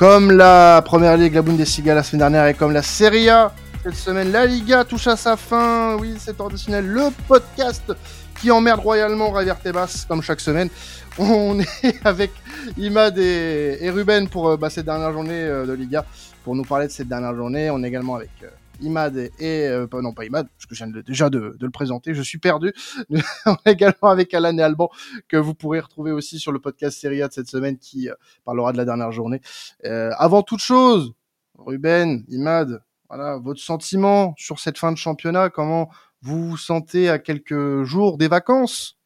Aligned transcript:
Comme 0.00 0.32
la 0.32 0.80
première 0.82 1.18
ligue, 1.18 1.34
la 1.34 1.42
Bundesliga 1.42 1.94
la 1.94 2.02
semaine 2.02 2.20
dernière 2.20 2.46
et 2.46 2.54
comme 2.54 2.72
la 2.72 2.80
Serie 2.80 3.28
A, 3.28 3.52
cette 3.82 3.96
semaine, 3.96 4.32
la 4.32 4.46
Liga 4.46 4.82
touche 4.82 5.06
à 5.08 5.14
sa 5.14 5.36
fin. 5.36 5.98
Oui, 6.00 6.14
c'est 6.18 6.38
traditionnel. 6.38 6.86
Le 6.86 7.10
podcast 7.28 7.92
qui 8.40 8.50
emmerde 8.50 8.80
royalement 8.80 9.30
Ravier 9.30 9.52
Tebas, 9.62 10.06
comme 10.08 10.22
chaque 10.22 10.40
semaine. 10.40 10.70
On 11.18 11.60
est 11.82 12.00
avec 12.06 12.30
Imad 12.78 13.18
et, 13.18 13.90
Ruben 13.90 14.26
pour 14.26 14.48
euh, 14.48 14.56
bah, 14.56 14.70
cette 14.70 14.86
dernière 14.86 15.12
journée 15.12 15.34
euh, 15.34 15.66
de 15.66 15.74
Liga, 15.74 16.06
pour 16.44 16.56
nous 16.56 16.64
parler 16.64 16.86
de 16.86 16.92
cette 16.92 17.08
dernière 17.08 17.34
journée. 17.34 17.68
On 17.68 17.84
est 17.84 17.88
également 17.88 18.14
avec 18.14 18.30
euh, 18.42 18.48
Imad 18.80 19.30
et, 19.38 19.86
non 19.92 20.12
pas 20.12 20.24
Imad, 20.24 20.48
parce 20.48 20.66
que 20.66 20.74
je 20.74 20.84
viens 20.84 21.02
déjà 21.02 21.30
de, 21.30 21.56
le 21.60 21.70
présenter, 21.70 22.14
je 22.14 22.22
suis 22.22 22.38
perdu. 22.38 22.72
Également 23.66 24.08
avec 24.08 24.32
Alan 24.34 24.56
et 24.56 24.62
Alban, 24.62 24.90
que 25.28 25.36
vous 25.36 25.54
pourrez 25.54 25.80
retrouver 25.80 26.12
aussi 26.12 26.38
sur 26.38 26.52
le 26.52 26.58
podcast 26.58 26.98
Serie 27.00 27.22
A 27.22 27.28
de 27.28 27.32
cette 27.32 27.48
semaine 27.48 27.78
qui 27.78 28.08
parlera 28.44 28.72
de 28.72 28.76
la 28.76 28.84
dernière 28.84 29.12
journée. 29.12 29.40
avant 29.84 30.42
toute 30.42 30.60
chose, 30.60 31.14
Ruben, 31.58 32.24
Imad, 32.28 32.82
voilà, 33.08 33.38
votre 33.38 33.60
sentiment 33.60 34.34
sur 34.38 34.60
cette 34.60 34.78
fin 34.78 34.92
de 34.92 34.96
championnat, 34.96 35.50
comment 35.50 35.90
vous 36.22 36.50
vous 36.50 36.56
sentez 36.56 37.08
à 37.08 37.18
quelques 37.18 37.82
jours 37.82 38.18
des 38.18 38.28
vacances? 38.28 38.99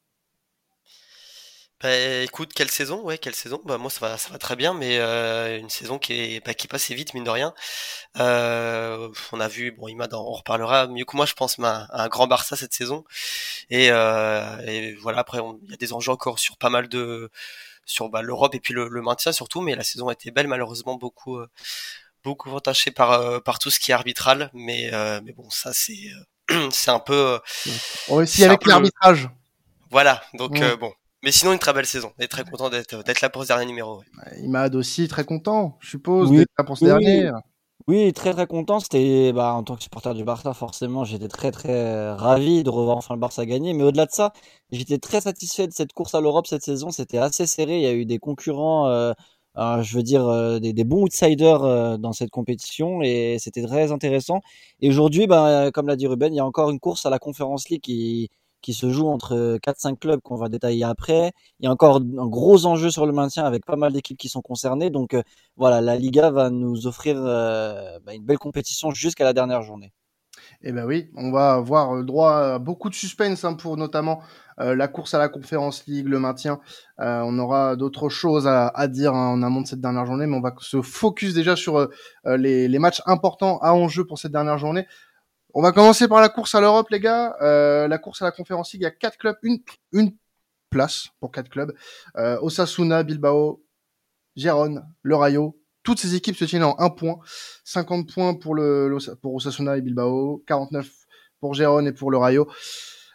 Bah, 1.85 1.95
écoute, 2.23 2.53
quelle 2.55 2.71
saison, 2.71 3.03
ouais, 3.03 3.19
quelle 3.19 3.35
saison? 3.35 3.61
Bah 3.65 3.77
moi 3.77 3.91
ça 3.91 4.01
va, 4.01 4.17
ça 4.17 4.31
va 4.31 4.39
très 4.39 4.57
bien, 4.57 4.73
mais 4.73 4.99
euh, 4.99 5.59
une 5.59 5.69
saison 5.69 5.99
qui 5.99 6.15
est, 6.15 6.45
bah, 6.45 6.55
qui 6.55 6.67
passe 6.67 6.91
vite 6.91 7.13
mine 7.13 7.25
de 7.25 7.31
rien. 7.31 7.55
Euh, 8.19 9.11
on 9.33 9.41
a 9.41 9.49
vu, 9.49 9.71
bon, 9.71 9.89
Imad, 9.89 10.15
on 10.15 10.33
reparlera 10.33 10.87
mieux 10.87 11.05
que 11.05 11.15
moi, 11.15 11.27
je 11.27 11.35
pense, 11.35 11.59
un, 11.59 11.87
un 11.91 12.09
grand 12.09 12.27
Barça 12.27 12.57
cette 12.57 12.73
saison. 12.73 13.05
Et, 13.69 13.91
euh, 13.91 14.59
et 14.67 14.95
voilà, 14.95 15.19
après 15.19 15.41
il 15.63 15.71
y 15.71 15.75
a 15.75 15.77
des 15.77 15.93
enjeux 15.93 16.13
encore 16.13 16.39
sur 16.39 16.57
pas 16.57 16.71
mal 16.71 16.89
de, 16.89 17.31
sur 17.85 18.09
bah, 18.09 18.23
l'Europe 18.23 18.55
et 18.55 18.61
puis 18.61 18.73
le, 18.75 18.89
le, 18.89 19.03
maintien 19.03 19.33
surtout, 19.33 19.61
mais 19.61 19.75
la 19.77 19.85
saison 19.85 20.09
a 20.09 20.15
été 20.15 20.31
belle, 20.31 20.49
malheureusement 20.49 20.97
beaucoup, 20.97 21.39
beaucoup 22.23 22.51
entachée 22.51 22.93
par, 22.93 23.43
par 23.43 23.59
tout 23.59 23.71
ce 23.71 23.79
qui 23.79 23.91
est 23.91 23.95
arbitral, 23.95 24.51
mais, 24.55 24.91
mais 25.23 25.33
bon, 25.33 25.51
ça 25.51 25.73
c'est 25.75 26.11
c'est 26.71 26.91
un 26.91 27.01
peu. 27.01 27.41
Aussi 28.09 28.45
avec 28.45 28.67
l'arbitrage. 28.67 29.29
Voilà, 29.91 30.23
donc 30.35 30.61
euh, 30.61 30.77
bon. 30.77 30.93
Mais 31.25 31.33
sinon, 31.33 31.55
une 31.55 31.59
très 31.59 31.73
belle 31.73 31.87
saison. 31.87 32.13
Et 32.21 32.29
très 32.29 32.45
content 32.45 32.69
d'être 32.69 33.03
d'être 33.03 33.23
là 33.23 33.31
pour 33.31 33.43
ce 33.43 33.49
dernier 33.49 33.65
numéro. 33.65 34.03
Imad 34.43 34.75
aussi 34.75 35.09
très 35.09 35.25
content, 35.25 35.79
je 35.81 35.89
suppose, 35.91 36.31
d'être 36.31 36.51
là 36.59 36.65
pour 36.65 36.77
ce 36.77 36.85
dernier. 36.85 37.31
Oui, 37.87 38.13
très 38.13 38.33
très 38.33 38.47
content. 38.47 38.79
C'était 38.79 39.33
bah, 39.33 39.53
en 39.55 39.63
tant 39.63 39.77
que 39.77 39.83
supporter 39.83 40.15
du 40.15 40.25
Barça, 40.25 40.53
forcément, 40.55 41.05
j'étais 41.05 41.29
très 41.29 41.51
très 41.51 42.13
ravi 42.13 42.63
de 42.63 42.71
revoir 42.71 42.99
enfin 42.99 43.15
le 43.15 43.21
Barça 43.21 43.47
gagner. 43.47 43.73
Mais 43.73 43.85
au-delà 43.85 44.07
de 44.07 44.13
ça, 44.13 44.33
j'étais 44.71 44.99
très 44.99 45.23
satisfait 45.23 45.67
de 45.67 45.73
cette 45.73 45.93
course 45.95 46.15
à 46.15 46.21
l'Europe 46.21 46.47
cette 46.47 46.63
saison. 46.63 46.91
C'était 46.91 47.19
assez 47.19 47.47
serré. 47.47 47.77
Il 47.77 47.83
y 47.83 47.87
a 47.87 47.95
eu 47.95 48.05
des 48.05 48.19
concurrents. 48.19 48.89
Euh, 48.89 49.13
euh, 49.57 49.83
je 49.83 49.97
veux 49.97 50.03
dire 50.03 50.27
euh, 50.27 50.59
des, 50.59 50.73
des, 50.73 50.83
bons 50.85 51.03
outsiders 51.05 51.63
euh, 51.63 51.97
dans 51.97 52.13
cette 52.13 52.31
compétition 52.31 53.03
et 53.03 53.37
c'était 53.39 53.63
très 53.63 53.93
intéressant. 53.93 54.41
Et 54.81 54.89
aujourd'hui, 54.89 55.27
ben, 55.29 55.71
comme 55.73 55.87
l'a 55.87 55.95
dit 55.97 56.09
Ruben, 56.09 56.33
il 56.35 56.37
y 56.37 56.41
a 56.41 56.47
encore 56.47 56.71
une 56.71 56.81
course 56.81 57.07
à 57.07 57.11
la 57.11 57.21
Conference 57.21 57.69
League 57.69 57.83
qui, 57.83 58.31
qui 58.65 58.73
se 58.73 58.91
joue 58.91 59.09
entre 59.09 59.59
4-5 59.63 59.99
clubs 59.99 60.21
qu'on 60.23 60.37
va 60.37 60.49
détailler 60.49 60.85
après. 60.85 61.33
Il 61.61 61.67
y 61.67 61.69
a 61.69 61.71
encore 61.71 61.97
un 61.97 62.27
gros 62.27 62.65
enjeu 62.65 62.91
sur 62.91 63.05
le 63.05 63.13
maintien 63.13 63.45
avec 63.45 63.67
pas 63.67 63.77
mal 63.77 63.93
d'équipes 63.93 64.19
qui 64.19 64.31
sont 64.31 64.41
concernées. 64.41 64.89
Donc 64.89 65.15
voilà, 65.57 65.83
la 65.83 65.97
Liga 65.97 66.31
va 66.31 66.49
nous 66.49 66.87
offrir 66.87 67.17
ben, 67.23 68.15
une 68.15 68.25
belle 68.25 68.39
compétition 68.39 68.91
jusqu'à 68.91 69.25
la 69.25 69.35
dernière 69.35 69.63
journée. 69.63 69.93
Eh 70.63 70.73
ben 70.73 70.85
oui, 70.87 71.11
on 71.17 71.31
va 71.31 71.53
avoir 71.53 72.03
droit 72.05 72.55
à 72.55 72.59
beaucoup 72.59 72.89
de 72.89 72.95
suspense 72.95 73.45
hein, 73.45 73.55
pour 73.55 73.77
notamment 73.77 74.23
euh, 74.61 74.75
la 74.75 74.89
course 74.89 75.15
à 75.15 75.19
la 75.19 75.29
Conférence 75.29 75.87
League, 75.87 76.09
le 76.09 76.19
maintien. 76.19 76.61
Euh, 77.01 77.23
on 77.25 77.39
aura 77.39 77.77
d'autres 77.77 78.09
choses 78.09 78.47
à, 78.47 78.89
dire 78.89 79.15
hein, 79.15 79.33
en 79.33 79.43
amont 79.43 79.63
de 79.63 79.67
cette 79.67 79.81
dernière 79.81 80.07
journée, 80.07 80.27
mais 80.27 80.37
on 80.37 80.41
va 80.41 80.55
se 80.59 80.81
focus 80.81 81.35
déjà 81.35 81.57
sur 81.57 81.77
euh, 81.77 81.89
les, 82.37 82.79
matchs 82.79 83.03
importants 83.07 83.59
à 83.59 83.73
enjeu 83.73 84.07
pour 84.07 84.19
cette 84.19 84.33
dernière 84.33 84.59
journée. 84.59 84.87
On 85.57 85.63
va 85.63 85.71
commencer 85.71 86.09
par 86.09 86.21
la 86.21 86.29
course 86.29 86.57
à 86.57 86.61
l'Europe, 86.61 86.91
les 86.91 86.99
gars. 86.99 87.37
la 87.41 87.99
course 87.99 88.23
à 88.23 88.25
la 88.25 88.33
Conférence 88.33 88.73
League, 88.73 88.83
il 88.83 88.85
y 88.85 88.89
a 88.89 88.91
quatre 88.91 89.17
clubs, 89.17 89.37
une, 89.43 90.17
place 90.69 91.09
pour 91.21 91.31
quatre 91.31 91.49
clubs. 91.49 91.73
Osasuna, 92.17 93.05
Bilbao, 93.05 93.65
Gérone, 94.35 94.85
Le 95.03 95.15
Rayo, 95.15 95.57
toutes 95.85 96.01
ces 96.01 96.17
équipes 96.17 96.37
se 96.37 96.45
tiennent 96.45 96.65
en 96.65 96.75
un 96.81 96.91
point. 96.91 97.19
50 97.65 98.13
points 98.13 98.35
pour, 98.35 98.57
le, 98.57 98.97
pour 99.23 99.35
Osasuna 99.35 99.77
et 99.77 99.81
Bilbao, 99.81 100.43
49 100.49 100.91
pour 101.39 101.55
Gérone 101.55 101.87
et 101.87 101.93
pour 101.93 102.11
le 102.11 102.17
Rayo. 102.17 102.51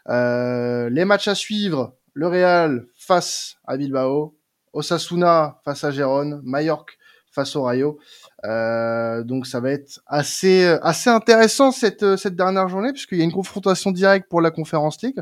Euh, 0.08 0.90
les 0.90 1.04
matchs 1.04 1.28
à 1.28 1.36
suivre, 1.36 1.98
le 2.14 2.28
Real 2.28 2.86
face 2.96 3.58
à 3.66 3.76
Bilbao, 3.76 4.38
Osasuna 4.72 5.60
face 5.66 5.84
à 5.84 5.92
Gérone, 5.92 6.42
Mallorca 6.44 6.94
face 7.40 7.56
au 7.56 7.64
Rayo. 7.64 8.00
Euh, 8.46 9.24
donc 9.24 9.48
ça 9.48 9.60
va 9.60 9.72
être 9.72 10.02
assez 10.06 10.64
assez 10.82 11.10
intéressant 11.10 11.72
cette 11.72 12.16
cette 12.16 12.36
dernière 12.36 12.70
journée 12.70 12.94
puisqu'il 12.94 13.18
y 13.18 13.22
a 13.22 13.26
une 13.26 13.34
confrontation 13.34 13.92
directe 13.92 14.30
pour 14.30 14.42
la 14.42 14.52
Conférence 14.52 15.02
League 15.04 15.22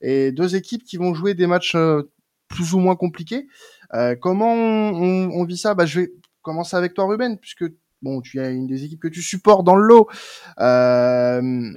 et 0.00 0.32
deux 0.32 0.54
équipes 0.54 0.84
qui 0.84 0.96
vont 0.98 1.14
jouer 1.14 1.34
des 1.34 1.46
matchs 1.46 1.74
euh, 1.74 2.10
plus 2.48 2.74
ou 2.74 2.78
moins 2.78 2.96
compliqués. 2.96 3.46
Euh, 3.94 4.16
comment 4.20 4.52
on, 4.52 5.30
on, 5.30 5.44
vit 5.44 5.56
ça? 5.56 5.74
Bah, 5.74 5.86
je 5.86 6.00
vais 6.00 6.12
commencer 6.42 6.76
avec 6.76 6.94
toi 6.94 7.06
Ruben 7.06 7.38
puisque 7.38 7.64
bon 8.02 8.20
tu 8.20 8.40
as 8.40 8.50
une 8.50 8.66
des 8.66 8.84
équipes 8.84 9.00
que 9.00 9.08
tu 9.08 9.22
supportes 9.22 9.64
dans 9.64 9.76
le 9.76 9.84
lot. 9.84 10.08
Euh, 10.60 11.72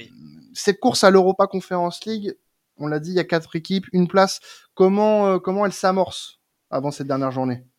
Cette 0.53 0.79
course 0.79 1.03
à 1.03 1.09
l'Europa 1.09 1.47
Conference 1.47 2.05
League, 2.05 2.35
on 2.77 2.87
l'a 2.87 2.99
dit, 2.99 3.11
il 3.11 3.15
y 3.15 3.19
a 3.19 3.23
quatre 3.23 3.55
équipes, 3.55 3.85
une 3.93 4.07
place. 4.07 4.39
Comment, 4.73 5.39
comment 5.39 5.65
elle 5.65 5.73
s'amorce 5.73 6.39
avant 6.69 6.91
cette 6.91 7.07
dernière 7.07 7.31
journée? 7.31 7.70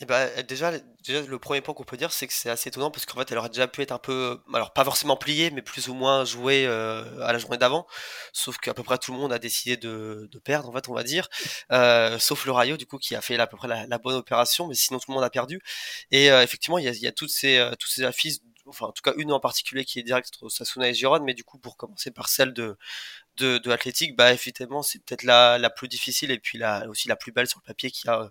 Eh 0.00 0.04
ben, 0.06 0.28
déjà, 0.48 0.72
le 0.72 1.38
premier 1.38 1.60
point 1.60 1.74
qu'on 1.74 1.84
peut 1.84 1.96
dire, 1.96 2.12
c'est 2.12 2.26
que 2.26 2.32
c'est 2.32 2.50
assez 2.50 2.68
étonnant 2.68 2.90
parce 2.90 3.06
qu'en 3.06 3.18
fait, 3.18 3.30
elle 3.30 3.38
aurait 3.38 3.50
déjà 3.50 3.68
pu 3.68 3.82
être 3.82 3.92
un 3.92 3.98
peu, 3.98 4.40
alors 4.52 4.72
pas 4.72 4.84
forcément 4.84 5.16
pliée, 5.16 5.50
mais 5.50 5.62
plus 5.62 5.88
ou 5.88 5.94
moins 5.94 6.24
jouée 6.24 6.66
euh, 6.66 7.20
à 7.24 7.32
la 7.32 7.38
journée 7.38 7.58
d'avant. 7.58 7.86
Sauf 8.32 8.58
qu'à 8.58 8.74
peu 8.74 8.82
près 8.82 8.98
tout 8.98 9.12
le 9.12 9.18
monde 9.18 9.32
a 9.32 9.38
décidé 9.38 9.76
de, 9.76 10.28
perdre, 10.44 10.70
en 10.70 10.72
fait, 10.72 10.88
on 10.88 10.94
va 10.94 11.04
dire. 11.04 11.28
Euh, 11.70 12.18
sauf 12.18 12.46
le 12.46 12.52
Rayo, 12.52 12.76
du 12.76 12.86
coup, 12.86 12.98
qui 12.98 13.14
a 13.14 13.20
fait 13.20 13.38
à 13.38 13.46
peu 13.46 13.56
près 13.56 13.68
la, 13.68 13.98
bonne 13.98 14.16
opération, 14.16 14.66
mais 14.66 14.74
sinon 14.74 14.98
tout 14.98 15.10
le 15.10 15.14
monde 15.14 15.24
a 15.24 15.30
perdu. 15.30 15.60
Et 16.10 16.26
effectivement, 16.26 16.78
il 16.78 16.84
y 16.84 17.06
a, 17.06 17.12
toutes 17.12 17.30
ces, 17.30 17.70
toutes 17.78 17.90
ces 17.90 18.04
affiches 18.04 18.38
enfin 18.66 18.86
en 18.86 18.92
tout 18.92 19.02
cas 19.02 19.12
une 19.16 19.32
en 19.32 19.40
particulier 19.40 19.84
qui 19.84 19.98
est 19.98 20.02
directe 20.02 20.30
entre 20.36 20.48
Sasuna 20.48 20.88
et 20.88 20.94
Giron, 20.94 21.20
mais 21.24 21.34
du 21.34 21.44
coup 21.44 21.58
pour 21.58 21.76
commencer 21.76 22.10
par 22.10 22.28
celle 22.28 22.52
de 22.52 22.76
de, 23.38 23.70
Athletic, 23.70 24.16
bah 24.16 24.32
effectivement 24.32 24.82
c'est 24.82 24.98
peut-être 25.04 25.22
la, 25.24 25.70
plus 25.70 25.88
difficile 25.88 26.30
et 26.30 26.38
puis 26.38 26.58
la, 26.58 26.86
aussi 26.88 27.08
la 27.08 27.16
plus 27.16 27.32
belle 27.32 27.46
sur 27.46 27.60
le 27.64 27.66
papier 27.66 27.90
qu'il 27.90 28.08
y 28.08 28.10
a 28.10 28.20
euh, 28.20 28.28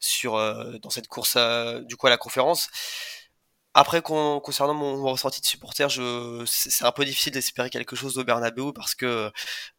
sur 0.00 0.36
euh, 0.36 0.78
dans 0.78 0.90
cette 0.90 1.08
course 1.08 1.34
euh, 1.36 1.80
du 1.82 1.96
coup 1.96 2.06
à 2.06 2.10
la 2.10 2.18
conférence. 2.18 2.68
Après, 3.72 4.02
concernant 4.02 4.74
mon, 4.74 5.04
ressenti 5.04 5.40
de 5.40 5.46
supporter, 5.46 5.88
je, 5.88 6.42
c'est 6.44 6.84
un 6.84 6.90
peu 6.90 7.04
difficile 7.04 7.32
d'espérer 7.32 7.70
quelque 7.70 7.94
chose 7.94 8.18
au 8.18 8.24
Bernabeu 8.24 8.72
parce 8.72 8.96
que 8.96 9.30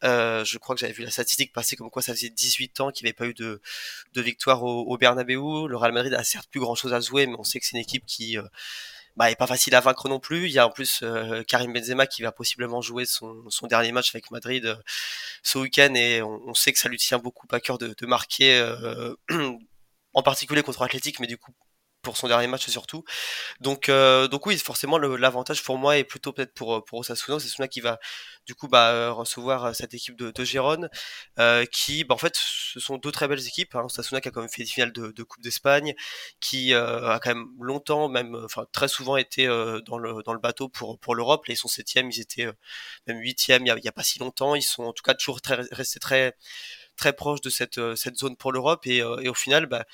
euh, 0.02 0.44
je 0.46 0.56
crois 0.56 0.74
que 0.74 0.80
j'avais 0.80 0.94
vu 0.94 1.02
la 1.02 1.10
statistique 1.10 1.52
passer 1.52 1.76
comme 1.76 1.90
quoi 1.90 2.00
ça 2.00 2.14
faisait 2.14 2.30
18 2.30 2.80
ans 2.80 2.90
qu'il 2.90 3.04
n'y 3.04 3.10
avait 3.10 3.14
pas 3.14 3.26
eu 3.26 3.34
de, 3.34 3.60
de 4.14 4.22
victoire 4.22 4.62
au, 4.64 4.84
au 4.84 4.96
Bernabeu. 4.96 5.68
Le 5.68 5.76
Real 5.76 5.92
Madrid 5.92 6.14
a 6.14 6.24
certes 6.24 6.48
plus 6.50 6.60
grand 6.60 6.74
chose 6.74 6.94
à 6.94 7.00
jouer, 7.00 7.26
mais 7.26 7.34
on 7.38 7.44
sait 7.44 7.60
que 7.60 7.66
c'est 7.66 7.76
une 7.76 7.82
équipe 7.82 8.06
qui 8.06 8.38
bah, 9.16 9.30
est 9.30 9.36
pas 9.36 9.46
facile 9.46 9.74
à 9.74 9.80
vaincre 9.80 10.08
non 10.08 10.20
plus. 10.20 10.46
Il 10.46 10.52
y 10.52 10.58
a 10.58 10.66
en 10.66 10.70
plus 10.70 11.00
euh, 11.02 11.42
Karim 11.44 11.72
Benzema 11.72 12.06
qui 12.06 12.22
va 12.22 12.32
possiblement 12.32 12.80
jouer 12.80 13.04
son, 13.04 13.44
son 13.50 13.66
dernier 13.66 13.92
match 13.92 14.14
avec 14.14 14.30
Madrid 14.30 14.64
euh, 14.66 14.76
ce 15.42 15.58
week-end 15.58 15.92
et 15.94 16.22
on, 16.22 16.54
sait 16.54 16.72
que 16.72 16.78
ça 16.78 16.88
lui 16.88 16.98
tient 16.98 17.18
beaucoup 17.18 17.46
à 17.50 17.60
cœur 17.60 17.78
de, 17.78 17.94
de 17.96 18.06
marquer, 18.06 18.58
euh, 18.58 19.14
en 20.14 20.22
particulier 20.22 20.62
contre 20.62 20.82
Athletic, 20.82 21.20
mais 21.20 21.26
du 21.26 21.38
coup 21.38 21.52
pour 22.02 22.16
son 22.16 22.26
dernier 22.26 22.48
match 22.48 22.68
surtout. 22.68 23.04
Donc, 23.60 23.88
euh, 23.88 24.26
donc 24.28 24.46
oui, 24.46 24.58
forcément, 24.58 24.98
l'avantage 24.98 25.62
pour 25.62 25.78
moi 25.78 25.98
est 25.98 26.04
plutôt 26.04 26.32
peut-être 26.32 26.52
pour 26.52 26.84
pour 26.84 26.98
Osasuna. 26.98 27.36
Osasuna 27.36 27.68
qui 27.68 27.80
va 27.80 28.00
du 28.44 28.54
coup 28.56 28.66
bah, 28.68 28.90
euh, 28.90 29.12
recevoir 29.12 29.66
euh, 29.66 29.72
cette 29.72 29.94
équipe 29.94 30.16
de, 30.16 30.32
de 30.32 30.44
Gérone, 30.44 30.88
euh, 31.38 31.64
qui, 31.66 32.02
bah, 32.04 32.14
en 32.16 32.18
fait, 32.18 32.34
ce 32.36 32.80
sont 32.80 32.98
deux 32.98 33.12
très 33.12 33.28
belles 33.28 33.46
équipes. 33.46 33.76
Hein. 33.76 33.84
Osasuna 33.84 34.20
qui 34.20 34.28
a 34.28 34.30
quand 34.32 34.40
même 34.40 34.50
fait 34.50 34.62
des 34.64 34.68
finales 34.68 34.92
de, 34.92 35.12
de 35.12 35.22
Coupe 35.22 35.42
d'Espagne, 35.42 35.94
qui 36.40 36.74
euh, 36.74 37.08
a 37.12 37.20
quand 37.20 37.30
même 37.34 37.46
longtemps, 37.60 38.08
même, 38.08 38.34
enfin 38.44 38.66
très 38.72 38.88
souvent 38.88 39.16
été 39.16 39.46
dans 39.86 39.98
le 39.98 40.22
dans 40.24 40.32
le 40.32 40.40
bateau 40.40 40.68
pour 40.68 40.98
pour 40.98 41.14
l'Europe. 41.14 41.46
Là, 41.46 41.54
ils 41.54 41.56
sont 41.56 41.68
septièmes, 41.68 42.10
ils 42.10 42.20
étaient 42.20 42.48
même 43.06 43.18
huitièmes 43.20 43.64
il 43.64 43.68
y 43.68 43.70
a, 43.70 43.90
a 43.90 43.92
pas 43.92 44.02
si 44.02 44.18
longtemps. 44.18 44.54
Ils 44.56 44.62
sont 44.62 44.84
en 44.84 44.92
tout 44.92 45.02
cas 45.04 45.14
toujours 45.14 45.40
très 45.40 45.56
restés 45.70 46.00
très 46.00 46.34
très 46.96 47.12
proches 47.12 47.40
de 47.40 47.50
cette 47.50 47.80
cette 47.96 48.16
zone 48.16 48.36
pour 48.36 48.52
l'Europe 48.52 48.86
et, 48.86 48.98
et 48.98 49.28
au 49.28 49.34
final, 49.34 49.66
bah 49.66 49.84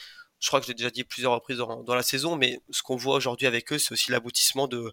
je 0.41 0.47
crois 0.49 0.61
que 0.61 0.67
j'ai 0.67 0.75
déjà 0.75 0.91
dit 0.91 1.05
plusieurs 1.05 1.33
reprises 1.33 1.59
dans, 1.59 1.95
la 1.95 2.03
saison, 2.03 2.37
mais 2.37 2.61
ce 2.71 2.83
qu'on 2.83 2.97
voit 2.97 3.17
aujourd'hui 3.17 3.47
avec 3.47 3.73
eux, 3.73 3.79
c'est 3.79 3.93
aussi 3.93 4.11
l'aboutissement 4.13 4.69
de 4.69 4.93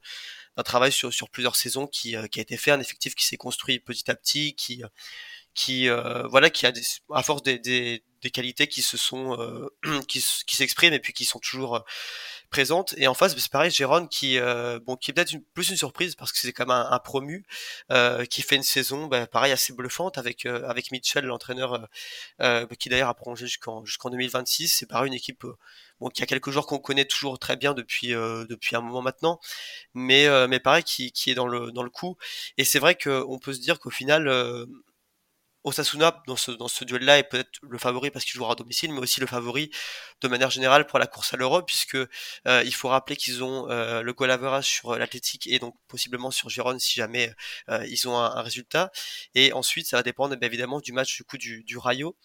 d'un 0.57 0.63
travail 0.63 0.91
sur, 0.91 1.13
sur 1.13 1.29
plusieurs 1.29 1.55
saisons 1.55 1.85
qui, 1.85 2.15
euh, 2.15 2.27
qui 2.27 2.39
a 2.39 2.41
été 2.41 2.57
fait, 2.57 2.71
un 2.71 2.79
effectif 2.79 3.13
qui 3.13 3.25
s'est 3.25 3.37
construit 3.37 3.79
petit 3.79 4.09
à 4.09 4.15
petit, 4.15 4.55
qui 4.55 4.83
qui 5.53 5.89
euh, 5.89 6.23
voilà, 6.27 6.49
qui 6.49 6.65
a 6.65 6.73
à 7.13 7.23
force 7.23 7.43
des, 7.43 7.59
des, 7.59 8.03
des 8.21 8.31
qualités 8.31 8.67
qui 8.67 8.81
se 8.81 8.97
sont 8.97 9.37
qui, 10.07 10.25
qui 10.47 10.55
s'expriment 10.55 10.93
et 10.93 10.99
puis 10.99 11.13
qui 11.13 11.25
sont 11.25 11.39
toujours 11.39 11.83
présente. 12.49 12.93
Et 12.97 13.07
en 13.07 13.13
face, 13.13 13.35
bah, 13.35 13.41
c'est 13.41 13.51
pareil, 13.51 13.71
Jérôme 13.71 14.07
qui, 14.07 14.39
euh, 14.39 14.79
bon, 14.79 14.95
qui 14.95 15.11
est 15.11 15.13
peut-être 15.13 15.35
plus 15.53 15.69
une 15.69 15.77
surprise 15.77 16.15
parce 16.15 16.31
que 16.31 16.39
c'est 16.39 16.53
quand 16.53 16.65
même 16.65 16.75
un, 16.75 16.99
promu 16.99 17.45
euh, 17.91 18.25
qui 18.25 18.41
fait 18.41 18.55
une 18.55 18.63
saison, 18.63 19.07
bah, 19.07 19.27
pareil, 19.27 19.51
assez 19.51 19.73
bluffante 19.73 20.17
avec 20.17 20.45
euh, 20.45 20.67
avec 20.67 20.91
Mitchell, 20.91 21.25
l'entraîneur 21.25 21.87
bah, 22.39 22.65
qui 22.79 22.89
d'ailleurs 22.89 23.09
a 23.09 23.13
prolongé 23.13 23.47
jusqu'en 23.47 23.85
jusqu'en 23.85 24.09
2026. 24.09 24.69
C'est 24.69 24.85
pareil, 24.85 25.07
une 25.07 25.13
équipe 25.13 25.45
bon, 25.99 26.09
qui 26.09 26.23
a 26.23 26.25
quelques 26.25 26.51
joueurs 26.51 26.67
qu'on 26.67 26.79
connaît 26.79 27.05
toujours 27.05 27.39
très 27.39 27.55
bien 27.57 27.73
depuis 27.73 28.09
depuis 28.09 28.75
un 28.75 28.81
moment 28.81 29.01
maintenant, 29.01 29.39
mais 29.93 30.27
mais 30.47 30.59
pareil, 30.59 30.83
qui, 30.83 31.11
qui 31.11 31.31
est 31.31 31.35
dans 31.35 31.47
le 31.47 31.71
dans 31.71 31.83
le 31.83 31.89
coup. 31.89 32.17
Et 32.57 32.63
c'est 32.65 32.79
vrai 32.79 32.95
qu'on 32.95 33.39
peut 33.39 33.53
se 33.53 33.59
dire 33.59 33.79
qu'au 33.79 33.89
final 33.89 34.27
Osasuna 35.65 36.21
dans 36.27 36.35
ce, 36.35 36.51
dans 36.51 36.67
ce 36.67 36.85
duel-là 36.85 37.17
est 37.17 37.23
peut-être 37.23 37.59
le 37.63 37.77
favori 37.79 38.11
parce 38.11 38.23
qu'il 38.23 38.35
jouera 38.35 38.51
à 38.51 38.55
domicile, 38.55 38.93
mais 38.93 38.99
aussi 38.99 39.19
le 39.19 39.25
favori 39.25 39.71
de 40.21 40.27
manière 40.27 40.51
générale 40.51 40.85
pour 40.85 40.99
la 40.99 41.07
course 41.07 41.33
à 41.33 41.37
l'Europe, 41.37 41.65
puisque 41.65 41.95
euh, 41.95 42.63
il 42.63 42.73
faut 42.73 42.87
rappeler 42.87 43.15
qu'ils 43.15 43.43
ont 43.43 43.69
euh, 43.71 44.03
le 44.03 44.13
goal 44.13 44.29
average 44.29 44.67
sur 44.67 44.91
euh, 44.91 44.99
l'Athletic 44.99 45.47
et 45.47 45.57
donc 45.57 45.75
possiblement 45.87 46.29
sur 46.29 46.49
Giron 46.49 46.77
si 46.77 46.93
jamais 46.93 47.33
ils 47.87 48.07
ont 48.07 48.17
un, 48.17 48.41
résultat. 48.43 48.91
Et 49.33 49.53
ensuite, 49.53 49.87
ça 49.87 49.97
va 49.97 50.03
dépendre 50.03 50.35
eh 50.39 50.45
évidemment 50.45 50.79
du 50.79 50.93
match 50.93 51.15
du 51.15 51.23
coup 51.23 51.37
du, 51.37 51.63
du 51.63 51.77
Rayo 51.77 52.15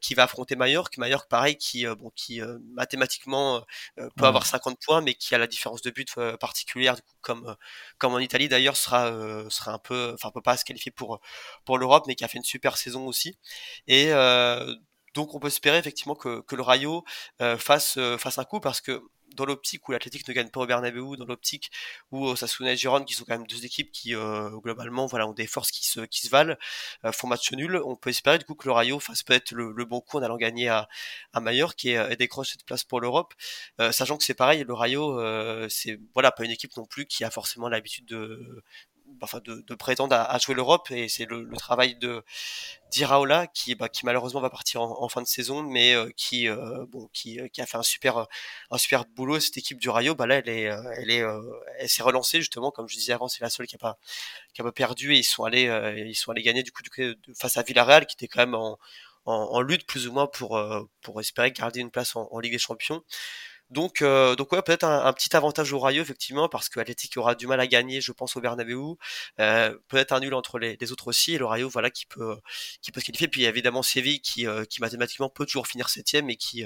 qui 0.00 0.14
va 0.14 0.24
affronter 0.24 0.54
Mallorca. 0.54 0.94
Mallorca, 0.98 1.26
pareil, 1.28 1.56
qui 1.56 1.86
bon, 1.86 2.10
qui 2.14 2.40
mathématiquement 2.74 3.64
peut 3.96 4.24
avoir 4.24 4.46
50 4.46 4.78
points, 4.84 5.00
mais 5.00 5.14
qui 5.14 5.34
a 5.34 5.38
la 5.38 5.48
différence 5.48 5.82
de 5.82 5.90
but 5.90 6.14
particulière, 6.38 6.94
du 6.94 7.02
coup, 7.02 7.14
comme 7.20 7.56
comme 7.98 8.14
en 8.14 8.18
Italie 8.18 8.48
d'ailleurs, 8.48 8.76
sera 8.76 9.10
sera 9.50 9.72
un 9.72 9.78
peu, 9.78 10.12
enfin 10.14 10.30
peut 10.30 10.42
pas 10.42 10.56
se 10.56 10.64
qualifier 10.64 10.92
pour 10.92 11.20
pour 11.64 11.78
l'Europe, 11.78 12.04
mais 12.06 12.14
qui 12.14 12.24
a 12.24 12.28
fait 12.28 12.38
une 12.38 12.44
super 12.44 12.59
saison 12.76 13.06
aussi. 13.06 13.36
Et 13.86 14.08
euh, 14.12 14.74
donc 15.14 15.34
on 15.34 15.40
peut 15.40 15.48
espérer 15.48 15.78
effectivement 15.78 16.14
que, 16.14 16.40
que 16.42 16.56
le 16.56 16.62
Rayo 16.62 17.04
euh, 17.40 17.58
fasse, 17.58 17.96
euh, 17.98 18.18
fasse 18.18 18.38
un 18.38 18.44
coup 18.44 18.60
parce 18.60 18.80
que 18.80 19.02
dans 19.36 19.44
l'optique 19.44 19.88
où 19.88 19.92
l'Athletic 19.92 20.26
ne 20.26 20.32
gagne 20.34 20.48
pas 20.48 20.60
au 20.60 20.66
Bernabeu, 20.66 21.16
dans 21.16 21.24
l'optique 21.24 21.70
où 22.10 22.26
Osasuna 22.26 22.72
et 22.72 22.76
Giron, 22.76 23.04
qui 23.04 23.14
sont 23.14 23.24
quand 23.24 23.38
même 23.38 23.46
deux 23.46 23.64
équipes 23.64 23.92
qui 23.92 24.12
globalement 24.12 25.06
voilà 25.06 25.28
ont 25.28 25.32
des 25.32 25.46
forces 25.46 25.70
qui 25.70 25.86
se 25.86 26.00
qui 26.00 26.22
se 26.26 26.30
valent, 26.30 26.56
font 27.12 27.28
match 27.28 27.52
nul, 27.52 27.80
on 27.84 27.94
peut 27.94 28.10
espérer 28.10 28.38
du 28.38 28.44
coup 28.44 28.56
que 28.56 28.66
le 28.66 28.72
Rayo 28.72 28.98
fasse 28.98 29.22
peut-être 29.22 29.52
le, 29.52 29.84
bon 29.84 30.00
coup 30.00 30.18
en 30.18 30.22
allant 30.22 30.36
gagner 30.36 30.68
à 30.68 30.88
à 31.32 31.38
Mallorca 31.40 31.88
et, 31.88 32.12
et 32.12 32.16
décroche 32.16 32.50
cette 32.50 32.64
place 32.64 32.82
pour 32.82 33.00
l'Europe, 33.00 33.32
sachant 33.92 34.16
que 34.16 34.24
c'est 34.24 34.34
pareil, 34.34 34.64
le 34.66 34.74
Rayo 34.74 35.20
c'est 35.68 36.00
voilà 36.12 36.32
pas 36.32 36.44
une 36.44 36.50
équipe 36.50 36.76
non 36.76 36.84
plus 36.84 37.06
qui 37.06 37.22
a 37.22 37.30
forcément 37.30 37.68
l'habitude 37.68 38.06
de 38.06 38.64
de, 39.44 39.74
prétendre 39.74 40.14
à, 40.14 40.38
jouer 40.38 40.54
l'Europe 40.54 40.90
et 40.90 41.08
c'est 41.08 41.26
le, 41.26 41.48
travail 41.56 41.94
de 41.96 42.24
d'Iraola 42.90 43.46
qui 43.46 43.74
bah, 43.74 43.88
qui 43.88 44.04
malheureusement 44.04 44.40
va 44.40 44.50
partir 44.50 44.82
en, 44.82 45.08
fin 45.08 45.22
de 45.22 45.26
saison 45.26 45.62
mais 45.62 45.94
euh, 45.94 46.10
qui 46.16 46.48
euh, 46.48 46.84
euh, 46.94 47.06
qui 47.12 47.60
a 47.60 47.66
fait 47.66 47.76
un 47.76 47.82
super 47.82 48.26
boulot 49.14 49.40
cette 49.40 49.56
équipe 49.58 49.78
du 49.78 49.88
Rayo. 49.88 50.14
Bah 50.14 50.26
là 50.26 50.36
elle 50.36 50.48
est 50.48 50.62
elle 50.96 51.10
est 51.10 51.22
elle 51.78 51.88
s'est 51.88 52.02
relancée 52.02 52.38
justement. 52.40 52.70
Comme 52.70 52.88
je 52.88 52.96
disais 52.96 53.12
avant 53.12 53.28
c'est 53.28 53.42
la 53.42 53.50
seule 53.50 53.66
qui 53.66 53.76
a 53.76 53.78
pas 53.78 54.72
perdu 54.74 55.14
et 55.14 55.18
ils 55.18 55.24
sont 55.24 55.44
allés 55.44 55.66
gagner 56.42 56.62
du 56.62 56.72
coup, 56.72 56.82
du 56.82 56.90
coup 56.90 57.32
face 57.34 57.56
à 57.56 57.62
Villarreal 57.62 58.06
qui 58.06 58.14
était 58.14 58.28
quand 58.28 58.40
même 58.40 58.56
en 59.26 59.60
lutte 59.60 59.86
plus 59.86 60.08
ou 60.08 60.12
moins 60.12 60.26
pour 60.26 61.20
espérer 61.20 61.52
garder 61.52 61.80
une 61.80 61.90
place 61.90 62.16
en 62.16 62.38
Ligue 62.40 62.52
des 62.52 62.58
Champions 62.58 63.02
donc, 63.70 64.02
euh, 64.02 64.34
donc 64.34 64.50
ouais, 64.52 64.62
peut-être 64.62 64.82
un, 64.84 65.12
petit 65.12 65.36
avantage 65.36 65.72
au 65.72 65.78
Rayo 65.78 66.02
effectivement 66.02 66.48
parce 66.48 66.68
que 66.68 66.80
Athletic 66.80 67.16
aura 67.16 67.36
du 67.36 67.46
mal 67.46 67.60
à 67.60 67.68
gagner, 67.68 68.00
je 68.00 68.10
pense 68.10 68.36
au 68.36 68.40
Bernabeu. 68.40 68.96
Euh, 69.38 69.78
peut-être 69.86 70.12
un 70.12 70.20
nul 70.20 70.34
entre 70.34 70.58
les, 70.58 70.92
autres 70.92 71.08
aussi 71.08 71.34
et 71.34 71.38
le 71.38 71.46
Rayo, 71.46 71.68
voilà, 71.68 71.90
qui 71.90 72.06
peut 72.06 72.36
qui 72.82 72.90
peut 72.90 73.00
se 73.00 73.06
qualifier. 73.06 73.28
Puis 73.28 73.44
évidemment 73.44 73.82
Séville 73.82 74.20
qui 74.20 74.46
euh, 74.46 74.64
qui 74.64 74.80
mathématiquement 74.80 75.28
peut 75.28 75.46
toujours 75.46 75.68
finir 75.68 75.88
septième 75.88 76.30
et 76.30 76.36
qui 76.36 76.64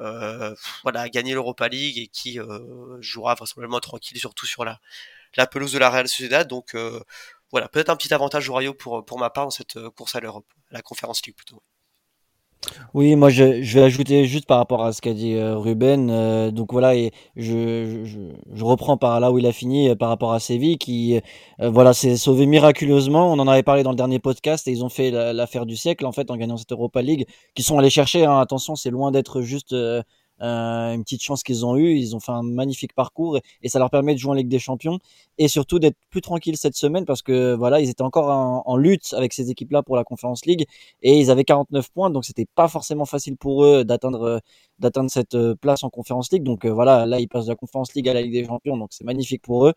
euh, 0.00 0.54
voilà 0.84 1.02
a 1.02 1.08
gagné 1.08 1.34
l'Europa 1.34 1.68
League 1.68 1.98
et 1.98 2.08
qui 2.08 2.38
euh, 2.40 3.00
jouera 3.00 3.34
vraisemblablement 3.34 3.80
tranquille 3.80 4.18
surtout 4.18 4.46
sur 4.46 4.64
la 4.64 4.80
la 5.36 5.46
pelouse 5.48 5.72
de 5.72 5.78
la 5.78 5.90
Real 5.90 6.08
Sociedad. 6.08 6.46
Donc 6.48 6.76
voilà, 7.50 7.68
peut-être 7.68 7.90
un 7.90 7.96
petit 7.96 8.14
avantage 8.14 8.48
au 8.48 8.54
Rayo 8.54 8.74
pour 8.74 9.04
pour 9.04 9.18
ma 9.18 9.30
part 9.30 9.44
dans 9.46 9.50
cette 9.50 9.78
course 9.90 10.14
à 10.16 10.20
l'Europe, 10.20 10.46
la 10.70 10.82
Conférence 10.82 11.24
League 11.26 11.36
plutôt. 11.36 11.62
Oui, 12.94 13.14
moi 13.16 13.28
je, 13.28 13.62
je 13.62 13.78
vais 13.78 13.84
ajouter 13.84 14.24
juste 14.24 14.46
par 14.46 14.58
rapport 14.58 14.84
à 14.84 14.92
ce 14.92 15.00
qu'a 15.00 15.12
dit 15.12 15.34
euh, 15.34 15.56
Ruben. 15.56 16.08
euh, 16.10 16.50
donc 16.50 16.72
voilà, 16.72 16.94
et 16.96 17.12
je, 17.36 18.04
je, 18.04 18.64
reprends 18.64 18.96
par 18.96 19.20
là 19.20 19.30
où 19.30 19.38
il 19.38 19.46
a 19.46 19.52
fini 19.52 19.88
euh, 19.88 19.94
par 19.94 20.08
rapport 20.08 20.32
à 20.32 20.40
Séville 20.40 20.78
qui 20.78 21.20
voilà 21.60 21.92
s'est 21.92 22.16
sauvé 22.16 22.46
miraculeusement. 22.46 23.32
On 23.32 23.38
en 23.38 23.48
avait 23.48 23.62
parlé 23.62 23.82
dans 23.82 23.90
le 23.90 23.96
dernier 23.96 24.18
podcast 24.18 24.66
et 24.68 24.72
ils 24.72 24.84
ont 24.84 24.88
fait 24.88 25.10
l'affaire 25.10 25.66
du 25.66 25.76
siècle 25.76 26.06
en 26.06 26.12
fait 26.12 26.30
en 26.30 26.36
gagnant 26.36 26.56
cette 26.56 26.72
Europa 26.72 27.02
League, 27.02 27.26
qui 27.54 27.62
sont 27.62 27.78
allés 27.78 27.90
chercher. 27.90 28.24
hein. 28.24 28.38
attention, 28.40 28.76
c'est 28.76 28.90
loin 28.90 29.10
d'être 29.10 29.42
juste 29.42 29.74
euh, 30.42 30.92
une 30.94 31.02
petite 31.02 31.22
chance 31.22 31.42
qu'ils 31.42 31.64
ont 31.64 31.76
eue. 31.76 31.96
Ils 31.96 32.14
ont 32.16 32.20
fait 32.20 32.32
un 32.32 32.42
magnifique 32.42 32.94
parcours 32.94 33.38
et, 33.62 33.68
ça 33.68 33.78
leur 33.78 33.90
permet 33.90 34.14
de 34.14 34.18
jouer 34.18 34.30
en 34.30 34.34
Ligue 34.34 34.48
des 34.48 34.58
Champions 34.58 34.98
et 35.38 35.48
surtout 35.48 35.78
d'être 35.78 35.96
plus 36.10 36.20
tranquille 36.20 36.56
cette 36.56 36.76
semaine 36.76 37.04
parce 37.04 37.22
que 37.22 37.54
voilà, 37.54 37.80
ils 37.80 37.90
étaient 37.90 38.02
encore 38.02 38.28
en, 38.28 38.76
lutte 38.76 39.14
avec 39.14 39.32
ces 39.32 39.50
équipes-là 39.50 39.82
pour 39.82 39.96
la 39.96 40.04
Conference 40.04 40.46
League 40.46 40.66
et 41.02 41.18
ils 41.18 41.30
avaient 41.30 41.44
49 41.44 41.90
points, 41.90 42.10
donc 42.10 42.24
c'était 42.24 42.46
pas 42.54 42.68
forcément 42.68 43.06
facile 43.06 43.36
pour 43.36 43.64
eux 43.64 43.84
d'atteindre 43.84 44.40
d'atteindre 44.78 45.10
cette 45.10 45.34
euh, 45.34 45.54
place 45.54 45.84
en 45.84 45.90
Conference 45.90 46.30
League. 46.32 46.42
Donc 46.42 46.64
euh, 46.64 46.70
voilà, 46.70 47.06
là 47.06 47.20
ils 47.20 47.28
passent 47.28 47.46
de 47.46 47.50
la 47.50 47.56
Conference 47.56 47.94
League 47.94 48.08
à 48.08 48.14
la 48.14 48.22
Ligue 48.22 48.32
des 48.32 48.44
Champions, 48.44 48.76
donc 48.76 48.88
c'est 48.92 49.04
magnifique 49.04 49.42
pour 49.42 49.66
eux. 49.66 49.72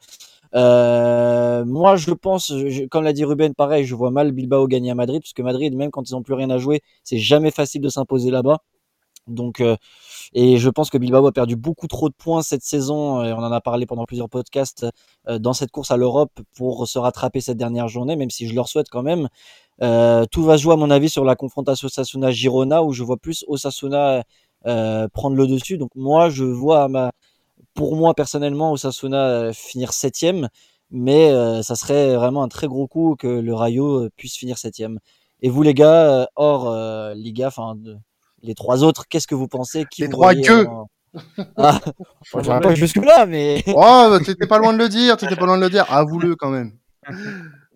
Euh, 0.55 1.65
moi, 1.65 1.95
je 1.95 2.11
pense, 2.11 2.53
comme 2.89 3.03
l'a 3.03 3.13
dit 3.13 3.25
Ruben, 3.25 3.53
pareil, 3.53 3.85
je 3.85 3.95
vois 3.95 4.11
mal 4.11 4.31
Bilbao 4.31 4.67
gagner 4.67 4.91
à 4.91 4.95
Madrid, 4.95 5.21
parce 5.21 5.33
que 5.33 5.41
Madrid, 5.41 5.75
même 5.75 5.91
quand 5.91 6.09
ils 6.09 6.15
ont 6.15 6.23
plus 6.23 6.33
rien 6.33 6.49
à 6.49 6.57
jouer, 6.57 6.81
c'est 7.03 7.17
jamais 7.19 7.51
facile 7.51 7.81
de 7.81 7.89
s'imposer 7.89 8.31
là-bas. 8.31 8.59
Donc, 9.29 9.61
euh, 9.61 9.75
et 10.33 10.57
je 10.57 10.69
pense 10.69 10.89
que 10.89 10.97
Bilbao 10.97 11.25
a 11.27 11.31
perdu 11.31 11.55
beaucoup 11.55 11.87
trop 11.87 12.09
de 12.09 12.13
points 12.13 12.41
cette 12.41 12.63
saison, 12.63 13.23
et 13.23 13.33
on 13.33 13.37
en 13.37 13.51
a 13.51 13.61
parlé 13.61 13.85
pendant 13.85 14.05
plusieurs 14.05 14.29
podcasts, 14.29 14.85
euh, 15.27 15.39
dans 15.39 15.53
cette 15.53 15.71
course 15.71 15.91
à 15.91 15.97
l'Europe 15.97 16.31
pour 16.55 16.87
se 16.87 16.99
rattraper 16.99 17.41
cette 17.41 17.57
dernière 17.57 17.87
journée, 17.87 18.15
même 18.15 18.29
si 18.29 18.47
je 18.47 18.55
leur 18.55 18.67
souhaite 18.67 18.89
quand 18.89 19.03
même. 19.03 19.27
Euh, 19.81 20.25
tout 20.31 20.43
va 20.43 20.57
jouer 20.57 20.73
à 20.73 20.77
mon 20.77 20.91
avis 20.91 21.09
sur 21.09 21.23
la 21.23 21.35
confrontation 21.35 21.87
Osasuna-Girona, 21.87 22.83
où 22.83 22.93
je 22.93 23.03
vois 23.03 23.17
plus 23.17 23.45
Osasuna 23.47 24.23
prendre 25.13 25.35
le 25.35 25.47
dessus. 25.47 25.77
Donc 25.77 25.91
moi, 25.95 26.29
je 26.29 26.43
vois 26.43 26.89
pour 27.73 27.95
moi 27.95 28.13
personnellement 28.13 28.73
Osasuna 28.73 29.53
finir 29.53 29.93
septième, 29.93 30.49
mais 30.91 31.31
ça 31.63 31.75
serait 31.75 32.15
vraiment 32.15 32.43
un 32.43 32.49
très 32.49 32.67
gros 32.67 32.87
coup 32.87 33.15
que 33.17 33.27
le 33.27 33.53
Rayo 33.53 34.09
puisse 34.17 34.35
finir 34.35 34.57
septième. 34.57 34.99
Et 35.41 35.49
vous 35.49 35.61
les 35.63 35.73
gars, 35.73 36.27
hors 36.35 36.75
Liga, 37.15 37.47
enfin 37.47 37.77
les 38.43 38.55
trois 38.55 38.83
autres, 38.83 39.05
qu'est-ce 39.07 39.27
que 39.27 39.35
vous 39.35 39.47
pensez 39.47 39.85
qui 39.89 40.01
Les 40.01 40.09
trois 40.09 40.33
gueux 40.33 40.67
ah, 41.57 41.79
Je 42.23 42.59
pas 42.61 42.75
jusque 42.75 42.97
là, 42.97 43.25
mais. 43.25 43.63
oh, 43.67 44.17
t'étais 44.23 44.47
pas 44.47 44.57
loin 44.57 44.73
de 44.73 44.77
le 44.77 44.89
dire, 44.89 45.17
t'étais 45.17 45.35
pas 45.35 45.45
loin 45.45 45.57
de 45.57 45.63
le 45.63 45.69
dire. 45.69 45.91
Avoue-le 45.91 46.35
quand 46.35 46.49
même. 46.49 46.73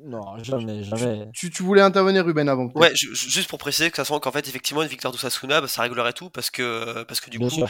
Non, 0.05 0.37
jamais, 0.43 0.83
jamais. 0.83 1.29
Tu, 1.33 1.49
tu, 1.49 1.63
voulais 1.63 1.81
intervenir, 1.81 2.25
Ruben, 2.25 2.49
avant. 2.49 2.69
Ouais, 2.75 2.91
juste 2.95 3.49
pour 3.49 3.57
préciser 3.57 3.89
que 3.89 3.95
ça 3.95 4.03
sent 4.03 4.19
qu'en 4.21 4.31
fait, 4.31 4.47
effectivement, 4.47 4.83
une 4.83 4.89
victoire 4.89 5.13
d'Osasuna, 5.13 5.61
bah, 5.61 5.67
ça 5.67 5.81
réglerait 5.81 6.13
tout 6.13 6.29
parce 6.29 6.49
que, 6.49 7.03
parce 7.03 7.21
que 7.21 7.29
du 7.29 7.39
coup, 7.39 7.63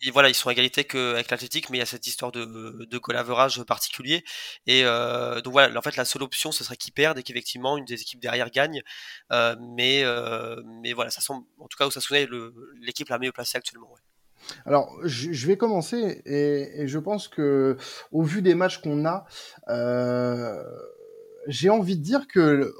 ils, 0.00 0.12
voilà, 0.12 0.28
ils 0.28 0.34
sont 0.34 0.48
à 0.48 0.52
égalité 0.52 0.86
avec 0.94 1.30
l'Athletic, 1.30 1.68
mais 1.70 1.78
il 1.78 1.80
y 1.80 1.82
a 1.82 1.86
cette 1.86 2.06
histoire 2.06 2.30
de, 2.30 2.86
de 2.88 2.98
collaborage 2.98 3.62
particulier. 3.64 4.24
Et 4.66 4.82
euh, 4.84 5.40
donc 5.40 5.52
voilà, 5.52 5.76
en 5.76 5.82
fait, 5.82 5.96
la 5.96 6.04
seule 6.04 6.22
option, 6.22 6.52
ce 6.52 6.62
serait 6.62 6.76
qu'ils 6.76 6.92
perdent 6.92 7.18
et 7.18 7.22
qu'effectivement, 7.22 7.76
une 7.76 7.84
des 7.84 8.00
équipes 8.00 8.20
derrière 8.20 8.50
gagne. 8.50 8.82
Euh, 9.32 9.56
mais, 9.76 10.02
euh, 10.04 10.62
mais 10.82 10.92
voilà, 10.92 11.10
ça 11.10 11.20
semble, 11.20 11.44
en 11.58 11.66
tout 11.66 11.76
cas, 11.76 11.86
Osasuna 11.86 12.20
est 12.20 12.28
l'équipe 12.80 13.08
la 13.08 13.18
mieux 13.18 13.32
placée 13.32 13.58
actuellement. 13.58 13.90
Ouais. 13.90 14.00
Alors, 14.64 14.96
je, 15.04 15.46
vais 15.46 15.56
commencer 15.56 16.22
et, 16.24 16.82
et, 16.82 16.88
je 16.88 16.98
pense 16.98 17.28
que, 17.28 17.76
au 18.10 18.22
vu 18.22 18.42
des 18.42 18.54
matchs 18.54 18.78
qu'on 18.78 19.04
a, 19.04 19.26
euh, 19.68 20.62
j'ai 21.46 21.70
envie 21.70 21.96
de 21.96 22.02
dire 22.02 22.26
que 22.26 22.72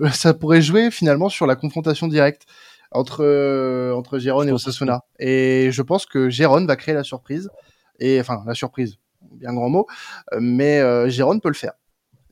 ça 0.12 0.34
pourrait 0.34 0.62
jouer 0.62 0.90
finalement 0.90 1.28
sur 1.28 1.46
la 1.46 1.56
confrontation 1.56 2.08
directe 2.08 2.42
entre 2.90 3.24
euh, 3.24 3.92
entre 3.94 4.18
Gérone 4.18 4.48
et 4.48 4.52
Osasuna. 4.52 5.04
Et 5.18 5.70
je 5.72 5.82
pense 5.82 6.06
que 6.06 6.30
Gérone 6.30 6.66
va 6.66 6.76
créer 6.76 6.94
la 6.94 7.04
surprise. 7.04 7.50
Et 7.98 8.20
enfin 8.20 8.42
la 8.46 8.54
surprise, 8.54 8.96
bien 9.32 9.52
grand 9.52 9.68
mot, 9.68 9.86
mais 10.40 10.80
euh, 10.80 11.08
Gérone 11.08 11.40
peut 11.40 11.48
le 11.48 11.54
faire. 11.54 11.74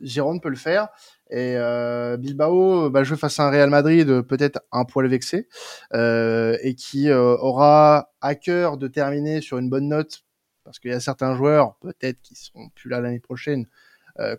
Gérone 0.00 0.40
peut 0.40 0.48
le 0.48 0.56
faire. 0.56 0.88
Et 1.30 1.56
euh, 1.56 2.18
Bilbao 2.18 2.90
va 2.90 3.04
jouer 3.04 3.16
face 3.16 3.40
à 3.40 3.46
un 3.46 3.50
Real 3.50 3.70
Madrid 3.70 4.20
peut-être 4.22 4.60
un 4.70 4.84
poil 4.84 5.06
vexé 5.06 5.48
euh, 5.94 6.58
et 6.62 6.74
qui 6.74 7.08
euh, 7.08 7.36
aura 7.38 8.10
à 8.20 8.34
cœur 8.34 8.76
de 8.76 8.86
terminer 8.86 9.40
sur 9.40 9.56
une 9.56 9.70
bonne 9.70 9.88
note 9.88 10.24
parce 10.64 10.78
qu'il 10.78 10.90
y 10.90 10.94
a 10.94 11.00
certains 11.00 11.34
joueurs 11.34 11.76
peut-être 11.80 12.20
qui 12.20 12.34
seront 12.34 12.68
plus 12.74 12.90
là 12.90 13.00
l'année 13.00 13.18
prochaine 13.18 13.62
euh, 13.62 13.81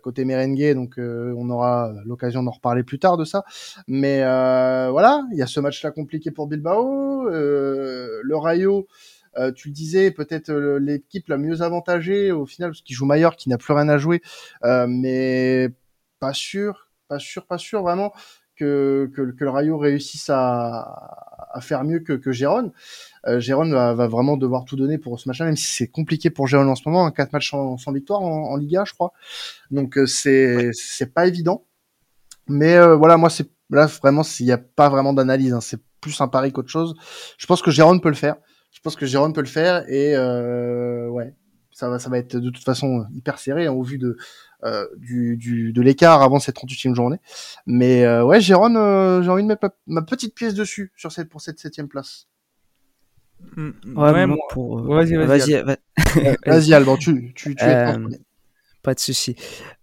côté 0.02 0.24
merengue, 0.24 0.74
donc 0.74 0.98
euh, 0.98 1.34
on 1.36 1.50
aura 1.50 1.92
l'occasion 2.04 2.42
d'en 2.42 2.50
reparler 2.50 2.82
plus 2.82 2.98
tard 2.98 3.16
de 3.16 3.24
ça. 3.24 3.44
Mais 3.88 4.22
euh, 4.22 4.88
voilà, 4.90 5.22
il 5.32 5.38
y 5.38 5.42
a 5.42 5.46
ce 5.46 5.60
match-là 5.60 5.90
compliqué 5.90 6.30
pour 6.30 6.46
Bilbao. 6.46 7.28
le 7.28 8.36
Rayo, 8.36 8.86
tu 9.54 9.68
le 9.68 9.74
disais, 9.74 10.10
peut-être 10.10 10.52
l'équipe 10.52 11.28
la 11.28 11.38
mieux 11.38 11.62
avantagée 11.62 12.32
au 12.32 12.46
final, 12.46 12.70
parce 12.70 12.82
qu'il 12.82 12.96
joue 12.96 13.06
Maillard 13.06 13.36
qui 13.36 13.48
n'a 13.48 13.58
plus 13.58 13.72
rien 13.72 13.88
à 13.88 13.98
jouer, 13.98 14.22
mais 14.62 15.70
pas 16.20 16.32
sûr, 16.32 16.90
pas 17.08 17.18
sûr, 17.18 17.46
pas 17.46 17.58
sûr 17.58 17.82
vraiment 17.82 18.12
que, 18.56 19.10
que, 19.14 19.22
que 19.32 19.44
le 19.44 19.50
Rayo 19.50 19.78
réussisse 19.78 20.30
à, 20.30 21.48
à 21.54 21.60
faire 21.60 21.84
mieux 21.84 22.00
que, 22.00 22.12
que 22.12 22.32
Gérone. 22.32 22.72
Euh, 23.26 23.40
Gérone 23.40 23.72
va, 23.72 23.94
va, 23.94 24.06
vraiment 24.06 24.36
devoir 24.36 24.64
tout 24.64 24.76
donner 24.76 24.98
pour 24.98 25.18
ce 25.18 25.28
match-là, 25.28 25.46
même 25.46 25.56
si 25.56 25.72
c'est 25.72 25.88
compliqué 25.88 26.30
pour 26.30 26.46
Gérone 26.46 26.68
en 26.68 26.74
ce 26.74 26.82
moment, 26.86 27.06
hein, 27.06 27.10
quatre 27.10 27.32
matchs 27.32 27.50
sans, 27.50 27.78
sans 27.78 27.92
victoire 27.92 28.20
en, 28.20 28.50
en, 28.50 28.56
Liga, 28.56 28.84
je 28.86 28.92
crois. 28.92 29.12
Donc 29.70 29.96
euh, 29.96 30.06
c'est 30.06 30.56
ouais. 30.56 30.70
c'est 30.72 31.14
pas 31.14 31.26
évident. 31.26 31.64
Mais 32.48 32.76
euh, 32.76 32.96
voilà, 32.96 33.16
moi 33.16 33.30
c'est 33.30 33.48
là 33.70 33.86
vraiment 33.86 34.22
s'il 34.22 34.46
n'y 34.46 34.52
a 34.52 34.58
pas 34.58 34.88
vraiment 34.88 35.12
d'analyse, 35.12 35.54
hein, 35.54 35.60
c'est 35.60 35.80
plus 36.00 36.20
un 36.20 36.28
pari 36.28 36.52
qu'autre 36.52 36.68
chose. 36.68 36.94
Je 37.38 37.46
pense 37.46 37.62
que 37.62 37.70
Gérone 37.70 38.00
peut 38.00 38.10
le 38.10 38.14
faire. 38.14 38.36
Je 38.74 38.80
pense 38.80 38.96
que 38.96 39.06
Jérôme 39.06 39.32
peut 39.32 39.40
le 39.40 39.46
faire 39.46 39.88
et 39.88 40.14
euh, 40.16 41.08
ouais, 41.08 41.34
ça 41.70 41.88
va, 41.88 41.98
ça 41.98 42.10
va 42.10 42.18
être 42.18 42.36
de 42.36 42.50
toute 42.50 42.64
façon 42.64 43.06
hyper 43.14 43.38
serré 43.38 43.66
hein, 43.66 43.72
au 43.72 43.82
vu 43.82 43.98
de 43.98 44.18
du, 44.96 45.36
du, 45.36 45.72
de 45.72 45.82
l'écart 45.82 46.22
avant 46.22 46.38
cette 46.38 46.56
38e 46.56 46.94
journée. 46.94 47.18
Mais 47.66 48.04
euh, 48.04 48.24
ouais, 48.24 48.40
Jérôme, 48.40 48.76
euh, 48.76 49.22
j'ai 49.22 49.30
envie 49.30 49.42
de 49.42 49.48
mettre 49.48 49.68
ma, 49.86 50.00
ma, 50.00 50.02
petite 50.02 50.34
pièce 50.34 50.54
dessus 50.54 50.92
sur 50.96 51.12
cette 51.12 51.28
pour 51.28 51.40
cette 51.40 51.58
septième 51.58 51.88
place. 51.88 52.28
Mmh, 53.56 53.70
ouais, 53.96 54.12
ouais 54.12 54.26
moi, 54.26 54.38
pour... 54.50 54.82
vas-y, 54.82 55.16
vas-y, 55.16 55.62
vas-y, 55.62 56.36
vas-y, 56.46 56.74
Alban, 56.74 56.96
tu, 56.96 57.32
tu, 57.34 57.54
tu 57.54 57.64
es 57.64 57.94
pas 58.84 58.94
de 58.94 59.00
souci. 59.00 59.34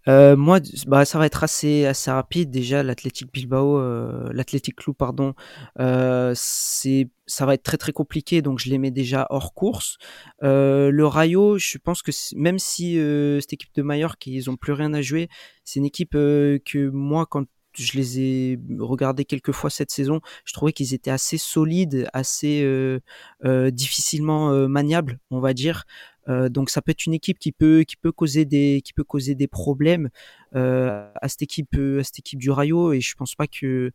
Euh, 0.08 0.36
moi, 0.36 0.60
bah, 0.86 1.04
ça 1.04 1.18
va 1.18 1.26
être 1.26 1.44
assez, 1.44 1.84
assez 1.84 2.10
rapide. 2.10 2.50
Déjà, 2.50 2.82
l'Athletic 2.82 3.30
Bilbao, 3.32 3.78
euh, 3.78 4.30
l'Athletic 4.32 4.76
Club, 4.76 4.96
pardon, 4.96 5.34
euh, 5.80 6.32
c'est, 6.36 7.10
ça 7.26 7.44
va 7.44 7.54
être 7.54 7.64
très 7.64 7.76
très 7.76 7.92
compliqué. 7.92 8.40
Donc, 8.40 8.60
je 8.60 8.70
les 8.70 8.78
mets 8.78 8.92
déjà 8.92 9.26
hors 9.28 9.52
course. 9.54 9.98
Euh, 10.42 10.90
le 10.90 11.06
Rayo, 11.06 11.58
je 11.58 11.78
pense 11.78 12.00
que 12.00 12.12
même 12.36 12.58
si 12.58 12.98
euh, 12.98 13.40
cette 13.40 13.52
équipe 13.54 13.74
de 13.74 13.82
Mallorca, 13.82 14.30
ils 14.30 14.48
ont 14.48 14.56
plus 14.56 14.72
rien 14.72 14.94
à 14.94 15.02
jouer, 15.02 15.28
c'est 15.64 15.80
une 15.80 15.86
équipe 15.86 16.14
euh, 16.14 16.58
que 16.64 16.88
moi, 16.88 17.26
quand 17.26 17.44
je 17.74 17.96
les 17.96 18.20
ai 18.20 18.60
regardés 18.78 19.24
quelques 19.24 19.52
fois 19.52 19.70
cette 19.70 19.90
saison. 19.90 20.20
Je 20.44 20.52
trouvais 20.52 20.72
qu'ils 20.72 20.94
étaient 20.94 21.10
assez 21.10 21.38
solides, 21.38 22.08
assez 22.12 22.62
euh, 22.62 23.00
euh, 23.44 23.70
difficilement 23.70 24.52
euh, 24.52 24.68
maniables, 24.68 25.18
on 25.30 25.40
va 25.40 25.54
dire. 25.54 25.84
donc 26.28 26.70
ça 26.70 26.80
peut 26.82 26.92
être 26.92 27.06
une 27.06 27.14
équipe 27.14 27.38
qui 27.40 27.50
peut 27.50 27.82
qui 27.82 27.96
peut 27.96 28.12
causer 28.12 28.44
des 28.44 28.80
qui 28.84 28.92
peut 28.92 29.04
causer 29.04 29.34
des 29.34 29.48
problèmes 29.48 30.08
à 30.54 31.28
cette 31.28 31.42
équipe 31.42 31.74
à 31.76 32.04
cette 32.04 32.20
équipe 32.20 32.38
du 32.38 32.50
Rayo 32.50 32.92
et 32.92 33.00
je 33.00 33.14
pense 33.16 33.34
pas 33.34 33.48
que 33.48 33.66
euh, 33.66 33.90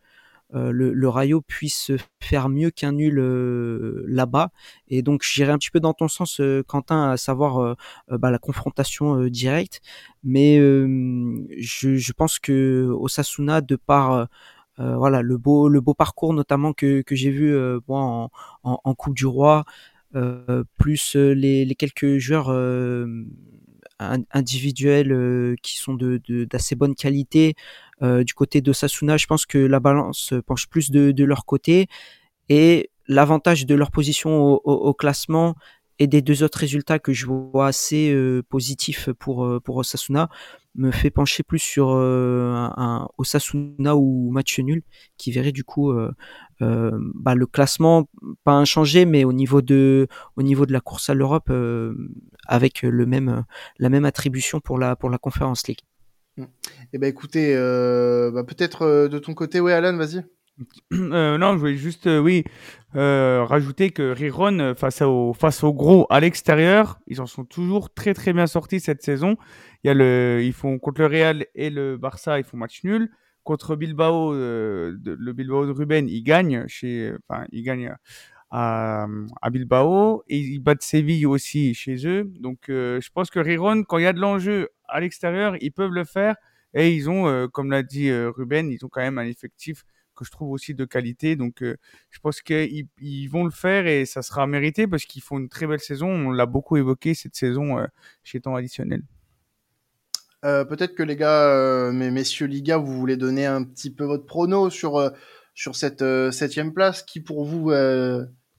le, 0.51 0.93
le, 0.93 1.09
Rayo 1.09 1.41
puisse 1.41 1.91
faire 2.21 2.49
mieux 2.49 2.71
qu'un 2.71 2.93
nul 2.93 3.19
euh, 3.19 4.03
là-bas. 4.07 4.51
Et 4.87 5.01
donc 5.01 5.23
j'irai 5.23 5.51
un 5.51 5.57
petit 5.57 5.71
peu 5.71 5.79
dans 5.79 5.93
ton 5.93 6.07
sens, 6.07 6.39
euh, 6.39 6.63
Quentin, 6.63 7.11
à 7.11 7.17
savoir 7.17 7.75
bah, 8.09 8.31
la 8.31 8.39
confrontation 8.39 9.25
directe. 9.27 9.81
Mais 10.23 10.57
je, 10.57 11.95
je, 11.95 12.13
pense 12.13 12.39
que 12.39 12.89
Osasuna, 12.99 13.61
de 13.61 13.75
par 13.75 14.27
voilà 14.77 15.21
le 15.21 15.37
beau 15.37 15.69
le 15.69 15.81
beau 15.81 15.93
parcours 15.93 16.33
notamment 16.33 16.71
que, 16.73 17.01
que 17.01 17.15
j'ai 17.15 17.31
vu 17.31 17.55
moi 17.87 18.01
en, 18.01 18.29
en, 18.63 18.95
Coupe 18.95 19.15
du 19.15 19.25
Roi, 19.25 19.65
plus 20.77 21.15
les, 21.15 21.65
les 21.65 21.75
quelques 21.75 22.17
joueurs 22.17 22.51
individuels 23.99 25.11
euh, 25.11 25.55
qui 25.61 25.77
sont 25.77 25.93
de 25.93 26.19
d'assez 26.45 26.75
bonne 26.75 26.95
qualité. 26.95 27.55
Euh, 28.03 28.23
du 28.23 28.33
côté 28.33 28.61
de 28.61 28.73
Sasuna, 28.73 29.17
je 29.17 29.25
pense 29.25 29.45
que 29.45 29.57
la 29.57 29.79
balance 29.79 30.33
penche 30.45 30.67
plus 30.67 30.91
de, 30.91 31.11
de 31.11 31.23
leur 31.23 31.45
côté 31.45 31.87
et 32.49 32.91
l'avantage 33.07 33.65
de 33.65 33.75
leur 33.75 33.91
position 33.91 34.39
au, 34.39 34.61
au, 34.63 34.73
au, 34.73 34.93
classement 34.93 35.55
et 35.99 36.07
des 36.07 36.21
deux 36.21 36.43
autres 36.43 36.59
résultats 36.59 36.99
que 36.99 37.11
je 37.13 37.25
vois 37.25 37.67
assez 37.67 38.11
euh, 38.11 38.43
positifs 38.47 39.09
pour 39.13 39.45
euh, 39.45 39.59
pour 39.59 39.77
Osasuna 39.77 40.29
me 40.77 40.91
fait 40.91 41.09
pencher 41.09 41.43
plus 41.43 41.59
sur 41.59 41.89
euh, 41.89 42.53
un, 42.53 42.73
un, 42.77 43.07
Osasuna 43.17 43.95
ou 43.95 44.29
match 44.31 44.59
nul 44.59 44.83
qui 45.17 45.31
verrait 45.31 45.51
du 45.51 45.63
coup 45.63 45.91
euh, 45.91 46.11
euh, 46.61 46.91
bah, 47.15 47.35
le 47.35 47.47
classement 47.47 48.07
pas 48.43 48.53
inchangé 48.53 49.05
mais 49.05 49.23
au 49.23 49.33
niveau 49.33 49.61
de 49.61 50.07
au 50.35 50.43
niveau 50.43 50.65
de 50.65 50.73
la 50.73 50.79
course 50.79 51.09
à 51.09 51.13
l'Europe 51.15 51.51
avec 52.47 52.83
le 52.83 53.05
même 53.05 53.43
la 53.79 53.89
même 53.89 54.05
attribution 54.05 54.59
pour 54.59 54.77
la 54.77 54.95
pour 54.95 55.09
la 55.09 55.17
Conference 55.17 55.67
League. 55.67 55.81
Eh 56.93 56.97
ben 56.97 57.07
écoutez, 57.07 57.53
bah, 57.55 58.43
peut-être 58.43 59.07
de 59.07 59.19
ton 59.19 59.33
côté, 59.33 59.59
ouais, 59.59 59.73
Alan, 59.73 59.95
vas-y. 59.97 60.23
Euh, 60.93 61.37
non, 61.37 61.53
je 61.53 61.59
voulais 61.59 61.75
juste, 61.75 62.07
euh, 62.07 62.19
oui, 62.19 62.43
euh, 62.95 63.43
rajouter 63.43 63.91
que 63.91 64.11
Riron, 64.11 64.73
face, 64.75 65.01
au, 65.01 65.33
face 65.33 65.63
gros 65.63 66.07
à 66.09 66.19
l'extérieur, 66.19 66.99
ils 67.07 67.21
en 67.21 67.25
sont 67.25 67.45
toujours 67.45 67.93
très 67.93 68.13
très 68.13 68.33
bien 68.33 68.47
sortis 68.47 68.79
cette 68.79 69.03
saison. 69.03 69.37
Il 69.83 69.87
y 69.87 69.89
a 69.89 69.93
le, 69.93 70.41
ils 70.43 70.53
font 70.53 70.79
contre 70.79 71.01
le 71.01 71.07
Real 71.07 71.45
et 71.55 71.69
le 71.69 71.97
Barça, 71.97 72.39
ils 72.39 72.43
font 72.43 72.57
match 72.57 72.83
nul. 72.83 73.09
Contre 73.43 73.75
Bilbao, 73.77 74.33
le 74.33 75.31
Bilbao 75.31 75.65
de 75.65 75.71
Ruben, 75.71 76.09
ils 76.09 76.21
gagnent 76.21 76.65
chez, 76.67 77.13
enfin, 77.29 77.45
ils 77.53 77.63
gagnent 77.63 77.95
à, 78.49 79.07
à 79.41 79.49
Bilbao 79.49 80.23
et 80.27 80.37
ils 80.37 80.59
battent 80.59 80.81
Séville 80.81 81.25
aussi 81.25 81.73
chez 81.73 82.05
eux. 82.05 82.29
Donc, 82.41 82.63
je 82.67 83.09
pense 83.13 83.29
que 83.29 83.39
Riron, 83.39 83.83
quand 83.83 83.99
il 83.99 84.03
y 84.03 84.07
a 84.07 84.11
de 84.11 84.19
l'enjeu 84.19 84.67
à 84.87 84.99
l'extérieur, 84.99 85.55
ils 85.61 85.71
peuvent 85.71 85.93
le 85.93 86.03
faire 86.03 86.35
et 86.73 86.93
ils 86.93 87.09
ont, 87.09 87.47
comme 87.49 87.71
l'a 87.71 87.83
dit 87.83 88.11
Ruben, 88.11 88.69
ils 88.71 88.85
ont 88.85 88.89
quand 88.89 89.01
même 89.01 89.17
un 89.17 89.25
effectif 89.25 89.83
que 90.17 90.25
je 90.25 90.31
trouve 90.31 90.51
aussi 90.51 90.73
de 90.73 90.83
qualité. 90.83 91.37
Donc, 91.37 91.63
euh, 91.63 91.77
je 92.09 92.19
pense 92.19 92.41
qu'ils 92.41 92.87
ils 92.99 93.27
vont 93.27 93.45
le 93.45 93.51
faire 93.51 93.87
et 93.87 94.05
ça 94.05 94.21
sera 94.21 94.45
mérité 94.47 94.87
parce 94.87 95.05
qu'ils 95.05 95.21
font 95.21 95.37
une 95.37 95.47
très 95.47 95.67
belle 95.67 95.79
saison. 95.79 96.09
On 96.09 96.31
l'a 96.31 96.45
beaucoup 96.45 96.75
évoqué 96.75 97.13
cette 97.13 97.35
saison 97.35 97.77
euh, 97.77 97.85
chez 98.23 98.41
temps 98.41 98.55
additionnel. 98.55 99.03
Euh, 100.43 100.65
Peut-être 100.65 100.95
que 100.95 101.03
les 101.03 101.15
gars, 101.15 101.49
euh, 101.49 101.91
mes 101.91 102.11
messieurs 102.11 102.47
Liga, 102.47 102.77
vous 102.77 102.97
voulez 102.97 103.17
donner 103.17 103.45
un 103.45 103.63
petit 103.63 103.93
peu 103.93 104.03
votre 104.03 104.25
prono 104.25 104.69
sur, 104.69 104.97
euh, 104.97 105.09
sur 105.53 105.75
cette 105.75 106.03
septième 106.31 106.73
place. 106.73 107.03
Qui 107.03 107.21
pour 107.21 107.45
vous 107.45 107.71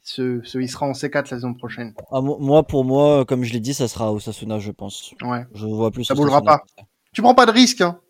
se, 0.09 0.41
se 0.43 0.59
hissera 0.59 0.87
en 0.87 0.93
C4 0.93 1.15
la 1.15 1.25
saison 1.27 1.55
prochaine 1.55 1.93
ah, 2.11 2.21
Moi, 2.23 2.63
pour 2.63 2.85
moi, 2.85 3.27
comme 3.27 3.45
je 3.45 3.53
l'ai 3.53 3.61
dit, 3.61 3.75
ça 3.75 3.89
sera 3.89 4.13
Osasuna, 4.13 4.59
je 4.59 4.71
pense. 4.71 5.15
Ouais. 5.23 5.45
Je 5.53 5.67
vois 5.67 5.91
plus. 5.91 6.05
Ça 6.05 6.15
bougera 6.15 6.41
pas. 6.41 6.63
Tu 7.13 7.21
prends 7.21 7.35
pas 7.35 7.47
de 7.47 7.53
risque, 7.53 7.83
hein 7.83 8.01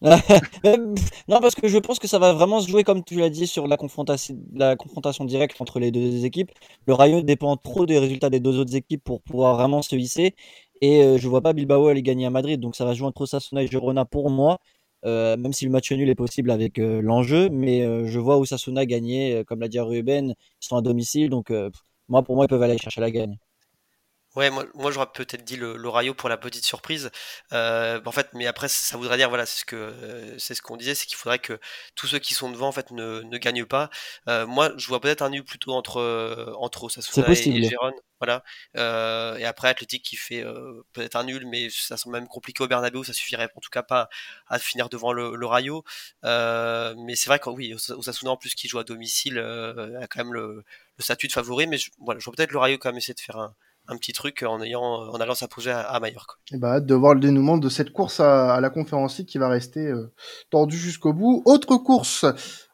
non, 0.02 1.40
parce 1.40 1.54
que 1.54 1.66
je 1.66 1.78
pense 1.78 1.98
que 1.98 2.06
ça 2.06 2.18
va 2.18 2.34
vraiment 2.34 2.60
se 2.60 2.68
jouer, 2.68 2.84
comme 2.84 3.02
tu 3.02 3.14
l'as 3.14 3.30
dit, 3.30 3.46
sur 3.46 3.66
la 3.66 3.78
confrontation, 3.78 4.36
la 4.52 4.76
confrontation 4.76 5.24
directe 5.24 5.58
entre 5.62 5.80
les 5.80 5.90
deux 5.90 6.26
équipes. 6.26 6.50
Le 6.86 6.92
Rayo 6.92 7.22
dépend 7.22 7.56
trop 7.56 7.86
des 7.86 7.98
résultats 7.98 8.28
des 8.28 8.40
deux 8.40 8.58
autres 8.58 8.76
équipes 8.76 9.02
pour 9.02 9.22
pouvoir 9.22 9.54
vraiment 9.56 9.80
se 9.80 9.96
hisser. 9.96 10.34
Et 10.82 11.02
euh, 11.02 11.16
je 11.16 11.26
vois 11.26 11.40
pas 11.40 11.54
Bilbao 11.54 11.86
aller 11.86 12.02
gagner 12.02 12.26
à 12.26 12.30
Madrid. 12.30 12.60
Donc 12.60 12.76
ça 12.76 12.84
va 12.84 12.92
jouer 12.92 13.06
entre 13.06 13.22
Osasuna 13.22 13.62
et 13.62 13.66
Girona 13.66 14.04
pour 14.04 14.28
moi. 14.28 14.58
Euh, 15.06 15.36
même 15.36 15.52
si 15.52 15.64
le 15.66 15.70
match 15.70 15.92
nul 15.92 16.08
est 16.08 16.14
possible 16.14 16.50
avec 16.50 16.78
euh, 16.78 17.00
l'enjeu. 17.02 17.48
Mais 17.50 17.82
euh, 17.82 18.06
je 18.06 18.18
vois 18.18 18.38
Osasuna 18.38 18.86
gagner, 18.86 19.44
comme 19.46 19.60
l'a 19.60 19.68
dit 19.68 19.80
Ruben. 19.80 20.30
Ils 20.30 20.66
sont 20.66 20.76
à 20.76 20.82
domicile. 20.82 21.30
Donc 21.30 21.52
moi, 22.08 22.22
pour 22.22 22.36
moi, 22.36 22.46
ils 22.46 22.48
peuvent 22.48 22.62
aller 22.62 22.78
chercher 22.78 23.00
la 23.00 23.10
gagne. 23.10 23.38
Ouais, 24.36 24.50
moi, 24.50 24.64
moi 24.74 24.90
j'aurais 24.90 25.06
peut-être 25.12 25.44
dit 25.44 25.56
le, 25.56 25.76
le, 25.76 25.88
Rayo 25.88 26.12
pour 26.12 26.28
la 26.28 26.36
petite 26.36 26.64
surprise. 26.64 27.10
Euh, 27.52 28.00
en 28.04 28.10
fait, 28.10 28.28
mais 28.32 28.46
après, 28.48 28.66
ça 28.68 28.96
voudrait 28.96 29.16
dire, 29.16 29.28
voilà, 29.28 29.46
c'est 29.46 29.60
ce 29.60 29.64
que 29.64 29.76
euh, 29.76 30.38
c'est 30.38 30.54
ce 30.54 30.62
qu'on 30.62 30.76
disait, 30.76 30.96
c'est 30.96 31.06
qu'il 31.06 31.16
faudrait 31.16 31.38
que 31.38 31.60
tous 31.94 32.08
ceux 32.08 32.18
qui 32.18 32.34
sont 32.34 32.50
devant, 32.50 32.66
en 32.66 32.72
fait, 32.72 32.90
ne, 32.90 33.20
ne 33.20 33.38
gagnent 33.38 33.64
pas. 33.64 33.90
Euh, 34.28 34.44
moi, 34.46 34.72
je 34.76 34.88
vois 34.88 35.00
peut-être 35.00 35.22
un 35.22 35.30
nul 35.30 35.44
plutôt 35.44 35.72
entre 35.72 36.52
entre 36.58 36.84
Osasuna 36.84 37.28
et, 37.28 37.48
et 37.48 37.62
Gérone, 37.62 37.94
voilà. 38.18 38.42
Euh, 38.76 39.36
et 39.36 39.44
après, 39.44 39.68
Athletic 39.68 40.02
qui 40.02 40.16
fait 40.16 40.44
euh, 40.44 40.82
peut-être 40.92 41.14
un 41.14 41.24
nul, 41.24 41.46
mais 41.46 41.68
ça 41.70 41.96
semble 41.96 42.16
même 42.16 42.26
compliqué 42.28 42.64
au 42.64 42.66
Bernabeu, 42.66 43.04
ça 43.04 43.12
suffirait 43.12 43.48
en 43.54 43.60
tout 43.60 43.70
cas 43.70 43.84
pas 43.84 44.08
à 44.48 44.58
finir 44.58 44.88
devant 44.88 45.12
le, 45.12 45.36
le 45.36 45.46
Rayo. 45.46 45.84
mais 46.24 47.14
c'est 47.14 47.28
vrai 47.28 47.38
que 47.38 47.50
oui, 47.50 47.72
Osasuna 47.74 48.32
en 48.32 48.36
plus 48.36 48.54
qui 48.56 48.66
joue 48.68 48.78
à 48.80 48.84
domicile 48.84 49.38
a 49.38 50.06
quand 50.08 50.24
même 50.24 50.34
le, 50.34 50.64
le 50.98 51.04
statut 51.04 51.28
de 51.28 51.32
favori, 51.32 51.66
mais 51.68 51.78
je, 51.78 51.90
voilà, 51.98 52.18
je 52.18 52.24
vois 52.24 52.34
peut-être 52.34 52.52
le 52.52 52.58
Rayo 52.58 52.78
quand 52.78 52.88
même 52.88 52.98
essayer 52.98 53.14
de 53.14 53.20
faire 53.20 53.36
un 53.38 53.54
un 53.88 53.96
petit 53.96 54.12
truc 54.12 54.42
en 54.42 54.62
ayant 54.62 54.82
en 54.82 55.16
allant 55.16 55.34
s'approcher 55.34 55.70
à, 55.70 55.80
à 55.80 56.00
Mallorca. 56.00 56.34
Et 56.52 56.56
bah 56.56 56.74
hâte 56.74 56.86
de 56.86 56.94
voir 56.94 57.14
le 57.14 57.20
dénouement 57.20 57.58
de 57.58 57.68
cette 57.68 57.92
course 57.92 58.20
à, 58.20 58.54
à 58.54 58.60
la 58.60 58.70
conférence 58.70 59.22
qui 59.26 59.38
va 59.38 59.48
rester 59.48 59.86
euh, 59.86 60.12
tordue 60.50 60.76
jusqu'au 60.76 61.12
bout. 61.12 61.42
Autre 61.44 61.76
course 61.76 62.24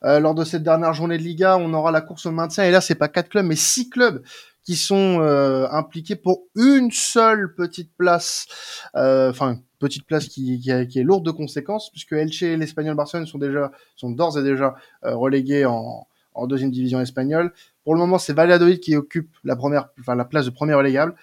euh, 0.04 0.20
lors 0.20 0.34
de 0.34 0.44
cette 0.44 0.62
dernière 0.62 0.94
journée 0.94 1.18
de 1.18 1.22
Liga, 1.22 1.56
on 1.58 1.74
aura 1.74 1.90
la 1.90 2.00
course 2.00 2.26
au 2.26 2.30
maintien 2.30 2.64
et 2.64 2.70
là 2.70 2.80
c'est 2.80 2.94
pas 2.94 3.08
quatre 3.08 3.28
clubs 3.28 3.46
mais 3.46 3.56
six 3.56 3.90
clubs 3.90 4.22
qui 4.64 4.76
sont 4.76 5.20
euh, 5.20 5.66
impliqués 5.70 6.16
pour 6.16 6.44
une 6.54 6.90
seule 6.90 7.54
petite 7.54 7.90
place, 7.96 8.46
euh, 8.94 9.30
enfin 9.30 9.58
petite 9.78 10.06
place 10.06 10.28
qui, 10.28 10.60
qui, 10.60 10.86
qui, 10.88 10.98
est 10.98 11.02
lourde 11.02 11.24
de 11.24 11.30
conséquences 11.30 11.90
puisque 11.90 12.12
Elche 12.12 12.42
et 12.42 12.56
l'Espagnol 12.56 12.94
Barcelone 12.94 13.26
sont 13.26 13.38
déjà 13.38 13.72
sont 13.96 14.10
d'ores 14.10 14.38
et 14.38 14.42
déjà 14.42 14.74
euh, 15.04 15.16
relégués 15.16 15.64
en, 15.64 16.06
en 16.34 16.46
deuxième 16.46 16.70
division 16.70 17.00
espagnole. 17.00 17.52
Pour 17.84 17.94
le 17.94 18.00
moment, 18.00 18.18
c'est 18.18 18.32
Valladolid 18.32 18.80
qui 18.80 18.96
occupe 18.96 19.34
la 19.44 19.56
première, 19.56 19.88
enfin 19.98 20.14
la 20.14 20.24
place 20.24 20.44
de 20.44 20.50
premier 20.50 20.74
relégable. 20.74 21.14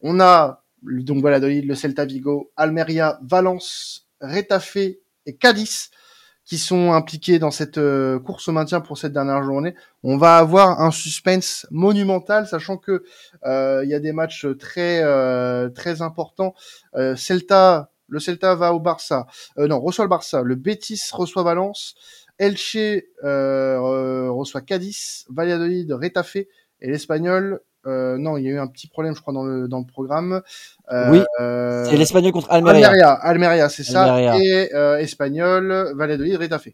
On 0.00 0.20
a 0.20 0.62
donc 0.82 1.22
Valladolid, 1.22 1.66
le 1.66 1.74
Celta 1.74 2.04
Vigo, 2.04 2.52
Almeria, 2.56 3.18
Valence, 3.22 4.08
Retafe 4.20 4.76
et 4.76 5.36
Cadiz 5.38 5.90
qui 6.46 6.58
sont 6.58 6.92
impliqués 6.92 7.40
dans 7.40 7.50
cette 7.50 7.76
euh, 7.76 8.20
course 8.20 8.46
au 8.46 8.52
maintien 8.52 8.80
pour 8.80 8.96
cette 8.98 9.12
dernière 9.12 9.42
journée. 9.42 9.74
On 10.04 10.16
va 10.16 10.38
avoir 10.38 10.80
un 10.80 10.92
suspense 10.92 11.66
monumental, 11.72 12.46
sachant 12.46 12.76
que 12.76 13.02
euh, 13.44 13.82
il 13.82 13.90
y 13.90 13.94
a 13.94 13.98
des 13.98 14.12
matchs 14.12 14.46
très 14.56 15.02
euh, 15.02 15.68
très 15.68 16.02
importants. 16.02 16.54
Celta, 17.16 17.90
le 18.08 18.20
Celta 18.20 18.54
va 18.54 18.72
au 18.72 18.78
Barça, 18.80 19.26
non 19.58 19.80
reçoit 19.80 20.04
le 20.04 20.08
Barça, 20.08 20.42
le 20.42 20.54
Betis 20.54 21.02
reçoit 21.12 21.42
Valence. 21.42 21.96
Elche 22.38 22.76
euh, 23.24 24.30
reçoit 24.30 24.60
Cadiz, 24.60 25.24
Valladolid, 25.30 25.90
Retafe 25.92 26.36
et 26.36 26.46
l'Espagnol. 26.80 27.60
Euh, 27.86 28.18
non, 28.18 28.36
il 28.36 28.44
y 28.44 28.48
a 28.48 28.50
eu 28.50 28.58
un 28.58 28.66
petit 28.66 28.88
problème, 28.88 29.14
je 29.14 29.20
crois, 29.20 29.32
dans 29.32 29.44
le, 29.44 29.68
dans 29.68 29.78
le 29.78 29.86
programme. 29.86 30.42
Euh, 30.90 31.10
oui, 31.10 31.22
c'est 31.88 31.96
l'Espagnol 31.96 32.32
contre 32.32 32.50
Almeria. 32.50 32.88
Almeria, 32.88 33.12
Almeria 33.12 33.68
c'est 33.68 33.84
ça. 33.84 34.36
Et 34.38 34.70
Espagnol, 35.00 35.92
Valladolid, 35.94 36.36
Retafe. 36.36 36.68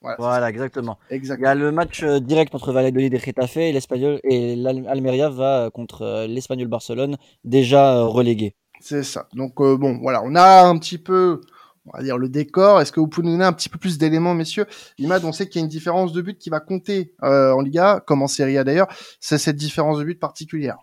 Voilà, 0.00 0.16
voilà 0.18 0.50
exactement. 0.50 0.98
exactement. 1.08 1.46
Il 1.46 1.48
y 1.48 1.50
a 1.50 1.54
le 1.54 1.72
match 1.72 2.04
direct 2.04 2.54
entre 2.54 2.72
Valladolid 2.72 3.14
et 3.14 3.18
Retafe 3.18 3.56
et 3.56 3.72
l'Espagnol 3.72 4.20
et 4.22 4.54
l'Almeria 4.54 5.30
va 5.30 5.70
contre 5.72 6.26
l'Espagnol 6.26 6.68
Barcelone, 6.68 7.16
déjà 7.42 8.02
relégué. 8.02 8.54
C'est 8.80 9.02
ça. 9.02 9.28
Donc 9.32 9.54
bon, 9.56 9.98
voilà, 10.02 10.22
on 10.22 10.34
a 10.34 10.62
un 10.64 10.76
petit 10.78 10.98
peu 10.98 11.40
on 11.86 11.96
va 11.96 12.02
dire 12.02 12.18
le 12.18 12.28
décor. 12.28 12.80
Est-ce 12.80 12.92
que 12.92 13.00
vous 13.00 13.08
pouvez 13.08 13.26
nous 13.26 13.32
donner 13.32 13.44
un 13.44 13.52
petit 13.52 13.68
peu 13.68 13.78
plus 13.78 13.98
d'éléments, 13.98 14.34
messieurs? 14.34 14.66
Imad, 14.98 15.24
on 15.24 15.32
sait 15.32 15.48
qu'il 15.48 15.60
y 15.60 15.62
a 15.62 15.64
une 15.64 15.70
différence 15.70 16.12
de 16.12 16.22
but 16.22 16.38
qui 16.38 16.50
va 16.50 16.60
compter 16.60 17.14
euh, 17.22 17.52
en 17.52 17.60
Liga, 17.60 18.02
comme 18.06 18.22
en 18.22 18.28
Serie 18.28 18.58
A 18.58 18.64
d'ailleurs. 18.64 18.88
C'est 19.20 19.38
cette 19.38 19.56
différence 19.56 19.98
de 19.98 20.04
but 20.04 20.18
particulière. 20.18 20.78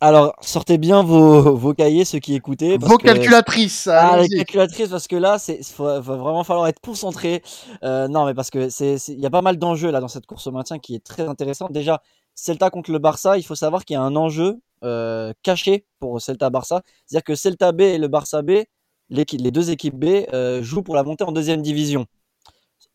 Alors, 0.00 0.34
sortez 0.40 0.76
bien 0.76 1.02
vos, 1.02 1.54
vos 1.56 1.72
cahiers, 1.72 2.04
ceux 2.04 2.18
qui 2.18 2.34
écoutaient. 2.34 2.76
vos 2.78 2.98
calculatrices. 2.98 3.86
Ah, 3.86 4.18
les 4.20 4.28
calculatrices, 4.28 4.88
parce 4.88 5.06
que 5.06 5.16
là, 5.16 5.38
c'est 5.38 5.60
va 5.78 6.00
vraiment 6.00 6.44
falloir 6.44 6.66
être 6.66 6.80
concentré. 6.80 7.42
Euh, 7.84 8.08
non, 8.08 8.26
mais 8.26 8.34
parce 8.34 8.50
que 8.50 8.68
c'est 8.68 8.96
il 9.08 9.20
y 9.20 9.26
a 9.26 9.30
pas 9.30 9.40
mal 9.40 9.56
d'enjeux 9.56 9.90
là 9.90 10.00
dans 10.00 10.08
cette 10.08 10.26
course 10.26 10.46
au 10.46 10.52
maintien 10.52 10.78
qui 10.78 10.94
est 10.94 11.04
très 11.04 11.26
intéressante. 11.26 11.72
Déjà, 11.72 12.02
Celta 12.34 12.70
contre 12.70 12.90
le 12.90 12.98
Barça, 12.98 13.38
il 13.38 13.44
faut 13.44 13.54
savoir 13.54 13.84
qu'il 13.84 13.94
y 13.94 13.96
a 13.96 14.02
un 14.02 14.16
enjeu 14.16 14.60
euh, 14.82 15.32
caché 15.42 15.86
pour 16.00 16.20
Celta 16.20 16.50
Barça, 16.50 16.82
c'est-à-dire 17.06 17.24
que 17.24 17.34
Celta 17.34 17.72
B 17.72 17.82
et 17.82 17.98
le 17.98 18.08
Barça 18.08 18.42
B 18.42 18.64
les 19.10 19.50
deux 19.50 19.70
équipes 19.70 19.96
B 19.96 20.26
euh, 20.32 20.62
jouent 20.62 20.82
pour 20.82 20.94
la 20.94 21.02
montée 21.02 21.24
en 21.24 21.32
deuxième 21.32 21.62
division. 21.62 22.06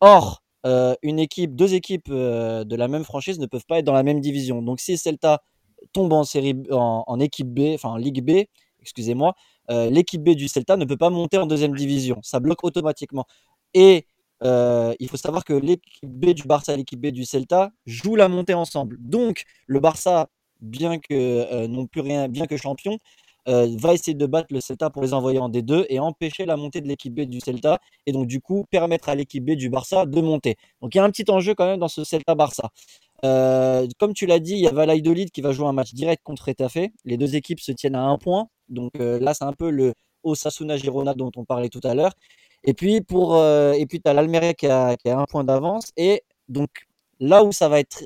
Or, 0.01 0.43
euh, 0.65 0.95
une 1.01 1.19
équipe, 1.19 1.55
deux 1.55 1.73
équipes 1.73 2.09
euh, 2.09 2.63
de 2.63 2.75
la 2.75 2.87
même 2.87 3.03
franchise 3.03 3.39
ne 3.39 3.45
peuvent 3.45 3.65
pas 3.67 3.79
être 3.79 3.85
dans 3.85 3.93
la 3.93 4.03
même 4.03 4.19
division. 4.19 4.61
Donc, 4.61 4.79
si 4.79 4.97
Celta 4.97 5.41
tombe 5.93 6.11
en 6.13 6.23
série 6.23 6.55
en, 6.71 7.19
équipe 7.19 7.47
B, 7.47 7.77
en 7.83 7.97
Ligue 7.97 8.23
B, 8.23 8.45
excusez-moi, 8.81 9.33
l'équipe 9.69 10.21
B 10.21 10.31
du 10.31 10.47
Celta 10.47 10.77
ne 10.77 10.85
peut 10.85 10.97
pas 10.97 11.09
monter 11.09 11.37
en 11.37 11.45
deuxième 11.45 11.73
division. 11.73 12.19
Ça 12.21 12.39
bloque 12.39 12.63
automatiquement. 12.63 13.25
Et 13.73 14.05
il 14.41 15.07
faut 15.09 15.17
savoir 15.17 15.45
que 15.45 15.53
l'équipe 15.53 16.09
B 16.09 16.31
du 16.31 16.43
Barça 16.43 16.73
et 16.73 16.77
l'équipe 16.77 16.99
B 16.99 17.07
du 17.07 17.23
Celta 17.23 17.71
jouent 17.85 18.17
la 18.17 18.27
montée 18.27 18.53
ensemble. 18.53 18.97
Donc, 18.99 19.43
le 19.67 19.79
Barça, 19.79 20.27
bien 20.59 20.99
que 20.99 21.65
non 21.67 21.87
plus 21.87 22.01
rien, 22.01 22.27
bien 22.27 22.45
que 22.45 22.57
champion, 22.57 22.97
euh, 23.49 23.67
va 23.77 23.93
essayer 23.93 24.13
de 24.13 24.25
battre 24.27 24.47
le 24.51 24.61
Celta 24.61 24.89
pour 24.89 25.01
les 25.01 25.13
envoyer 25.13 25.39
en 25.39 25.49
D2 25.49 25.85
et 25.89 25.99
empêcher 25.99 26.45
la 26.45 26.55
montée 26.55 26.81
de 26.81 26.87
l'équipe 26.87 27.13
B 27.13 27.21
du 27.21 27.39
Celta 27.39 27.79
et 28.05 28.11
donc 28.11 28.27
du 28.27 28.41
coup 28.41 28.65
permettre 28.69 29.09
à 29.09 29.15
l'équipe 29.15 29.43
B 29.43 29.51
du 29.51 29.69
Barça 29.69 30.05
de 30.05 30.21
monter. 30.21 30.55
Donc 30.81 30.93
il 30.93 30.99
y 30.99 31.01
a 31.01 31.03
un 31.03 31.09
petit 31.09 31.29
enjeu 31.31 31.55
quand 31.55 31.65
même 31.65 31.79
dans 31.79 31.87
ce 31.87 32.03
Celta-Barça. 32.03 32.69
Euh, 33.25 33.87
comme 33.97 34.13
tu 34.13 34.27
l'as 34.27 34.39
dit, 34.39 34.53
il 34.53 34.59
y 34.59 34.67
a 34.67 34.71
Valladolid 34.71 35.31
qui 35.31 35.41
va 35.41 35.51
jouer 35.51 35.67
un 35.67 35.73
match 35.73 35.93
direct 35.93 36.21
contre 36.23 36.45
Retafe. 36.47 36.89
Les 37.05 37.17
deux 37.17 37.35
équipes 37.35 37.59
se 37.59 37.71
tiennent 37.71 37.95
à 37.95 38.03
un 38.03 38.17
point. 38.17 38.47
Donc 38.69 38.91
euh, 38.99 39.19
là, 39.19 39.33
c'est 39.33 39.45
un 39.45 39.53
peu 39.53 39.71
le 39.71 39.93
Osasuna 40.23 40.77
Girona 40.77 41.15
dont 41.15 41.31
on 41.35 41.43
parlait 41.43 41.69
tout 41.69 41.81
à 41.83 41.95
l'heure. 41.95 42.13
Et 42.63 42.73
puis 42.73 43.01
pour 43.01 43.37
et 43.43 43.85
puis 43.87 44.01
tu 44.01 44.09
as 44.09 44.13
l'Almeria 44.13 44.53
qui 44.53 44.67
a 44.67 44.95
un 45.05 45.25
point 45.25 45.43
d'avance. 45.43 45.91
Et 45.97 46.23
donc 46.49 46.69
là 47.19 47.43
où 47.43 47.51
ça 47.51 47.69
va 47.69 47.79
être 47.79 48.03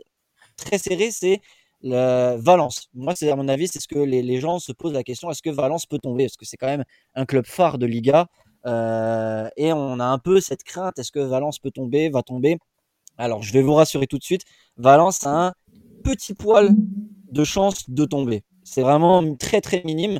très 0.57 0.77
serré, 0.77 1.11
c'est 1.11 1.41
Valence. 1.83 2.87
Moi, 2.93 3.13
c'est 3.15 3.29
à 3.29 3.35
mon 3.35 3.47
avis, 3.47 3.67
c'est 3.67 3.79
ce 3.79 3.87
que 3.87 3.99
les, 3.99 4.39
gens 4.39 4.59
se 4.59 4.71
posent 4.71 4.93
la 4.93 5.03
question 5.03 5.29
est-ce 5.29 5.41
que 5.41 5.49
Valence 5.49 5.85
peut 5.85 5.99
tomber? 5.99 6.25
Parce 6.25 6.37
que 6.37 6.45
c'est 6.45 6.57
quand 6.57 6.67
même 6.67 6.85
un 7.15 7.25
club 7.25 7.45
phare 7.45 7.77
de 7.77 7.85
Liga. 7.85 8.27
Euh, 8.65 9.49
et 9.57 9.73
on 9.73 9.99
a 9.99 10.05
un 10.05 10.19
peu 10.19 10.39
cette 10.39 10.63
crainte 10.63 10.97
est-ce 10.97 11.11
que 11.11 11.19
Valence 11.19 11.59
peut 11.59 11.71
tomber 11.71 12.09
Va 12.09 12.23
tomber? 12.23 12.57
Alors, 13.17 13.43
je 13.43 13.51
vais 13.51 13.61
vous 13.61 13.73
rassurer 13.73 14.07
tout 14.07 14.17
de 14.17 14.23
suite 14.23 14.43
Valence 14.77 15.25
a 15.25 15.47
un 15.47 15.53
petit 16.03 16.33
poil 16.33 16.69
de 17.31 17.43
chance 17.43 17.89
de 17.89 18.05
tomber. 18.05 18.43
C'est 18.63 18.81
vraiment 18.81 19.35
très 19.35 19.61
très 19.61 19.81
minime. 19.83 20.19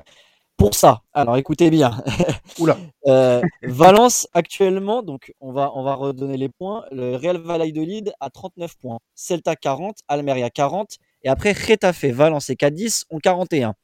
Pour 0.58 0.76
ça, 0.76 1.02
alors 1.14 1.38
écoutez 1.38 1.72
bien. 1.72 2.04
Oula. 2.60 2.78
Euh, 3.08 3.42
Valence 3.64 4.28
actuellement, 4.34 5.02
donc 5.02 5.34
on 5.42 5.52
va, 5.52 5.72
on 5.76 5.84
va 5.84 5.96
redonner 5.96 6.38
les 6.38 6.48
points. 6.48 6.86
Le 6.92 7.16
Real 7.16 7.38
Valladolid 7.38 8.14
a 8.20 8.30
39 8.30 8.78
points, 8.78 9.00
Celta 9.16 9.56
40, 9.56 9.98
Almeria 10.08 10.52
40, 10.52 11.00
et 11.24 11.30
après, 11.30 11.54
Retafe, 11.54 12.06
Valence 12.06 12.50
et 12.50 12.56
Cadiz 12.56 13.06
ont 13.10 13.20
41. 13.20 13.76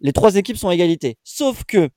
Les 0.00 0.12
trois 0.12 0.36
équipes 0.36 0.56
sont 0.56 0.68
à 0.68 0.74
égalité. 0.74 1.16
Sauf 1.22 1.64
que 1.64 1.88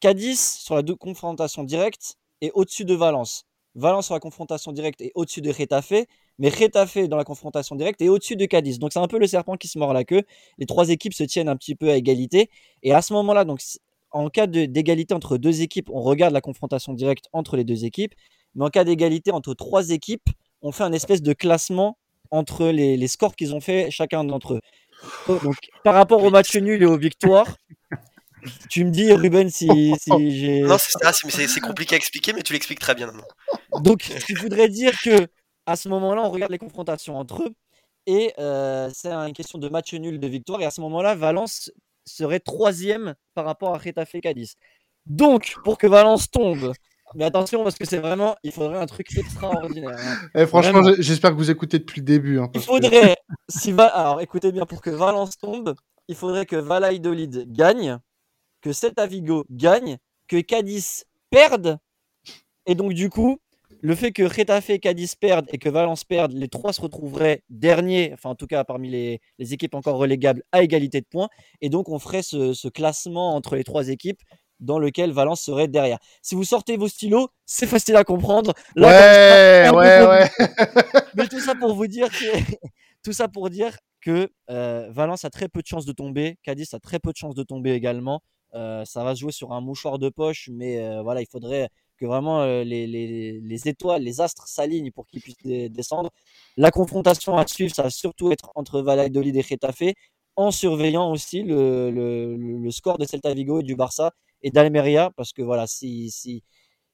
Cadiz, 0.00 0.40
sur 0.40 0.76
la 0.76 0.82
confrontation 0.98 1.64
directe, 1.64 2.16
est 2.40 2.50
au-dessus 2.54 2.84
de 2.84 2.94
Valence. 2.94 3.44
Valence 3.74 4.06
sur 4.06 4.14
la 4.14 4.20
confrontation 4.20 4.72
directe 4.72 5.00
est 5.00 5.12
au-dessus 5.14 5.40
de 5.40 5.50
Retafe, 5.50 6.06
mais 6.38 6.48
Retafe 6.48 7.08
dans 7.08 7.16
la 7.16 7.24
confrontation 7.24 7.76
directe 7.76 8.02
est 8.02 8.08
au-dessus 8.08 8.36
de 8.36 8.46
Cadiz. 8.46 8.78
Donc 8.78 8.92
c'est 8.92 8.98
un 8.98 9.06
peu 9.06 9.18
le 9.18 9.26
serpent 9.26 9.56
qui 9.56 9.68
se 9.68 9.78
mord 9.78 9.92
la 9.92 10.04
queue. 10.04 10.22
Les 10.58 10.66
trois 10.66 10.90
équipes 10.90 11.14
se 11.14 11.22
tiennent 11.22 11.48
un 11.48 11.56
petit 11.56 11.74
peu 11.74 11.90
à 11.90 11.96
égalité. 11.96 12.50
Et 12.82 12.92
à 12.92 13.02
ce 13.02 13.12
moment-là, 13.12 13.44
donc 13.44 13.60
en 14.10 14.28
cas 14.28 14.46
d'égalité 14.46 15.14
entre 15.14 15.38
deux 15.38 15.62
équipes, 15.62 15.88
on 15.90 16.00
regarde 16.00 16.32
la 16.32 16.40
confrontation 16.40 16.92
directe 16.94 17.26
entre 17.32 17.56
les 17.56 17.64
deux 17.64 17.84
équipes. 17.84 18.14
Mais 18.54 18.64
en 18.64 18.70
cas 18.70 18.84
d'égalité 18.84 19.30
entre 19.30 19.54
trois 19.54 19.90
équipes, 19.90 20.28
on 20.62 20.72
fait 20.72 20.82
un 20.84 20.92
espèce 20.92 21.22
de 21.22 21.32
classement 21.32 21.96
entre 22.30 22.66
les, 22.66 23.08
scores 23.08 23.36
qu'ils 23.36 23.54
ont 23.54 23.60
fait 23.60 23.90
chacun 23.90 24.24
d'entre 24.24 24.54
eux. 24.54 24.60
Donc, 25.42 25.56
par 25.84 25.94
rapport 25.94 26.22
au 26.22 26.30
match 26.30 26.54
nul 26.56 26.82
et 26.82 26.86
aux 26.86 26.98
victoires, 26.98 27.56
tu 28.68 28.84
me 28.84 28.90
dis, 28.90 29.12
Ruben, 29.12 29.50
si, 29.50 29.68
j'ai. 30.06 30.60
Non, 30.60 30.76
c'est 30.78 31.60
compliqué 31.60 31.94
à 31.94 31.98
expliquer, 31.98 32.32
mais 32.32 32.42
tu 32.42 32.52
l'expliques 32.52 32.80
très 32.80 32.94
bien. 32.94 33.12
Donc, 33.80 34.10
tu 34.26 34.34
voudrais 34.34 34.68
dire 34.68 34.98
que 35.02 35.26
à 35.66 35.76
ce 35.76 35.88
moment-là, 35.88 36.22
on 36.22 36.30
regarde 36.30 36.50
les 36.50 36.58
confrontations 36.58 37.16
entre 37.16 37.42
eux 37.44 37.54
et 38.06 38.32
euh, 38.38 38.90
c'est 38.92 39.12
une 39.12 39.32
question 39.32 39.58
de 39.58 39.68
match 39.68 39.92
nul 39.94 40.18
de 40.18 40.26
victoire. 40.26 40.60
Et 40.60 40.64
à 40.64 40.70
ce 40.70 40.80
moment-là, 40.80 41.14
Valence 41.14 41.70
serait 42.04 42.40
troisième 42.40 43.14
par 43.34 43.44
rapport 43.44 43.74
à 43.74 43.78
Retafe 43.78 44.20
Cadiz. 44.22 44.56
Donc, 45.06 45.54
pour 45.64 45.78
que 45.78 45.86
Valence 45.86 46.30
tombe 46.30 46.72
mais 47.14 47.24
attention, 47.24 47.62
parce 47.62 47.76
que 47.76 47.84
c'est 47.84 47.98
vraiment, 47.98 48.36
il 48.42 48.52
faudrait 48.52 48.78
un 48.78 48.86
truc 48.86 49.16
extraordinaire. 49.16 49.96
Hein. 49.98 50.16
Eh, 50.34 50.46
franchement, 50.46 50.80
j'espère 50.98 51.30
que 51.30 51.36
vous 51.36 51.50
écoutez 51.50 51.78
depuis 51.78 52.00
le 52.00 52.06
début. 52.06 52.38
Hein, 52.38 52.50
il 52.54 52.60
faudrait, 52.60 53.16
si 53.48 53.72
va... 53.72 53.86
alors 53.86 54.20
écoutez 54.20 54.52
bien, 54.52 54.66
pour 54.66 54.80
que 54.80 54.90
Valence 54.90 55.36
tombe, 55.38 55.74
il 56.08 56.14
faudrait 56.14 56.46
que 56.46 56.56
Valladolid 56.56 57.52
gagne, 57.52 57.98
que 58.60 58.72
Celta 58.72 59.06
Vigo 59.06 59.44
gagne, 59.50 59.98
que 60.28 60.40
Cadiz 60.40 61.04
perde, 61.30 61.78
et 62.66 62.74
donc 62.74 62.92
du 62.92 63.10
coup, 63.10 63.38
le 63.80 63.94
fait 63.94 64.12
que 64.12 64.22
Retafe 64.22 64.70
et 64.70 64.78
Cadiz 64.78 65.14
perdent 65.14 65.48
et 65.52 65.58
que 65.58 65.68
Valence 65.68 66.04
perde, 66.04 66.32
les 66.32 66.48
trois 66.48 66.72
se 66.72 66.80
retrouveraient 66.80 67.42
derniers, 67.48 68.12
enfin 68.12 68.30
en 68.30 68.34
tout 68.34 68.46
cas 68.46 68.64
parmi 68.64 68.90
les, 68.90 69.20
les, 69.38 69.54
équipes 69.54 69.74
encore 69.74 69.96
relégables, 69.96 70.42
à 70.52 70.62
égalité 70.62 71.00
de 71.00 71.06
points. 71.06 71.28
Et 71.60 71.68
donc 71.68 71.88
on 71.88 71.98
ferait 71.98 72.22
ce, 72.22 72.52
ce 72.52 72.68
classement 72.68 73.34
entre 73.34 73.56
les 73.56 73.64
trois 73.64 73.88
équipes 73.88 74.20
dans 74.60 74.78
lequel 74.78 75.12
Valence 75.12 75.40
serait 75.42 75.68
derrière. 75.68 75.98
Si 76.22 76.34
vous 76.34 76.44
sortez 76.44 76.76
vos 76.76 76.88
stylos, 76.88 77.28
c'est 77.46 77.66
facile 77.66 77.96
à 77.96 78.04
comprendre. 78.04 78.52
ouais, 78.76 79.70
ouais, 79.72 80.06
ouais. 80.06 80.30
Mais 81.14 81.26
tout 81.26 81.40
ça 81.40 81.54
pour 81.54 81.74
vous 81.74 81.86
dire 81.86 82.08
que, 82.10 82.24
tout 83.02 83.12
ça 83.12 83.28
pour 83.28 83.50
dire 83.50 83.76
que 84.00 84.30
euh, 84.50 84.88
Valence 84.90 85.24
a 85.24 85.30
très 85.30 85.48
peu 85.48 85.60
de 85.62 85.66
chances 85.66 85.84
de 85.86 85.92
tomber. 85.92 86.38
Cadiz 86.42 86.72
a 86.74 86.80
très 86.80 86.98
peu 86.98 87.12
de 87.12 87.16
chances 87.16 87.34
de 87.34 87.42
tomber 87.42 87.72
également. 87.72 88.22
Euh, 88.54 88.84
ça 88.84 89.04
va 89.04 89.14
se 89.14 89.20
jouer 89.20 89.32
sur 89.32 89.52
un 89.52 89.60
mouchoir 89.60 89.98
de 89.98 90.08
poche, 90.08 90.48
mais 90.52 90.80
euh, 90.80 91.02
voilà, 91.02 91.20
il 91.20 91.26
faudrait 91.30 91.68
que 91.98 92.06
vraiment 92.06 92.46
les, 92.46 92.86
les, 92.86 93.40
les, 93.42 93.68
étoiles, 93.68 94.02
les 94.02 94.22
astres 94.22 94.48
s'alignent 94.48 94.90
pour 94.90 95.06
qu'ils 95.06 95.20
puissent 95.20 95.36
descendre. 95.44 96.10
La 96.56 96.70
confrontation 96.70 97.36
à 97.36 97.46
suivre, 97.46 97.74
ça 97.74 97.82
va 97.82 97.90
surtout 97.90 98.32
être 98.32 98.50
entre 98.54 98.80
Valladolid 98.80 99.36
et 99.36 99.42
Getafe, 99.42 99.92
en 100.34 100.50
surveillant 100.50 101.10
aussi 101.10 101.42
le, 101.42 101.90
le, 101.90 102.36
le 102.36 102.70
score 102.70 102.96
de 102.96 103.04
Celta 103.04 103.34
Vigo 103.34 103.60
et 103.60 103.62
du 103.62 103.76
Barça 103.76 104.12
et 104.42 104.50
d'Almeria, 104.50 105.10
parce 105.16 105.32
que 105.32 105.42
voilà, 105.42 105.66
si, 105.66 106.10
si, 106.10 106.42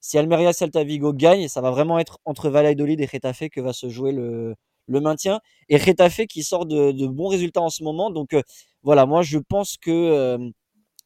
si 0.00 0.18
Almeria 0.18 0.52
Celta 0.52 0.84
Vigo 0.84 1.12
gagne, 1.12 1.48
ça 1.48 1.60
va 1.60 1.70
vraiment 1.70 1.98
être 1.98 2.18
entre 2.24 2.48
Valladolid 2.48 3.00
et 3.00 3.06
Retafe 3.06 3.48
que 3.50 3.60
va 3.60 3.72
se 3.72 3.88
jouer 3.88 4.12
le, 4.12 4.54
le 4.88 5.00
maintien. 5.00 5.40
Et 5.68 5.76
Retafe 5.76 6.26
qui 6.28 6.42
sort 6.42 6.66
de, 6.66 6.92
de, 6.92 7.06
bons 7.06 7.28
résultats 7.28 7.62
en 7.62 7.70
ce 7.70 7.82
moment. 7.82 8.10
Donc 8.10 8.32
euh, 8.32 8.42
voilà, 8.82 9.06
moi 9.06 9.22
je 9.22 9.38
pense 9.38 9.76
que 9.76 9.90
euh, 9.90 10.38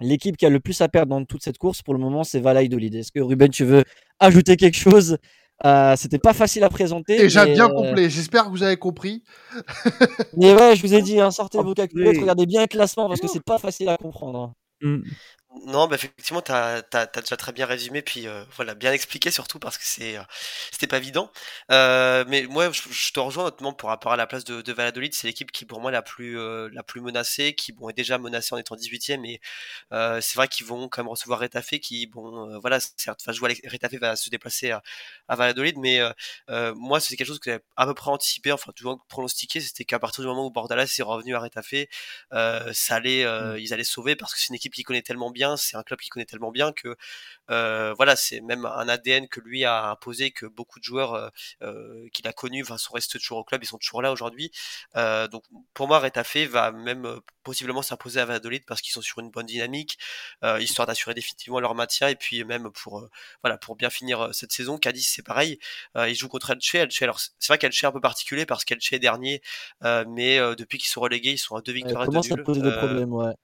l'équipe 0.00 0.36
qui 0.36 0.46
a 0.46 0.50
le 0.50 0.60
plus 0.60 0.80
à 0.80 0.88
perdre 0.88 1.10
dans 1.10 1.24
toute 1.24 1.42
cette 1.42 1.58
course 1.58 1.82
pour 1.82 1.94
le 1.94 2.00
moment, 2.00 2.24
c'est 2.24 2.40
Valladolid. 2.40 2.94
Est-ce 2.94 3.12
que 3.12 3.20
Ruben, 3.20 3.48
tu 3.48 3.64
veux 3.64 3.84
ajouter 4.18 4.56
quelque 4.56 4.76
chose 4.76 5.18
euh, 5.64 5.94
C'était 5.96 6.18
pas 6.18 6.32
facile 6.32 6.64
à 6.64 6.68
présenter. 6.68 7.16
Déjà 7.16 7.46
bien 7.46 7.68
complet. 7.68 8.10
J'espère 8.10 8.44
que 8.44 8.50
vous 8.50 8.62
avez 8.62 8.76
compris. 8.76 9.22
mais 10.36 10.54
ouais, 10.54 10.76
je 10.76 10.82
vous 10.82 10.94
ai 10.94 11.02
dit, 11.02 11.20
hein, 11.20 11.30
sortez 11.30 11.58
vos 11.62 11.74
calculettes, 11.74 12.18
regardez 12.18 12.46
bien 12.46 12.62
le 12.62 12.66
classement 12.66 13.08
parce 13.08 13.20
que 13.20 13.28
c'est 13.28 13.44
pas 13.44 13.58
facile 13.58 13.88
à 13.88 13.96
comprendre. 13.96 14.54
Hein. 14.82 15.00
Non, 15.66 15.88
bah 15.88 15.96
effectivement, 15.96 16.42
tu 16.42 16.52
as, 16.52 16.82
déjà 16.92 17.36
très 17.36 17.50
bien 17.50 17.66
résumé, 17.66 18.02
puis 18.02 18.28
euh, 18.28 18.44
voilà, 18.54 18.74
bien 18.76 18.92
expliqué 18.92 19.32
surtout 19.32 19.58
parce 19.58 19.78
que 19.78 19.84
c'est, 19.84 20.16
euh, 20.16 20.22
c'était 20.70 20.86
pas 20.86 20.98
évident. 20.98 21.32
Euh, 21.72 22.24
mais 22.28 22.44
moi, 22.44 22.70
je, 22.70 23.12
te 23.12 23.18
rejoins 23.18 23.44
notamment 23.44 23.72
pour 23.72 23.88
rapport 23.88 24.12
à 24.12 24.16
la 24.16 24.28
place 24.28 24.44
de, 24.44 24.62
de 24.62 24.72
Valladolid, 24.72 25.12
c'est 25.12 25.26
l'équipe 25.26 25.50
qui 25.50 25.64
pour 25.64 25.80
moi 25.80 25.90
la 25.90 26.02
plus, 26.02 26.36
la 26.70 26.84
plus 26.84 27.00
menacée, 27.00 27.54
qui 27.54 27.72
bon, 27.72 27.88
est 27.88 27.92
déjà 27.92 28.16
menacée 28.16 28.54
en 28.54 28.58
étant 28.58 28.76
18ème, 28.76 29.26
et 29.26 29.40
c'est 30.20 30.36
vrai 30.36 30.46
qu'ils 30.46 30.66
vont 30.66 30.88
quand 30.88 31.02
même 31.02 31.10
recevoir 31.10 31.40
Retafe, 31.40 31.80
qui 31.80 32.06
bon, 32.06 32.58
voilà, 32.60 32.78
certes, 32.80 33.20
va 33.26 33.32
jouer 33.32 33.60
Retafe 33.64 33.94
va 33.94 34.14
se 34.14 34.30
déplacer 34.30 34.70
à, 34.70 34.82
à 35.26 35.34
Valladolid, 35.34 35.78
mais 35.78 36.00
moi, 36.76 37.00
c'est 37.00 37.16
quelque 37.16 37.26
chose 37.26 37.40
que 37.40 37.50
j'avais 37.50 37.64
à 37.76 37.86
peu 37.86 37.94
près 37.94 38.10
anticipé, 38.10 38.52
enfin, 38.52 38.70
toujours 38.72 39.04
pronostiqué, 39.08 39.60
c'était 39.60 39.84
qu'à 39.84 39.98
partir 39.98 40.22
du 40.22 40.28
moment 40.28 40.46
où 40.46 40.50
Bordalas 40.50 40.94
est 40.96 41.02
revenu 41.02 41.34
à 41.34 41.40
Retafe, 41.40 41.74
ça 42.72 42.94
allait, 42.94 43.24
mmh. 43.24 43.58
ils 43.58 43.74
allaient 43.74 43.84
sauver 43.84 44.14
parce 44.14 44.32
que 44.32 44.38
c'est 44.40 44.48
une 44.50 44.54
équipe 44.54 44.74
qui 44.74 44.84
connaît 44.84 45.02
tellement 45.02 45.30
bien 45.30 45.39
c'est 45.56 45.76
un 45.76 45.82
club 45.82 46.00
qui 46.00 46.08
connaît 46.08 46.26
tellement 46.26 46.50
bien 46.50 46.72
que 46.72 46.96
euh, 47.50 47.94
voilà, 47.96 48.16
c'est 48.16 48.40
même 48.40 48.64
un 48.64 48.88
ADN 48.88 49.28
que 49.28 49.40
lui 49.40 49.64
a 49.64 49.90
imposé, 49.90 50.30
que 50.30 50.46
beaucoup 50.46 50.78
de 50.78 50.84
joueurs 50.84 51.14
euh, 51.14 51.28
euh, 51.62 52.08
qu'il 52.12 52.26
a 52.28 52.32
connus 52.32 52.62
enfin, 52.62 52.78
sont 52.78 52.94
restés 52.94 53.18
toujours 53.18 53.38
au 53.38 53.44
club, 53.44 53.62
ils 53.62 53.66
sont 53.66 53.78
toujours 53.78 54.02
là 54.02 54.12
aujourd'hui. 54.12 54.50
donc 54.94 55.44
pour 55.74 55.88
moi, 55.88 55.98
Retafe 55.98 56.36
va 56.48 56.70
même 56.72 57.20
possiblement 57.42 57.82
s'imposer 57.82 58.20
à 58.20 58.24
Valladolid 58.24 58.64
parce 58.66 58.80
qu'ils 58.80 58.92
sont 58.92 59.02
sur 59.02 59.18
une 59.20 59.30
bonne 59.30 59.46
dynamique, 59.46 59.98
histoire 60.60 60.86
d'assurer 60.86 61.14
définitivement 61.14 61.60
leur 61.60 61.74
maintien 61.74 62.08
et 62.08 62.16
puis 62.16 62.44
même 62.44 62.70
pour 62.70 63.08
voilà 63.42 63.58
pour 63.58 63.76
bien 63.76 63.90
finir 63.90 64.30
cette 64.32 64.52
saison. 64.52 64.78
Cadiz 64.78 65.08
c'est 65.08 65.22
pareil, 65.22 65.58
ils 65.96 66.14
jouent 66.14 66.28
contre 66.28 66.50
Elche. 66.50 66.74
Elche 66.74 67.02
alors 67.02 67.20
c'est 67.20 67.48
vrai 67.48 67.58
qu'Elche 67.58 67.82
est 67.82 67.86
un 67.86 67.92
peu 67.92 68.00
particulier 68.00 68.46
parce 68.46 68.64
qu'Elche 68.64 68.92
est 68.92 68.98
dernier, 68.98 69.42
mais 69.82 70.38
depuis 70.56 70.78
qu'ils 70.78 70.90
sont 70.90 71.00
relégués, 71.00 71.32
ils 71.32 71.38
sont 71.38 71.56
à 71.56 71.62
deux 71.62 71.72
victoires 71.72 72.04
et 72.04 72.08
deux 72.08 72.20
nuls. 72.20 72.44
poser 72.44 72.62
des 72.62 72.76
problèmes, 72.76 73.12
ouais? 73.12 73.34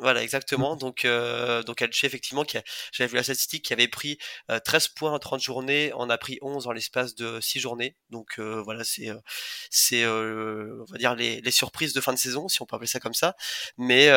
Voilà, 0.00 0.22
exactement. 0.22 0.76
Donc, 0.76 1.04
euh, 1.04 1.62
donc 1.62 1.82
Elche, 1.82 2.04
effectivement, 2.04 2.44
qui 2.44 2.56
j'avais 2.92 3.08
vu 3.08 3.16
la 3.16 3.22
statistique, 3.22 3.66
qui 3.66 3.72
avait 3.74 3.88
pris 3.88 4.18
13 4.64 4.86
euh, 4.86 4.88
points 4.96 5.12
en 5.12 5.18
30 5.18 5.42
journées, 5.42 5.92
en 5.92 6.08
a 6.08 6.16
pris 6.16 6.38
11 6.40 6.66
en 6.66 6.72
l'espace 6.72 7.14
de 7.14 7.38
6 7.40 7.60
journées. 7.60 7.96
Donc, 8.08 8.38
euh, 8.38 8.62
voilà, 8.62 8.82
c'est, 8.82 9.10
euh, 9.10 9.18
c'est, 9.70 10.06
on 10.06 10.84
va 10.90 10.98
dire 10.98 11.14
les, 11.14 11.40
les, 11.42 11.50
surprises 11.50 11.92
de 11.92 12.00
fin 12.00 12.14
de 12.14 12.18
saison, 12.18 12.48
si 12.48 12.62
on 12.62 12.66
peut 12.66 12.76
appeler 12.76 12.88
ça 12.88 13.00
comme 13.00 13.14
ça. 13.14 13.36
Mais, 13.76 14.08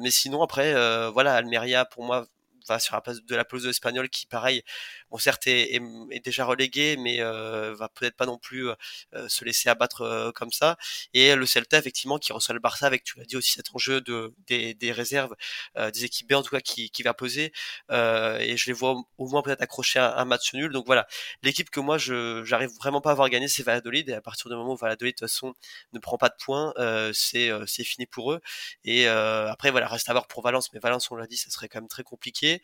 mais 0.00 0.10
sinon, 0.10 0.42
après, 0.42 0.72
voilà, 1.10 1.34
Almeria, 1.34 1.84
pour 1.84 2.04
moi, 2.04 2.26
va 2.66 2.78
sur 2.78 2.94
la 2.94 3.00
place 3.00 3.22
de 3.22 3.36
la 3.36 3.44
pelouse 3.44 3.66
espagnole 3.66 4.08
qui, 4.08 4.26
pareil, 4.26 4.62
bon, 5.10 5.18
certes 5.18 5.46
est, 5.46 5.80
déjà 6.24 6.44
relégué, 6.44 6.96
mais 6.96 7.20
euh, 7.20 7.74
va 7.74 7.88
peut-être 7.88 8.16
pas 8.16 8.26
non 8.26 8.38
plus 8.38 8.68
euh, 9.14 9.28
se 9.28 9.44
laisser 9.44 9.68
abattre 9.68 10.02
euh, 10.02 10.32
comme 10.32 10.52
ça. 10.52 10.76
Et 11.14 11.34
le 11.34 11.46
Celta, 11.46 11.78
effectivement, 11.78 12.18
qui 12.18 12.32
reçoit 12.32 12.54
le 12.54 12.60
Barça 12.60 12.86
avec, 12.86 13.04
tu 13.04 13.18
l'as 13.18 13.24
dit 13.24 13.36
aussi, 13.36 13.52
cet 13.52 13.74
enjeu 13.74 14.00
de, 14.00 14.34
des, 14.46 14.74
des 14.74 14.92
réserves, 14.92 15.34
euh, 15.76 15.90
des 15.90 16.04
équipes 16.04 16.30
B 16.30 16.34
en 16.34 16.42
tout 16.42 16.50
cas, 16.50 16.60
qui, 16.60 16.90
qui 16.90 17.02
va 17.02 17.14
poser. 17.14 17.52
et 17.90 18.56
je 18.56 18.66
les 18.66 18.72
vois 18.72 18.96
au, 19.18 19.28
moins 19.28 19.42
peut-être 19.42 19.62
accrocher 19.62 19.98
un, 19.98 20.12
un, 20.16 20.24
match 20.24 20.54
nul. 20.54 20.72
Donc 20.72 20.86
voilà, 20.86 21.06
l'équipe 21.42 21.70
que 21.70 21.80
moi, 21.80 21.98
je 21.98 22.42
j'arrive 22.44 22.70
vraiment 22.78 23.00
pas 23.00 23.12
à 23.12 23.14
voir 23.14 23.28
gagner, 23.30 23.48
c'est 23.48 23.62
Valladolid. 23.62 24.08
Et 24.08 24.14
à 24.14 24.20
partir 24.20 24.50
du 24.50 24.56
moment 24.56 24.72
où 24.72 24.76
Valladolid, 24.76 25.14
de 25.14 25.18
toute 25.18 25.28
façon, 25.28 25.54
ne 25.92 25.98
prend 25.98 26.18
pas 26.18 26.28
de 26.28 26.36
points, 26.38 26.72
c'est 27.14 27.50
c'est 27.66 27.84
fini 27.84 28.06
pour 28.06 28.32
eux. 28.32 28.40
Et 28.84 29.06
après, 29.08 29.70
voilà, 29.70 29.88
reste 29.88 30.08
à 30.08 30.12
voir 30.12 30.26
pour 30.28 30.42
Valence. 30.42 30.72
Mais 30.72 30.80
Valence, 30.80 31.10
on 31.10 31.16
l'a 31.16 31.26
dit, 31.26 31.36
ça 31.36 31.50
serait 31.50 31.68
quand 31.68 31.80
même 31.80 31.88
très 31.88 32.02
compliqué. 32.02 32.55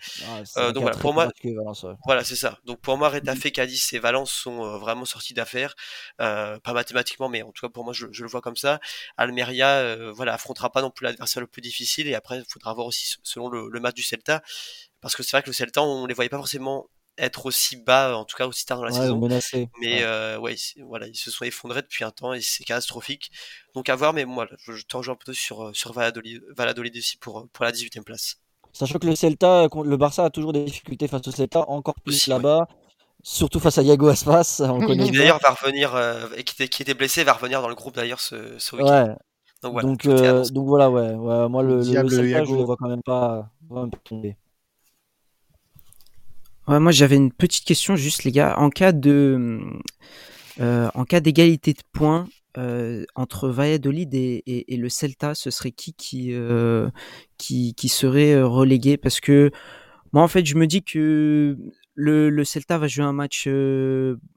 Ah, 0.56 0.72
donc 0.72 0.82
voilà, 0.82 0.96
pour 0.96 1.14
moi, 1.14 1.28
voilà, 2.04 2.24
c'est 2.24 2.36
ça. 2.36 2.58
Donc 2.64 2.80
pour 2.80 2.96
moi, 2.96 3.08
Retafe, 3.08 3.50
Cadiz 3.52 3.92
et 3.92 3.98
Valence 3.98 4.32
sont 4.32 4.64
euh, 4.64 4.78
vraiment 4.78 5.04
sortis 5.04 5.34
d'affaires, 5.34 5.74
euh, 6.20 6.58
pas 6.60 6.72
mathématiquement, 6.72 7.28
mais 7.28 7.42
en 7.42 7.52
tout 7.52 7.66
cas 7.66 7.70
pour 7.70 7.84
moi, 7.84 7.92
je, 7.92 8.06
je 8.10 8.22
le 8.22 8.28
vois 8.28 8.40
comme 8.40 8.56
ça. 8.56 8.80
Almeria, 9.16 9.78
euh, 9.78 10.12
voilà, 10.12 10.34
affrontera 10.34 10.70
pas 10.70 10.82
non 10.82 10.90
plus 10.90 11.04
l'adversaire 11.04 11.40
le 11.40 11.46
plus 11.46 11.62
difficile, 11.62 12.08
et 12.08 12.14
après, 12.14 12.38
il 12.38 12.44
faudra 12.48 12.72
voir 12.74 12.86
aussi 12.86 13.16
selon 13.22 13.48
le, 13.48 13.68
le, 13.68 13.80
match 13.80 13.94
du 13.94 14.02
Celta, 14.02 14.42
parce 15.00 15.16
que 15.16 15.22
c'est 15.22 15.36
vrai 15.36 15.42
que 15.42 15.48
le 15.48 15.54
Celta, 15.54 15.82
on 15.82 16.06
les 16.06 16.14
voyait 16.14 16.28
pas 16.28 16.38
forcément 16.38 16.88
être 17.18 17.46
aussi 17.46 17.76
bas, 17.76 18.16
en 18.16 18.24
tout 18.24 18.36
cas 18.36 18.46
aussi 18.46 18.64
tard 18.64 18.78
dans 18.78 18.84
la 18.84 18.92
saison. 18.92 19.18
Mais 19.80 19.98
ouais. 19.98 20.02
Euh, 20.02 20.38
ouais, 20.38 20.56
voilà, 20.86 21.06
ils 21.06 21.16
se 21.16 21.30
sont 21.30 21.44
effondrés 21.44 21.82
depuis 21.82 22.04
un 22.04 22.10
temps 22.10 22.32
et 22.32 22.40
c'est 22.40 22.64
catastrophique. 22.64 23.30
Donc 23.74 23.88
à 23.88 23.96
voir, 23.96 24.12
mais 24.12 24.24
moi, 24.24 24.48
je, 24.58 24.72
je 24.72 24.84
te 24.84 24.96
rejoins 24.96 25.14
plutôt 25.14 25.34
sur, 25.34 25.74
sur 25.74 25.92
Valladolid, 25.92 26.42
Valladolid 26.56 26.96
aussi 26.96 27.16
pour, 27.18 27.48
pour 27.52 27.64
la 27.64 27.72
18e 27.72 28.02
place. 28.02 28.38
Sachant 28.72 28.98
que 28.98 29.06
le 29.06 29.14
Celta, 29.14 29.66
le 29.84 29.96
Barça 29.96 30.24
a 30.24 30.30
toujours 30.30 30.52
des 30.52 30.64
difficultés 30.64 31.08
face 31.08 31.26
au 31.28 31.30
Celta, 31.30 31.68
encore 31.68 32.00
plus 32.02 32.26
là-bas. 32.26 32.66
Surtout 33.22 33.60
face 33.60 33.78
à 33.78 33.82
Iago 33.82 34.08
Aspas, 34.08 34.60
on 34.60 34.80
connaît. 34.80 35.04
Qui 35.04 35.12
d'ailleurs 35.12 35.38
va 35.38 35.50
revenir, 35.50 35.94
euh, 35.94 36.26
et 36.36 36.42
qui, 36.42 36.68
qui, 36.68 36.82
était 36.82 36.94
blessé, 36.94 37.22
va 37.22 37.34
revenir 37.34 37.62
dans 37.62 37.68
le 37.68 37.74
groupe 37.74 37.94
d'ailleurs 37.94 38.20
ce, 38.20 38.58
ce 38.58 38.74
week-end. 38.74 39.08
Ouais. 39.08 39.14
Donc 39.62 39.72
voilà, 39.74 39.88
donc, 39.88 40.06
euh, 40.06 40.44
donc 40.46 40.66
voilà, 40.66 40.90
ouais, 40.90 41.14
ouais, 41.14 41.48
Moi, 41.48 41.62
le, 41.62 41.68
le, 41.68 42.02
le 42.02 42.08
Celta, 42.08 42.24
Iago. 42.24 42.52
je 42.52 42.58
le 42.58 42.64
vois 42.64 42.76
quand 42.76 42.88
même 42.88 43.02
pas 43.02 43.48
tomber. 44.04 44.36
Ouais, 46.68 46.78
moi 46.78 46.92
j'avais 46.92 47.16
une 47.16 47.32
petite 47.32 47.64
question 47.64 47.96
juste 47.96 48.24
les 48.24 48.32
gars. 48.32 48.56
En 48.58 48.70
cas 48.70 48.92
de, 48.92 49.60
euh, 50.60 50.88
en 50.94 51.04
cas 51.04 51.20
d'égalité 51.20 51.72
de 51.72 51.82
points, 51.92 52.26
euh, 52.58 53.04
entre 53.14 53.48
Valladolid 53.48 54.14
et, 54.14 54.42
et, 54.46 54.74
et, 54.74 54.76
le 54.76 54.88
Celta, 54.88 55.34
ce 55.34 55.50
serait 55.50 55.72
qui 55.72 55.94
qui, 55.94 56.28
euh, 56.32 56.90
qui, 57.38 57.74
qui 57.74 57.88
serait 57.88 58.42
relégué? 58.42 58.96
Parce 58.96 59.20
que 59.20 59.50
moi, 60.12 60.22
en 60.22 60.28
fait, 60.28 60.44
je 60.44 60.56
me 60.56 60.66
dis 60.66 60.82
que 60.82 61.56
le, 61.94 62.30
le 62.30 62.44
Celta 62.44 62.78
va 62.78 62.88
jouer 62.88 63.04
un 63.04 63.12
match, 63.14 63.48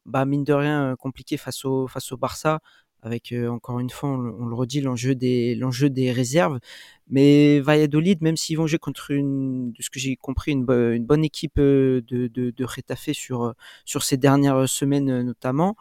bah, 0.06 0.25
mine 0.25 0.43
de 0.43 0.54
rien, 0.54 0.95
compliqué 0.97 1.38
face 1.38 1.65
au, 1.65 1.88
face 1.88 2.12
au 2.13 2.17
Barça, 2.17 2.60
avec 3.01 3.34
encore 3.49 3.80
une 3.80 3.89
fois, 3.89 4.10
on, 4.10 4.45
le 4.45 4.56
redit, 4.56 4.82
l'enjeu 4.82 5.13
des, 5.13 5.56
l'enjeu 5.56 5.89
des 5.89 6.12
réserves. 6.12 6.60
Mais 7.10 7.60
Valladolid, 7.60 8.21
même 8.21 8.38
s'ils 8.38 8.58
vont 8.58 8.65
jouer 8.67 8.80
contre 8.80 9.12
une, 9.12 9.71
de 9.73 9.82
ce 9.82 9.89
que 9.89 9.99
j'ai 9.99 10.15
compris, 10.15 10.54
une, 10.54 10.65
une, 10.69 11.06
bonne 11.06 11.23
équipe 11.25 11.58
de, 11.58 12.04
de, 12.08 12.28
de 12.30 12.65
sur, 13.13 13.54
sur 13.84 14.04
ces 14.04 14.17
dernières 14.17 14.67
semaines 14.69 15.21
notamment, 15.21 15.75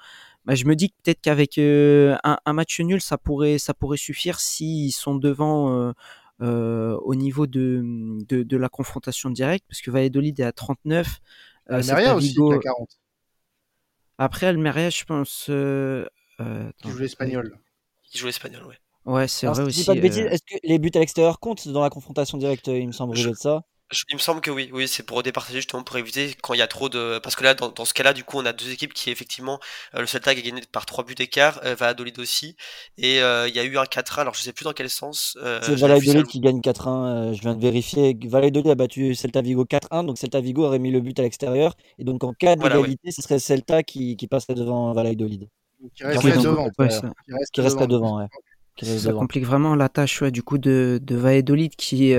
bah, 0.44 0.54
je 0.54 0.66
me 0.66 0.76
dis 0.76 0.88
peut-être 1.02 1.20
qu'avec 1.22 1.58
euh, 1.58 2.16
un, 2.22 2.38
un, 2.44 2.52
match 2.52 2.78
nul, 2.80 3.00
ça 3.00 3.16
pourrait, 3.16 3.58
ça 3.58 3.72
pourrait 3.72 3.96
suffire 3.96 4.40
s'ils 4.40 4.92
sont 4.92 5.14
devant 5.14 5.72
euh, 5.72 5.92
euh, 6.42 6.96
au 7.02 7.14
niveau 7.14 7.46
de, 7.46 7.80
de, 8.28 8.42
de, 8.42 8.56
la 8.56 8.68
confrontation 8.68 9.30
directe, 9.30 9.64
parce 9.68 9.80
que 9.80 9.90
Valladolid 9.90 10.38
est 10.38 10.44
à 10.44 10.52
39. 10.52 11.20
Almeria 11.68 12.14
aussi 12.14 12.36
à 12.52 12.58
40. 12.58 12.98
Après 14.18 14.46
Almeria, 14.46 14.90
je 14.90 15.04
pense. 15.04 15.46
Euh, 15.48 16.06
qui 16.78 16.90
joue 16.90 16.98
l'espagnol. 16.98 17.58
Qui 18.02 18.18
joue 18.18 18.26
l'espagnol, 18.26 18.64
ouais. 18.66 18.78
Ouais, 19.06 19.28
c'est 19.28 19.46
vrai 19.46 19.62
aussi. 19.62 19.80
Est-ce 19.80 20.42
que 20.42 20.58
les 20.62 20.78
buts 20.78 20.90
à 20.94 20.98
l'extérieur 20.98 21.40
comptent 21.40 21.68
dans 21.68 21.82
la 21.82 21.90
confrontation 21.90 22.38
directe 22.38 22.68
Il 22.68 22.86
me 22.86 22.92
semble 22.92 23.16
je... 23.16 23.30
de 23.30 23.34
ça? 23.34 23.64
Il 24.08 24.16
me 24.16 24.20
semble 24.20 24.40
que 24.40 24.50
oui, 24.50 24.70
oui, 24.72 24.88
c'est 24.88 25.02
pour 25.02 25.22
départager 25.22 25.58
justement 25.58 25.82
pour 25.82 25.96
éviter 25.98 26.34
quand 26.42 26.54
il 26.54 26.58
y 26.58 26.62
a 26.62 26.66
trop 26.66 26.88
de. 26.88 27.18
Parce 27.22 27.36
que 27.36 27.44
là, 27.44 27.54
dans, 27.54 27.68
dans 27.68 27.84
ce 27.84 27.92
cas-là, 27.94 28.12
du 28.12 28.24
coup, 28.24 28.38
on 28.38 28.46
a 28.46 28.52
deux 28.52 28.70
équipes 28.70 28.94
qui 28.94 29.10
effectivement, 29.10 29.60
euh, 29.94 30.00
le 30.00 30.06
Celta 30.06 30.30
a 30.30 30.34
gagné 30.34 30.62
par 30.72 30.86
trois 30.86 31.04
buts 31.04 31.14
d'écart, 31.14 31.60
euh, 31.64 31.74
Valladolid 31.74 32.18
aussi, 32.18 32.56
et 32.96 33.20
euh, 33.20 33.46
il 33.48 33.54
y 33.54 33.58
a 33.58 33.64
eu 33.64 33.76
un 33.76 33.84
4-1. 33.84 34.20
Alors 34.20 34.34
je 34.34 34.40
sais 34.40 34.52
plus 34.52 34.64
dans 34.64 34.72
quel 34.72 34.88
sens. 34.88 35.36
Euh, 35.42 35.60
c'est 35.62 35.74
Valladolid 35.74 36.26
qui 36.26 36.40
gagne 36.40 36.60
4-1. 36.60 36.88
Euh, 36.88 37.32
je 37.34 37.40
viens 37.42 37.54
de 37.54 37.60
vérifier. 37.60 38.16
Valladolid 38.26 38.68
a 38.68 38.74
battu 38.74 39.14
Celta 39.14 39.42
Vigo 39.42 39.64
4-1, 39.64 40.06
donc 40.06 40.18
Celta 40.18 40.40
Vigo 40.40 40.64
aurait 40.64 40.78
mis 40.78 40.90
le 40.90 41.00
but 41.00 41.18
à 41.18 41.22
l'extérieur, 41.22 41.76
et 41.98 42.04
donc 42.04 42.24
en 42.24 42.32
cas 42.32 42.56
d'égalité, 42.56 42.60
voilà, 42.60 42.80
ouais. 42.80 43.12
ce 43.12 43.22
serait 43.22 43.38
Celta 43.38 43.82
qui, 43.82 44.16
qui 44.16 44.26
passerait 44.26 44.54
devant 44.54 44.92
Valladolid. 44.92 45.48
Qui 45.94 46.04
resterait 46.04 46.38
devant. 46.38 46.70
Ouais, 46.78 46.88
qui, 47.52 47.60
reste 47.60 47.78
devant. 47.82 48.18
ouais. 48.18 48.28
Qui 48.76 48.86
reste 48.86 49.00
ça 49.00 49.08
devant. 49.10 49.20
complique 49.20 49.44
vraiment 49.44 49.74
la 49.74 49.90
tâche 49.90 50.22
ouais, 50.22 50.30
du 50.30 50.42
coup 50.42 50.56
de, 50.56 50.98
de 51.02 51.16
Valladolid 51.16 51.76
qui 51.76 52.14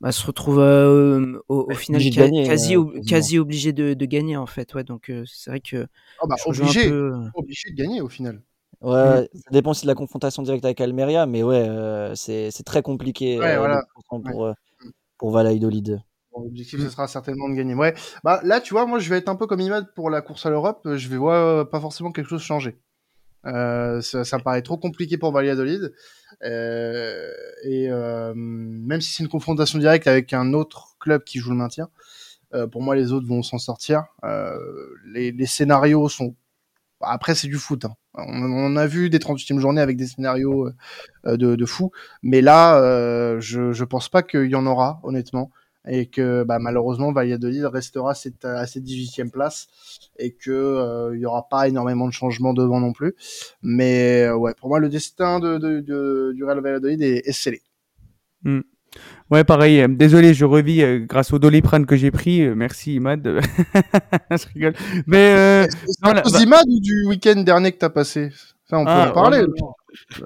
bah, 0.00 0.12
se 0.12 0.26
retrouve 0.26 0.60
euh, 0.60 1.40
au, 1.48 1.66
au 1.70 1.74
final 1.74 2.00
ca 2.00 2.10
gagner, 2.10 2.46
quasi, 2.46 2.76
euh, 2.76 3.02
quasi 3.06 3.38
obligé 3.38 3.72
de, 3.72 3.92
de, 3.92 4.06
gagner 4.06 4.36
en 4.36 4.46
fait. 4.46 4.72
Ouais, 4.74 4.82
donc 4.82 5.10
euh, 5.10 5.24
c'est 5.26 5.50
vrai 5.50 5.60
que 5.60 5.86
oh 6.22 6.26
bah, 6.26 6.36
obligé, 6.46 6.88
peu... 6.88 7.12
obligé 7.34 7.70
de 7.70 7.76
gagner 7.76 8.00
au 8.00 8.08
final. 8.08 8.42
Ouais, 8.80 9.22
mmh. 9.22 9.26
ça 9.34 9.50
dépend 9.50 9.72
aussi 9.72 9.82
de 9.82 9.88
la 9.88 9.94
confrontation 9.94 10.42
directe 10.42 10.64
avec 10.64 10.80
Almeria, 10.80 11.26
mais 11.26 11.42
ouais, 11.42 11.66
euh, 11.68 12.14
c'est 12.14 12.50
très 12.64 12.80
compliqué 12.80 13.38
ouais, 13.38 13.58
voilà. 13.58 13.82
pour, 14.08 14.38
ouais. 14.38 14.52
pour 15.18 15.30
Valladolid. 15.32 16.00
L'objectif, 16.34 16.80
ce 16.80 16.88
sera 16.88 17.06
certainement 17.06 17.50
de 17.50 17.54
gagner. 17.54 17.74
Ouais, 17.74 17.92
bah 18.24 18.40
là, 18.42 18.62
tu 18.62 18.72
vois, 18.72 18.86
moi, 18.86 19.00
je 19.00 19.10
vais 19.10 19.18
être 19.18 19.28
un 19.28 19.36
peu 19.36 19.46
comme 19.46 19.60
Imad 19.60 19.92
pour 19.94 20.08
la 20.08 20.22
course 20.22 20.46
à 20.46 20.50
l'Europe. 20.50 20.80
Je 20.96 21.08
vais 21.08 21.18
voir 21.18 21.68
pas 21.68 21.80
forcément 21.80 22.12
quelque 22.12 22.28
chose 22.28 22.40
changer. 22.40 22.78
Euh, 23.46 24.00
ça, 24.00 24.24
ça 24.24 24.38
me 24.38 24.42
paraît 24.42 24.62
trop 24.62 24.76
compliqué 24.76 25.16
pour 25.18 25.32
Valladolid. 25.32 25.92
Euh, 26.42 27.32
et 27.64 27.88
euh, 27.90 28.32
même 28.34 29.00
si 29.00 29.12
c'est 29.12 29.22
une 29.22 29.28
confrontation 29.28 29.78
directe 29.78 30.06
avec 30.06 30.32
un 30.32 30.52
autre 30.52 30.96
club 30.98 31.24
qui 31.24 31.38
joue 31.38 31.50
le 31.50 31.56
maintien, 31.56 31.88
euh, 32.54 32.66
pour 32.66 32.82
moi 32.82 32.96
les 32.96 33.12
autres 33.12 33.26
vont 33.26 33.42
s'en 33.42 33.58
sortir. 33.58 34.04
Euh, 34.24 34.58
les, 35.12 35.32
les, 35.32 35.46
scénarios 35.46 36.08
sont 36.08 36.34
après 37.00 37.34
c'est 37.34 37.48
du 37.48 37.56
foot. 37.56 37.84
Hein. 37.84 37.94
On, 38.14 38.42
on, 38.42 38.76
a 38.76 38.86
vu 38.86 39.10
des 39.10 39.18
38e 39.18 39.58
journées 39.58 39.80
avec 39.80 39.96
des 39.96 40.06
scénarios 40.06 40.70
de, 41.24 41.54
de 41.54 41.66
fou, 41.66 41.92
mais 42.22 42.40
là 42.40 43.38
je 43.40 43.72
je 43.72 43.84
pense 43.84 44.08
pas 44.08 44.22
qu'il 44.22 44.46
y 44.46 44.54
en 44.54 44.66
aura 44.66 45.00
honnêtement 45.02 45.50
et 45.88 46.06
que 46.06 46.44
bah, 46.44 46.58
malheureusement 46.58 47.12
Valladolid 47.12 47.64
restera 47.64 48.12
à 48.12 48.14
cette, 48.14 48.44
à 48.44 48.66
cette 48.66 48.84
18e 48.84 49.30
place 49.30 49.68
et 50.18 50.32
que 50.32 50.50
euh, 50.50 51.16
il 51.16 51.20
y 51.20 51.26
aura 51.26 51.48
pas 51.48 51.68
énormément 51.68 52.06
de 52.06 52.12
changements 52.12 52.52
devant 52.52 52.80
non 52.80 52.92
plus. 52.92 53.14
Mais 53.62 54.24
euh, 54.24 54.36
ouais, 54.36 54.54
pour 54.54 54.68
moi 54.68 54.78
le 54.78 54.88
destin 54.88 55.40
de, 55.40 55.58
de, 55.58 55.80
de 55.80 56.32
du 56.34 56.44
Real 56.44 56.60
Valladolid 56.60 57.02
est, 57.02 57.26
est 57.26 57.32
scellé. 57.32 57.62
Mm. 58.42 58.60
Ouais, 59.30 59.44
pareil. 59.44 59.86
Désolé, 59.88 60.34
je 60.34 60.44
revis 60.44 61.06
grâce 61.06 61.32
au 61.32 61.38
doliprane 61.38 61.86
que 61.86 61.94
j'ai 61.94 62.10
pris. 62.10 62.48
merci, 62.56 62.96
Imad. 62.96 63.22
je 64.30 64.52
rigole. 64.52 64.74
Mais 65.06 65.32
euh, 65.36 65.66
c'est 66.26 66.42
Imad 66.42 66.64
ou 66.66 66.80
du 66.80 67.06
week-end 67.06 67.40
dernier 67.42 67.70
que 67.70 67.78
t'as 67.78 67.90
passé? 67.90 68.30
Ça, 68.68 68.78
on 68.78 68.84
peut 68.84 68.90
ah, 68.90 69.10
en 69.10 69.12
parler. 69.12 69.44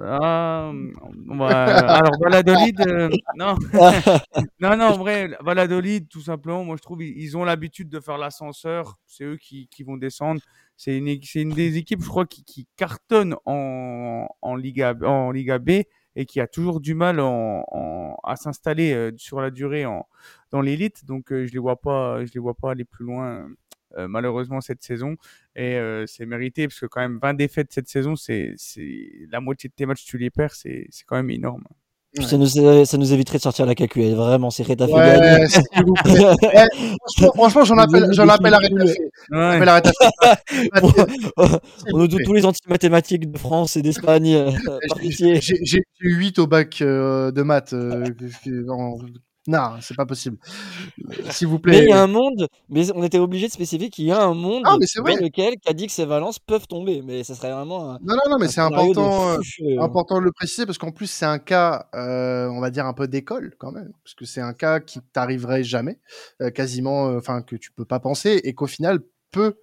Ah, 0.01 0.71
alors 1.39 2.19
Valladolid, 2.21 2.81
euh, 2.81 3.09
non, 3.37 3.55
non, 4.59 4.77
non, 4.77 4.85
en 4.85 4.97
vrai, 4.97 5.31
Valladolid, 5.41 6.07
tout 6.07 6.21
simplement, 6.21 6.63
moi 6.63 6.75
je 6.77 6.81
trouve 6.81 7.03
ils 7.03 7.37
ont 7.37 7.43
l'habitude 7.43 7.89
de 7.89 7.99
faire 7.99 8.17
l'ascenseur, 8.17 8.97
c'est 9.05 9.23
eux 9.23 9.37
qui, 9.37 9.67
qui, 9.67 9.83
vont 9.83 9.97
descendre. 9.97 10.41
C'est 10.77 10.97
une, 10.97 11.07
une 11.07 11.53
des 11.53 11.77
équipes, 11.77 12.03
je 12.03 12.09
crois, 12.09 12.25
qui, 12.25 12.43
qui 12.43 12.67
cartonne 12.75 13.35
en, 13.45 14.27
en, 14.41 14.55
Liga, 14.55 14.93
en 15.03 15.31
Liga 15.31 15.57
B 15.57 15.83
et 16.17 16.25
qui 16.25 16.39
a 16.39 16.47
toujours 16.47 16.79
du 16.79 16.95
mal 16.95 17.19
en, 17.19 18.17
à 18.23 18.35
s'installer 18.35 18.93
euh, 18.93 19.11
sur 19.17 19.41
la 19.41 19.51
durée 19.51 19.85
dans 20.51 20.61
l'élite. 20.61 21.05
Donc 21.05 21.31
euh, 21.31 21.45
je 21.45 21.53
les 21.53 21.59
vois 21.59 21.79
pas, 21.79 22.25
je 22.25 22.31
les 22.33 22.39
vois 22.39 22.55
pas 22.55 22.71
aller 22.71 22.85
plus 22.85 23.05
loin 23.05 23.47
malheureusement 23.97 24.61
cette 24.61 24.83
saison. 24.83 25.15
Et 25.55 25.75
euh, 25.75 26.05
c'est 26.07 26.25
mérité 26.25 26.67
parce 26.67 26.79
que 26.79 26.85
quand 26.85 27.01
même 27.01 27.19
20 27.21 27.33
défaites 27.35 27.71
cette 27.71 27.87
saison, 27.87 28.15
c'est 28.15 28.55
la 29.31 29.39
moitié 29.39 29.69
de 29.69 29.73
tes 29.73 29.85
matchs 29.85 30.05
tu 30.05 30.17
les 30.17 30.29
perds, 30.29 30.53
c'est 30.53 30.87
quand 31.05 31.15
même 31.15 31.29
énorme. 31.29 31.63
Ça, 32.21 32.37
nous, 32.37 32.47
ça 32.47 32.97
nous 32.97 33.13
éviterait 33.13 33.39
de 33.39 33.43
sortir 33.43 33.65
la 33.65 33.75
calculette. 33.75 34.13
Vraiment, 34.13 34.49
c'est 34.49 34.63
Reta 34.63 34.85
ouais, 34.85 35.47
eh, 36.53 37.27
franchement, 37.35 37.65
j'en 37.65 37.77
appelle, 37.77 38.07
j'en 38.13 38.29
appelle 38.29 38.53
à 38.53 38.59
Reta 39.75 39.91
On 41.91 41.97
nous 41.97 42.07
tous 42.07 42.33
les 42.33 42.45
anti-mathématiques 42.45 43.29
de 43.29 43.37
France 43.37 43.75
et 43.75 43.81
d'Espagne. 43.81 44.33
Euh, 44.33 44.51
j'ai 45.01 45.81
eu 45.99 46.15
8 46.15 46.39
au 46.39 46.47
bac 46.47 46.77
de 46.79 47.41
maths. 47.41 47.75
Non, 49.47 49.75
c'est 49.79 49.95
pas 49.95 50.07
possible. 50.07 50.37
S'il 51.29 51.47
vous 51.47 51.59
plaît. 51.59 51.73
Mais 51.73 51.83
il 51.83 51.89
y 51.89 51.93
a 51.93 52.01
un 52.01 52.07
monde, 52.07 52.47
mais 52.69 52.91
on 52.95 53.03
était 53.03 53.19
obligé 53.19 53.47
de 53.47 53.51
spécifier 53.51 53.89
qu'il 53.89 54.05
y 54.05 54.11
a 54.11 54.23
un 54.23 54.33
monde 54.33 54.63
ah, 54.65 54.71
dans 54.71 55.15
lequel 55.15 55.57
Cadix 55.59 55.99
et 55.99 56.05
Valence 56.05 56.39
peuvent 56.39 56.65
tomber. 56.67 57.03
Mais 57.03 57.23
ça 57.23 57.35
serait 57.35 57.51
vraiment 57.51 57.91
un. 57.91 57.99
Non, 58.01 58.15
non, 58.15 58.31
non, 58.31 58.37
mais 58.39 58.47
c'est 58.47 58.61
important, 58.61 59.29
euh, 59.29 59.37
euh. 59.61 59.81
important 59.81 60.19
de 60.19 60.25
le 60.25 60.31
préciser 60.31 60.65
parce 60.65 60.79
qu'en 60.79 60.91
plus, 60.91 61.07
c'est 61.07 61.25
un 61.25 61.37
cas, 61.37 61.87
euh, 61.93 62.47
on 62.47 62.59
va 62.59 62.71
dire, 62.71 62.87
un 62.87 62.93
peu 62.93 63.07
d'école 63.07 63.53
quand 63.59 63.71
même. 63.71 63.91
Parce 64.03 64.15
que 64.15 64.25
c'est 64.25 64.41
un 64.41 64.53
cas 64.53 64.79
qui 64.79 64.99
t'arriverait 65.13 65.63
jamais, 65.63 65.99
quasiment, 66.55 67.15
enfin, 67.15 67.43
que 67.43 67.55
tu 67.55 67.71
peux 67.71 67.85
pas 67.85 67.99
penser 67.99 68.41
et 68.43 68.53
qu'au 68.53 68.67
final 68.67 68.99
peut 69.31 69.57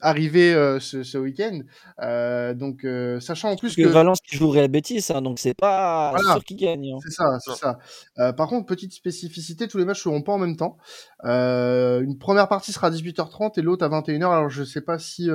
arrivé 0.00 0.54
euh, 0.54 0.80
ce, 0.80 1.02
ce 1.02 1.18
week-end. 1.18 1.60
Euh, 2.00 2.54
donc, 2.54 2.84
euh, 2.84 3.20
sachant 3.20 3.50
en 3.50 3.56
plus 3.56 3.74
que, 3.74 3.82
que 3.82 3.88
Valence 3.88 4.20
qui 4.20 4.36
joue 4.36 4.50
Real 4.50 4.68
Betis, 4.68 5.06
hein, 5.10 5.22
donc 5.22 5.38
c'est 5.38 5.54
pas 5.54 6.14
sûr 6.18 6.44
qu'il 6.44 6.56
gagne. 6.56 6.92
Hein. 6.94 6.98
C'est 7.02 7.12
ça, 7.12 7.38
c'est 7.40 7.54
ça. 7.54 8.32
par 8.32 8.48
contre, 8.48 8.66
petite 8.66 8.92
spécificité, 8.92 9.68
tous 9.68 9.78
les 9.78 9.84
matchs 9.84 10.02
seront 10.02 10.22
pas 10.22 10.32
en 10.32 10.38
même 10.38 10.56
temps. 10.56 10.76
une 11.24 12.18
première 12.18 12.48
partie 12.48 12.72
sera 12.72 12.88
à 12.88 12.90
18h30 12.90 13.58
et 13.58 13.62
l'autre 13.62 13.84
à 13.84 13.88
21h. 13.88 14.24
Alors, 14.24 14.50
je 14.50 14.64
sais 14.64 14.82
pas 14.82 14.98
si 14.98 15.28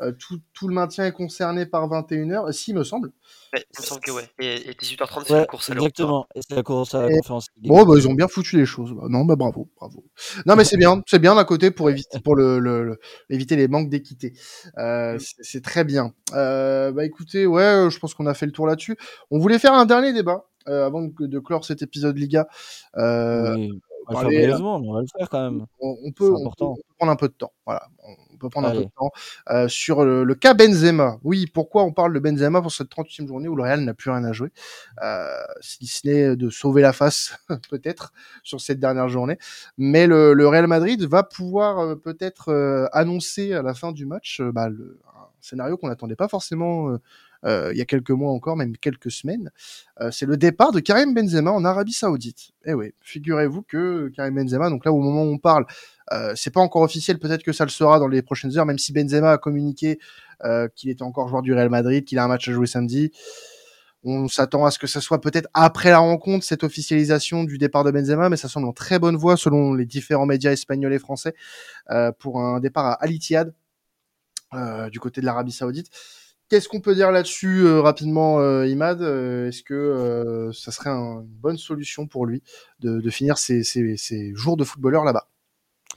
euh, 0.00 0.12
tout, 0.12 0.40
tout, 0.52 0.68
le 0.68 0.74
maintien 0.74 1.06
est 1.06 1.12
concerné 1.12 1.66
par 1.66 1.88
21h, 1.88 2.50
si, 2.52 2.74
me 2.74 2.82
semble. 2.84 3.12
il 3.54 3.62
me 3.78 3.84
semble 3.84 4.00
que 4.00 4.10
ouais. 4.10 4.28
Et, 4.40 4.72
18h30, 4.72 5.24
c'est 5.26 5.34
la 5.34 5.46
course 5.46 5.70
à 5.70 5.74
Exactement, 5.74 6.26
et 6.34 6.40
c'est 6.46 6.56
la 6.56 6.62
course 6.62 6.94
à 6.94 7.02
la 7.02 7.16
conférence. 7.16 7.48
Bon, 7.58 7.84
bah, 7.84 7.94
ils 7.96 8.08
ont 8.08 8.14
bien 8.14 8.28
foutu 8.28 8.56
les 8.56 8.66
choses. 8.66 8.92
Bah, 8.92 9.06
non, 9.08 9.24
bah, 9.24 9.36
bravo, 9.36 9.70
bravo. 9.76 10.04
Non, 10.46 10.56
mais 10.56 10.64
c'est 10.64 10.76
bien, 10.76 11.02
c'est 11.06 11.18
bien 11.18 11.34
d'un 11.34 11.44
côté 11.44 11.70
pour 11.70 11.90
éviter, 11.90 12.18
pour 12.20 12.34
le, 12.34 12.58
le, 12.58 12.98
éviter 13.30 13.56
les 13.56 13.68
manques 13.68 13.88
d'équité. 13.88 14.34
Euh, 14.78 15.18
c'est 15.40 15.62
très 15.62 15.84
bien. 15.84 16.12
Euh, 16.32 16.90
bah, 16.92 17.04
écoutez, 17.04 17.46
ouais, 17.46 17.88
je 17.90 17.98
pense 17.98 18.14
qu'on 18.14 18.26
a 18.26 18.34
fait 18.34 18.46
le 18.46 18.52
tour 18.52 18.66
là-dessus. 18.66 18.96
On 19.30 19.38
voulait 19.38 19.58
faire 19.58 19.74
un 19.74 19.86
dernier 19.86 20.12
débat 20.12 20.46
euh, 20.68 20.86
avant 20.86 21.02
de, 21.02 21.26
de, 21.26 21.38
clore 21.38 21.64
cet 21.64 21.82
épisode 21.82 22.16
Liga. 22.16 22.48
Euh, 22.96 23.54
oui. 23.54 23.70
On 24.06 24.22
le 24.22 24.62
on 24.62 24.92
va 24.92 25.00
le 25.00 25.06
faire 25.18 25.28
quand 25.30 25.50
même. 25.50 25.66
On, 25.80 26.12
peut, 26.12 26.32
on, 26.32 26.50
peut, 26.50 26.82
prendre 26.98 27.12
un 27.12 27.16
peu 27.16 27.28
de 27.28 27.34
temps. 27.34 27.52
Voilà 27.64 27.88
prendre 28.48 28.68
un 28.68 28.72
peu 28.72 28.84
de 28.84 28.90
temps. 28.96 29.10
Euh, 29.50 29.68
sur 29.68 30.04
le, 30.04 30.34
cas 30.34 30.54
Benzema, 30.54 31.18
oui, 31.22 31.46
pourquoi 31.46 31.84
on 31.84 31.92
parle 31.92 32.12
de 32.12 32.18
Benzema 32.18 32.60
pour 32.60 32.72
cette 32.72 32.90
38e 32.90 33.26
journée 33.26 33.48
où 33.48 33.56
le 33.56 33.62
Real 33.62 33.80
n'a 33.80 33.94
plus 33.94 34.10
rien 34.10 34.24
à 34.24 34.32
jouer 34.32 34.50
euh, 35.02 35.26
Si 35.60 35.86
ce 35.86 36.06
n'est 36.06 36.36
de 36.36 36.50
sauver 36.50 36.82
la 36.82 36.92
face, 36.92 37.36
peut-être, 37.70 38.12
sur 38.42 38.60
cette 38.60 38.80
dernière 38.80 39.08
journée. 39.08 39.38
Mais 39.78 40.06
le, 40.06 40.44
Real 40.46 40.66
Madrid 40.66 41.02
va 41.04 41.22
pouvoir 41.22 41.78
euh, 41.78 41.94
peut-être 41.96 42.88
annoncer 42.92 43.52
à 43.54 43.62
la 43.62 43.74
fin 43.74 43.92
du 43.92 44.06
match 44.06 44.40
bah, 44.40 44.68
le, 44.68 45.00
un 45.06 45.28
scénario 45.40 45.76
qu'on 45.76 45.88
n'attendait 45.88 46.16
pas 46.16 46.28
forcément 46.28 46.90
euh, 46.90 47.00
il 47.44 47.76
y 47.76 47.80
a 47.80 47.84
quelques 47.84 48.10
mois 48.10 48.32
encore, 48.32 48.56
même 48.56 48.76
quelques 48.76 49.10
semaines, 49.10 49.50
euh, 50.00 50.10
c'est 50.10 50.26
le 50.26 50.36
départ 50.36 50.72
de 50.72 50.80
Karim 50.80 51.14
Benzema 51.14 51.52
en 51.52 51.64
Arabie 51.64 51.92
Saoudite. 51.92 52.52
Eh 52.64 52.74
oui, 52.74 52.92
figurez-vous 53.02 53.62
que 53.62 54.10
Karim 54.16 54.34
Benzema, 54.34 54.70
donc 54.70 54.84
là 54.84 54.92
au 54.92 55.00
moment 55.00 55.24
où 55.24 55.32
on 55.34 55.38
parle, 55.38 55.66
euh, 56.12 56.32
c'est 56.36 56.50
pas 56.50 56.60
encore 56.60 56.82
officiel, 56.82 57.18
peut-être 57.18 57.42
que 57.42 57.52
ça 57.52 57.64
le 57.64 57.70
sera 57.70 57.98
dans 57.98 58.08
les 58.08 58.22
prochaines 58.22 58.56
heures, 58.56 58.66
même 58.66 58.78
si 58.78 58.92
Benzema 58.92 59.32
a 59.32 59.38
communiqué 59.38 59.98
qu'il 60.74 60.90
était 60.90 61.02
encore 61.02 61.28
joueur 61.28 61.40
du 61.40 61.54
Real 61.54 61.70
Madrid, 61.70 62.04
qu'il 62.04 62.18
a 62.18 62.24
un 62.24 62.28
match 62.28 62.48
à 62.48 62.52
jouer 62.52 62.66
samedi. 62.66 63.12
On 64.02 64.28
s'attend 64.28 64.66
à 64.66 64.70
ce 64.70 64.78
que 64.78 64.86
ça 64.86 65.00
soit 65.00 65.18
peut-être 65.22 65.48
après 65.54 65.88
la 65.88 65.98
rencontre, 65.98 66.44
cette 66.44 66.64
officialisation 66.64 67.44
du 67.44 67.56
départ 67.56 67.82
de 67.82 67.90
Benzema, 67.90 68.28
mais 68.28 68.36
ça 68.36 68.48
semble 68.48 68.66
en 68.66 68.74
très 68.74 68.98
bonne 68.98 69.16
voie 69.16 69.38
selon 69.38 69.72
les 69.72 69.86
différents 69.86 70.26
médias 70.26 70.52
espagnols 70.52 70.92
et 70.92 70.98
français 70.98 71.34
pour 72.18 72.42
un 72.42 72.60
départ 72.60 72.84
à 72.84 72.92
Al 72.94 73.12
Ittihad 73.12 73.54
du 74.90 75.00
côté 75.00 75.22
de 75.22 75.26
l'Arabie 75.26 75.52
Saoudite. 75.52 75.88
Qu'est-ce 76.50 76.68
qu'on 76.68 76.80
peut 76.80 76.94
dire 76.94 77.10
là-dessus 77.10 77.60
euh, 77.60 77.80
rapidement, 77.80 78.38
euh, 78.38 78.66
Imad 78.66 79.00
euh, 79.00 79.48
Est-ce 79.48 79.62
que 79.62 80.50
ça 80.52 80.72
serait 80.72 80.90
une 80.90 81.22
bonne 81.24 81.56
solution 81.56 82.06
pour 82.06 82.26
lui 82.26 82.42
de, 82.80 83.10
finir 83.10 83.38
ses, 83.38 83.62
jours 84.34 84.56
de 84.56 84.64
footballeur 84.64 85.04
là-bas? 85.04 85.28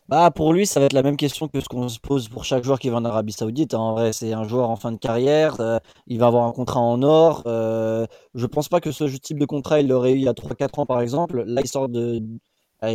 Bah 0.08 0.32
pour 0.32 0.54
lui, 0.54 0.66
ça 0.66 0.80
va 0.80 0.86
être 0.86 0.94
la 0.94 1.04
même 1.04 1.18
question 1.18 1.50
que 1.50 1.60
ce 1.60 1.68
qu'on 1.68 1.90
se 1.90 2.00
pose 2.00 2.30
pour 2.30 2.46
chaque 2.46 2.64
joueur 2.64 2.80
qui 2.80 2.90
va 2.90 2.96
en 2.96 3.04
Arabie 3.04 3.34
Saoudite. 3.34 3.74
En 3.74 3.92
vrai, 3.92 4.14
c'est 4.14 4.32
un 4.32 4.48
joueur 4.48 4.70
en 4.70 4.78
fin 4.78 4.94
de 4.94 4.98
carrière, 4.98 5.82
il 6.08 6.18
va 6.18 6.28
avoir 6.28 6.46
un 6.46 6.54
contrat 6.54 6.80
en 6.80 7.04
or. 7.04 7.44
je 7.46 8.46
pense 8.46 8.70
pas 8.70 8.80
que 8.80 8.92
ce 8.92 9.04
type 9.04 9.38
de 9.38 9.46
contrat 9.46 9.82
il 9.82 9.90
l'aurait 9.90 10.14
eu 10.14 10.16
il 10.16 10.24
y 10.24 10.30
a 10.30 10.34
3-4 10.34 10.80
ans 10.80 10.86
par 10.86 11.02
exemple. 11.02 11.44
Là, 11.46 11.60
il 11.62 11.68
sort 11.68 11.90
de, 11.90 12.22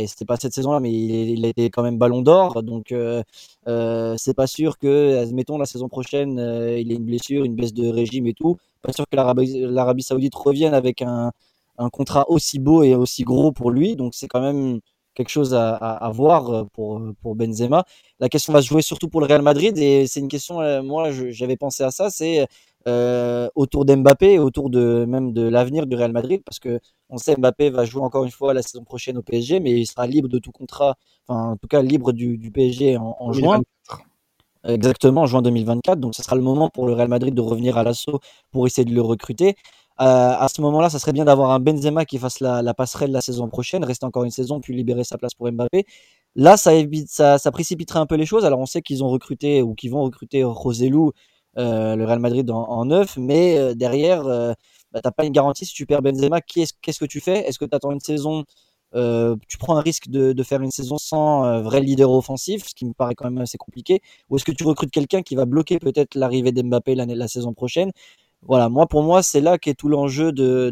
c'était 0.07 0.25
pas 0.25 0.37
cette 0.37 0.53
saison-là, 0.53 0.79
mais 0.79 0.91
il, 0.91 1.45
été 1.45 1.69
quand 1.69 1.83
même 1.83 1.97
ballon 1.97 2.21
d'or. 2.21 2.63
Donc, 2.63 2.91
euh, 2.91 3.23
euh, 3.67 4.15
c'est 4.17 4.33
pas 4.33 4.47
sûr 4.47 4.77
que, 4.77 5.17
admettons, 5.21 5.57
la 5.57 5.65
saison 5.65 5.89
prochaine, 5.89 6.39
euh, 6.39 6.79
il 6.79 6.91
ait 6.91 6.95
une 6.95 7.05
blessure, 7.05 7.43
une 7.43 7.55
baisse 7.55 7.73
de 7.73 7.87
régime 7.89 8.27
et 8.27 8.33
tout. 8.33 8.57
Pas 8.81 8.93
sûr 8.93 9.05
que 9.09 9.15
l'Arabie 9.15 10.03
Saoudite 10.03 10.35
revienne 10.35 10.73
avec 10.73 11.01
un, 11.01 11.31
un, 11.77 11.89
contrat 11.89 12.29
aussi 12.29 12.59
beau 12.59 12.83
et 12.83 12.95
aussi 12.95 13.23
gros 13.23 13.51
pour 13.51 13.71
lui. 13.71 13.95
Donc, 13.95 14.13
c'est 14.15 14.27
quand 14.27 14.41
même 14.41 14.79
quelque 15.15 15.29
chose 15.29 15.53
à, 15.53 15.75
à, 15.75 16.09
voir 16.11 16.67
pour, 16.69 17.01
pour 17.21 17.35
Benzema. 17.35 17.85
La 18.19 18.29
question 18.29 18.51
va 18.53 18.61
se 18.61 18.67
jouer 18.67 18.81
surtout 18.81 19.09
pour 19.09 19.21
le 19.21 19.27
Real 19.27 19.43
Madrid 19.43 19.77
et 19.77 20.07
c'est 20.07 20.19
une 20.19 20.27
question, 20.27 20.83
moi, 20.83 21.11
j'avais 21.11 21.55
pensé 21.57 21.83
à 21.83 21.91
ça, 21.91 22.09
c'est 22.09 22.47
euh, 22.87 23.47
autour 23.55 23.85
d'Mbappé 23.85 24.33
et 24.33 24.39
autour 24.39 24.69
de 24.69 25.05
même 25.07 25.31
de 25.33 25.47
l'avenir 25.47 25.85
du 25.85 25.95
Real 25.95 26.11
Madrid 26.11 26.41
parce 26.45 26.59
que 26.59 26.79
on 27.09 27.17
sait 27.17 27.35
Mbappé 27.35 27.69
va 27.69 27.85
jouer 27.85 28.01
encore 28.01 28.25
une 28.25 28.31
fois 28.31 28.53
la 28.53 28.61
saison 28.61 28.83
prochaine 28.83 29.17
au 29.17 29.21
PSG 29.21 29.59
mais 29.59 29.71
il 29.71 29.85
sera 29.85 30.05
libre 30.05 30.27
de 30.27 30.39
tout 30.39 30.51
contrat 30.51 30.95
enfin 31.27 31.51
en 31.51 31.55
tout 31.55 31.67
cas 31.67 31.81
libre 31.81 32.11
du, 32.11 32.37
du 32.37 32.51
PSG 32.51 32.97
en, 32.97 33.15
en 33.19 33.31
juin 33.31 33.61
exactement 34.67 35.21
en 35.21 35.25
juin 35.27 35.41
2024 35.41 35.99
donc 35.99 36.13
ce 36.15 36.23
sera 36.23 36.35
le 36.35 36.41
moment 36.41 36.69
pour 36.69 36.85
le 36.85 36.93
Real 36.93 37.07
Madrid 37.07 37.33
de 37.33 37.41
revenir 37.41 37.77
à 37.77 37.83
l'assaut 37.83 38.19
pour 38.51 38.67
essayer 38.67 38.85
de 38.85 38.93
le 38.93 39.01
recruter 39.01 39.55
euh, 40.01 40.33
à 40.37 40.47
ce 40.47 40.59
moment-là, 40.61 40.89
ça 40.89 40.97
serait 40.99 41.13
bien 41.13 41.25
d'avoir 41.25 41.51
un 41.51 41.59
Benzema 41.59 42.05
qui 42.05 42.17
fasse 42.17 42.39
la, 42.39 42.61
la, 42.61 42.73
passerelle 42.73 43.11
la 43.11 43.21
saison 43.21 43.47
prochaine, 43.47 43.83
rester 43.83 44.05
encore 44.05 44.23
une 44.23 44.31
saison, 44.31 44.59
puis 44.59 44.73
libérer 44.75 45.03
sa 45.03 45.17
place 45.17 45.35
pour 45.35 45.51
Mbappé. 45.51 45.85
Là, 46.35 46.57
ça, 46.57 46.73
évite, 46.73 47.09
ça, 47.09 47.37
ça 47.37 47.51
précipiterait 47.51 47.99
un 47.99 48.07
peu 48.07 48.15
les 48.15 48.25
choses. 48.25 48.43
Alors, 48.43 48.59
on 48.59 48.65
sait 48.65 48.81
qu'ils 48.81 49.03
ont 49.03 49.09
recruté 49.09 49.61
ou 49.61 49.75
qu'ils 49.75 49.91
vont 49.91 50.03
recruter 50.03 50.43
Roselu 50.43 50.97
euh, 50.97 51.11
le 51.55 52.03
Real 52.03 52.19
Madrid 52.19 52.49
en, 52.51 52.85
neuf, 52.85 53.17
mais 53.17 53.57
euh, 53.57 53.73
derrière, 53.73 54.25
euh, 54.25 54.53
bah, 54.91 55.01
t'as 55.01 55.11
pas 55.11 55.25
une 55.25 55.33
garantie 55.33 55.65
si 55.65 55.73
tu 55.73 55.85
perds 55.85 56.01
Benzema. 56.01 56.41
Qu'est-ce 56.41 56.99
que 56.99 57.05
tu 57.05 57.19
fais? 57.19 57.47
Est-ce 57.47 57.59
que 57.59 57.65
tu 57.65 57.75
attends 57.75 57.91
une 57.91 57.99
saison 57.99 58.43
tu 59.47 59.57
prends 59.57 59.75
un 59.77 59.81
risque 59.81 60.07
de, 60.07 60.43
faire 60.43 60.61
une 60.61 60.69
saison 60.69 60.99
sans 60.99 61.63
vrai 61.63 61.81
leader 61.81 62.11
offensif, 62.11 62.67
ce 62.67 62.75
qui 62.75 62.85
me 62.85 62.93
paraît 62.93 63.15
quand 63.15 63.25
même 63.25 63.39
assez 63.41 63.57
compliqué, 63.57 64.01
ou 64.29 64.35
est-ce 64.35 64.45
que 64.45 64.51
tu 64.51 64.65
recrutes 64.65 64.91
quelqu'un 64.91 65.23
qui 65.23 65.33
va 65.33 65.45
bloquer 65.45 65.79
peut-être 65.79 66.13
l'arrivée 66.13 66.51
d'Mbappé 66.51 66.93
la 66.93 67.27
saison 67.27 67.53
prochaine? 67.53 67.91
Voilà, 68.45 68.67
moi 68.67 68.87
pour 68.87 69.03
moi 69.03 69.23
c'est 69.23 69.39
là 69.39 69.57
qu'est 69.57 69.73
tout 69.73 69.87
l'enjeu 69.87 70.33
de, 70.33 70.69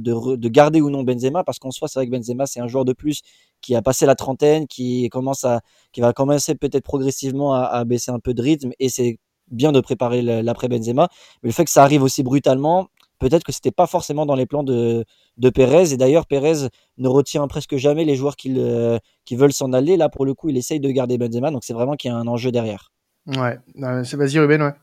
garder 0.49 0.81
ou 0.81 0.89
non 0.89 1.03
Benzema, 1.03 1.43
parce 1.43 1.57
qu'en 1.57 1.71
soi 1.71 1.87
c'est 1.87 1.99
vrai 1.99 2.07
que 2.07 2.11
Benzema 2.11 2.45
c'est 2.45 2.59
un 2.59 2.67
joueur 2.67 2.85
de 2.85 2.93
plus 2.93 3.21
qui 3.61 3.75
a 3.75 3.81
passé 3.81 4.05
la 4.05 4.15
trentaine, 4.15 4.67
qui 4.67 5.07
commence 5.09 5.45
à, 5.45 5.61
qui 5.93 6.01
va 6.01 6.11
commencer 6.13 6.55
peut-être 6.55 6.83
progressivement 6.83 7.53
à, 7.53 7.61
à 7.61 7.85
baisser 7.85 8.11
un 8.11 8.19
peu 8.19 8.33
de 8.33 8.41
rythme, 8.41 8.71
et 8.79 8.89
c'est 8.89 9.19
bien 9.51 9.71
de 9.71 9.79
préparer 9.79 10.21
l'après 10.21 10.67
Benzema. 10.67 11.09
Mais 11.43 11.49
le 11.49 11.53
fait 11.53 11.65
que 11.65 11.71
ça 11.71 11.83
arrive 11.83 12.03
aussi 12.03 12.23
brutalement, 12.23 12.87
peut-être 13.19 13.43
que 13.43 13.51
c'était 13.51 13.71
pas 13.71 13.87
forcément 13.87 14.25
dans 14.25 14.35
les 14.35 14.45
plans 14.45 14.63
de, 14.63 15.05
de 15.37 15.49
Pérez. 15.49 15.93
Et 15.93 15.97
d'ailleurs, 15.97 16.25
Pérez 16.25 16.67
ne 16.97 17.07
retient 17.07 17.47
presque 17.47 17.75
jamais 17.75 18.05
les 18.05 18.15
joueurs 18.15 18.35
qui, 18.35 18.57
qui 19.25 19.35
veulent 19.35 19.53
s'en 19.53 19.73
aller. 19.73 19.97
Là, 19.97 20.09
pour 20.09 20.25
le 20.25 20.33
coup, 20.33 20.49
il 20.49 20.57
essaye 20.57 20.79
de 20.79 20.89
garder 20.89 21.17
Benzema. 21.17 21.51
Donc 21.51 21.63
c'est 21.63 21.73
vraiment 21.73 21.95
qu'il 21.95 22.09
y 22.09 22.13
a 22.13 22.17
un 22.17 22.27
enjeu 22.27 22.51
derrière. 22.51 22.91
Ouais, 23.27 23.59
c'est 24.03 24.17
vas-y 24.17 24.39
Ruben, 24.39 24.61
ouais. 24.63 24.73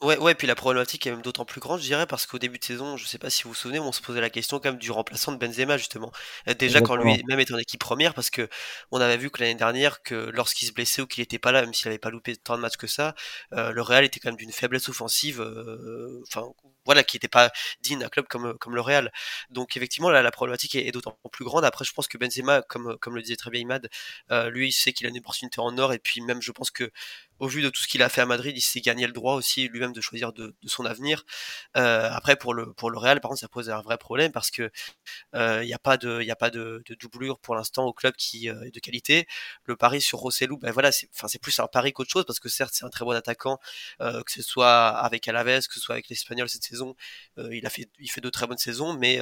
Ouais, 0.00 0.16
ouais, 0.16 0.36
puis 0.36 0.46
la 0.46 0.54
problématique 0.54 1.04
est 1.08 1.10
même 1.10 1.22
d'autant 1.22 1.44
plus 1.44 1.60
grande, 1.60 1.80
je 1.80 1.86
dirais, 1.86 2.06
parce 2.06 2.24
qu'au 2.24 2.38
début 2.38 2.60
de 2.60 2.64
saison, 2.64 2.96
je 2.96 3.04
sais 3.04 3.18
pas 3.18 3.30
si 3.30 3.42
vous 3.42 3.48
vous 3.48 3.54
souvenez, 3.56 3.80
on 3.80 3.90
se 3.90 4.00
posait 4.00 4.20
la 4.20 4.30
question 4.30 4.60
quand 4.60 4.68
même 4.70 4.78
du 4.78 4.92
remplaçant 4.92 5.32
de 5.32 5.38
Benzema, 5.38 5.76
justement. 5.76 6.12
Euh, 6.46 6.54
déjà 6.54 6.80
quand 6.80 6.94
lui 6.94 7.20
même 7.26 7.40
était 7.40 7.52
en 7.52 7.58
équipe 7.58 7.80
première, 7.80 8.14
parce 8.14 8.30
que 8.30 8.48
on 8.92 9.00
avait 9.00 9.16
vu 9.16 9.28
que 9.28 9.40
l'année 9.40 9.56
dernière, 9.56 10.00
que 10.04 10.14
lorsqu'il 10.14 10.68
se 10.68 10.72
blessait 10.72 11.02
ou 11.02 11.08
qu'il 11.08 11.24
était 11.24 11.40
pas 11.40 11.50
là, 11.50 11.62
même 11.62 11.74
s'il 11.74 11.88
avait 11.88 11.98
pas 11.98 12.10
loupé 12.10 12.36
tant 12.36 12.54
de 12.56 12.60
matchs 12.60 12.76
que 12.76 12.86
ça, 12.86 13.16
euh, 13.54 13.72
le 13.72 13.82
Real 13.82 14.04
était 14.04 14.20
quand 14.20 14.28
même 14.28 14.36
d'une 14.36 14.52
faiblesse 14.52 14.88
offensive, 14.88 15.40
euh, 15.40 16.22
enfin, 16.28 16.46
voilà, 16.88 17.04
qui 17.04 17.18
était 17.18 17.28
pas 17.28 17.50
digne 17.82 17.98
d'un 17.98 18.08
club 18.08 18.26
comme, 18.28 18.56
comme 18.58 18.74
le 18.74 18.80
Real. 18.80 19.12
Donc 19.50 19.76
effectivement, 19.76 20.08
la 20.08 20.30
problématique 20.30 20.74
est, 20.74 20.90
d'autant 20.90 21.18
plus 21.30 21.44
grande. 21.44 21.66
Après, 21.66 21.84
je 21.84 21.92
pense 21.92 22.08
que 22.08 22.16
Benzema, 22.16 22.62
comme, 22.62 22.96
comme 22.98 23.14
le 23.14 23.20
disait 23.20 23.36
très 23.36 23.50
bien 23.50 23.60
Imad, 23.60 23.90
lui, 24.50 24.68
il 24.68 24.72
sait 24.72 24.92
qu'il 24.92 25.06
a 25.06 25.10
une 25.10 25.18
opportunité 25.18 25.60
en 25.60 25.76
or, 25.76 25.92
et 25.92 25.98
puis 25.98 26.22
même, 26.22 26.40
je 26.40 26.50
pense 26.52 26.70
que 26.70 26.90
au 27.38 27.46
vu 27.46 27.62
de 27.62 27.70
tout 27.70 27.80
ce 27.80 27.88
qu'il 27.88 28.02
a 28.02 28.08
fait 28.08 28.20
à 28.20 28.26
Madrid, 28.26 28.56
il 28.56 28.60
s'est 28.60 28.80
gagné 28.80 29.06
le 29.06 29.12
droit 29.12 29.34
aussi 29.34 29.68
lui-même 29.68 29.92
de 29.92 30.00
choisir 30.00 30.32
de, 30.32 30.54
son 30.66 30.84
avenir. 30.84 31.24
Euh, 31.76 32.08
après, 32.12 32.36
pour 32.36 32.54
le, 32.54 32.72
pour 32.72 32.90
le 32.90 32.98
Real, 32.98 33.20
par 33.20 33.30
contre, 33.30 33.40
ça 33.40 33.48
pose 33.48 33.70
un 33.70 33.80
vrai 33.80 33.98
problème 33.98 34.32
parce 34.32 34.50
que 34.50 34.70
il 35.34 35.38
euh, 35.38 35.64
n'y 35.64 35.72
a 35.72 35.78
pas 35.78 35.96
de, 35.96 36.82
doublure 37.00 37.38
pour 37.38 37.54
l'instant 37.54 37.84
au 37.84 37.92
club 37.92 38.14
qui 38.16 38.48
euh, 38.48 38.62
est 38.64 38.74
de 38.74 38.80
qualité. 38.80 39.26
Le 39.64 39.76
pari 39.76 40.00
sur 40.00 40.18
Rossellou, 40.18 40.58
ben 40.58 40.72
voilà, 40.72 40.90
c'est 40.92 41.40
plus 41.40 41.58
un 41.60 41.66
pari 41.66 41.92
qu'autre 41.92 42.10
chose 42.10 42.24
parce 42.26 42.40
que 42.40 42.48
certes, 42.48 42.72
c'est 42.74 42.84
un 42.84 42.90
très 42.90 43.04
bon 43.04 43.12
attaquant, 43.12 43.58
que 44.00 44.32
ce 44.32 44.42
soit 44.42 44.88
avec 44.88 45.28
Alaves, 45.28 45.66
que 45.66 45.74
ce 45.74 45.80
soit 45.80 45.94
avec 45.94 46.08
l'Espagnol 46.08 46.48
cette 46.48 46.64
saison, 46.64 46.77
il 47.36 47.66
a 47.66 47.70
fait, 47.70 47.88
il 47.98 48.10
fait 48.10 48.20
de 48.20 48.30
très 48.30 48.46
bonnes 48.46 48.58
saisons, 48.58 48.94
mais 48.94 49.20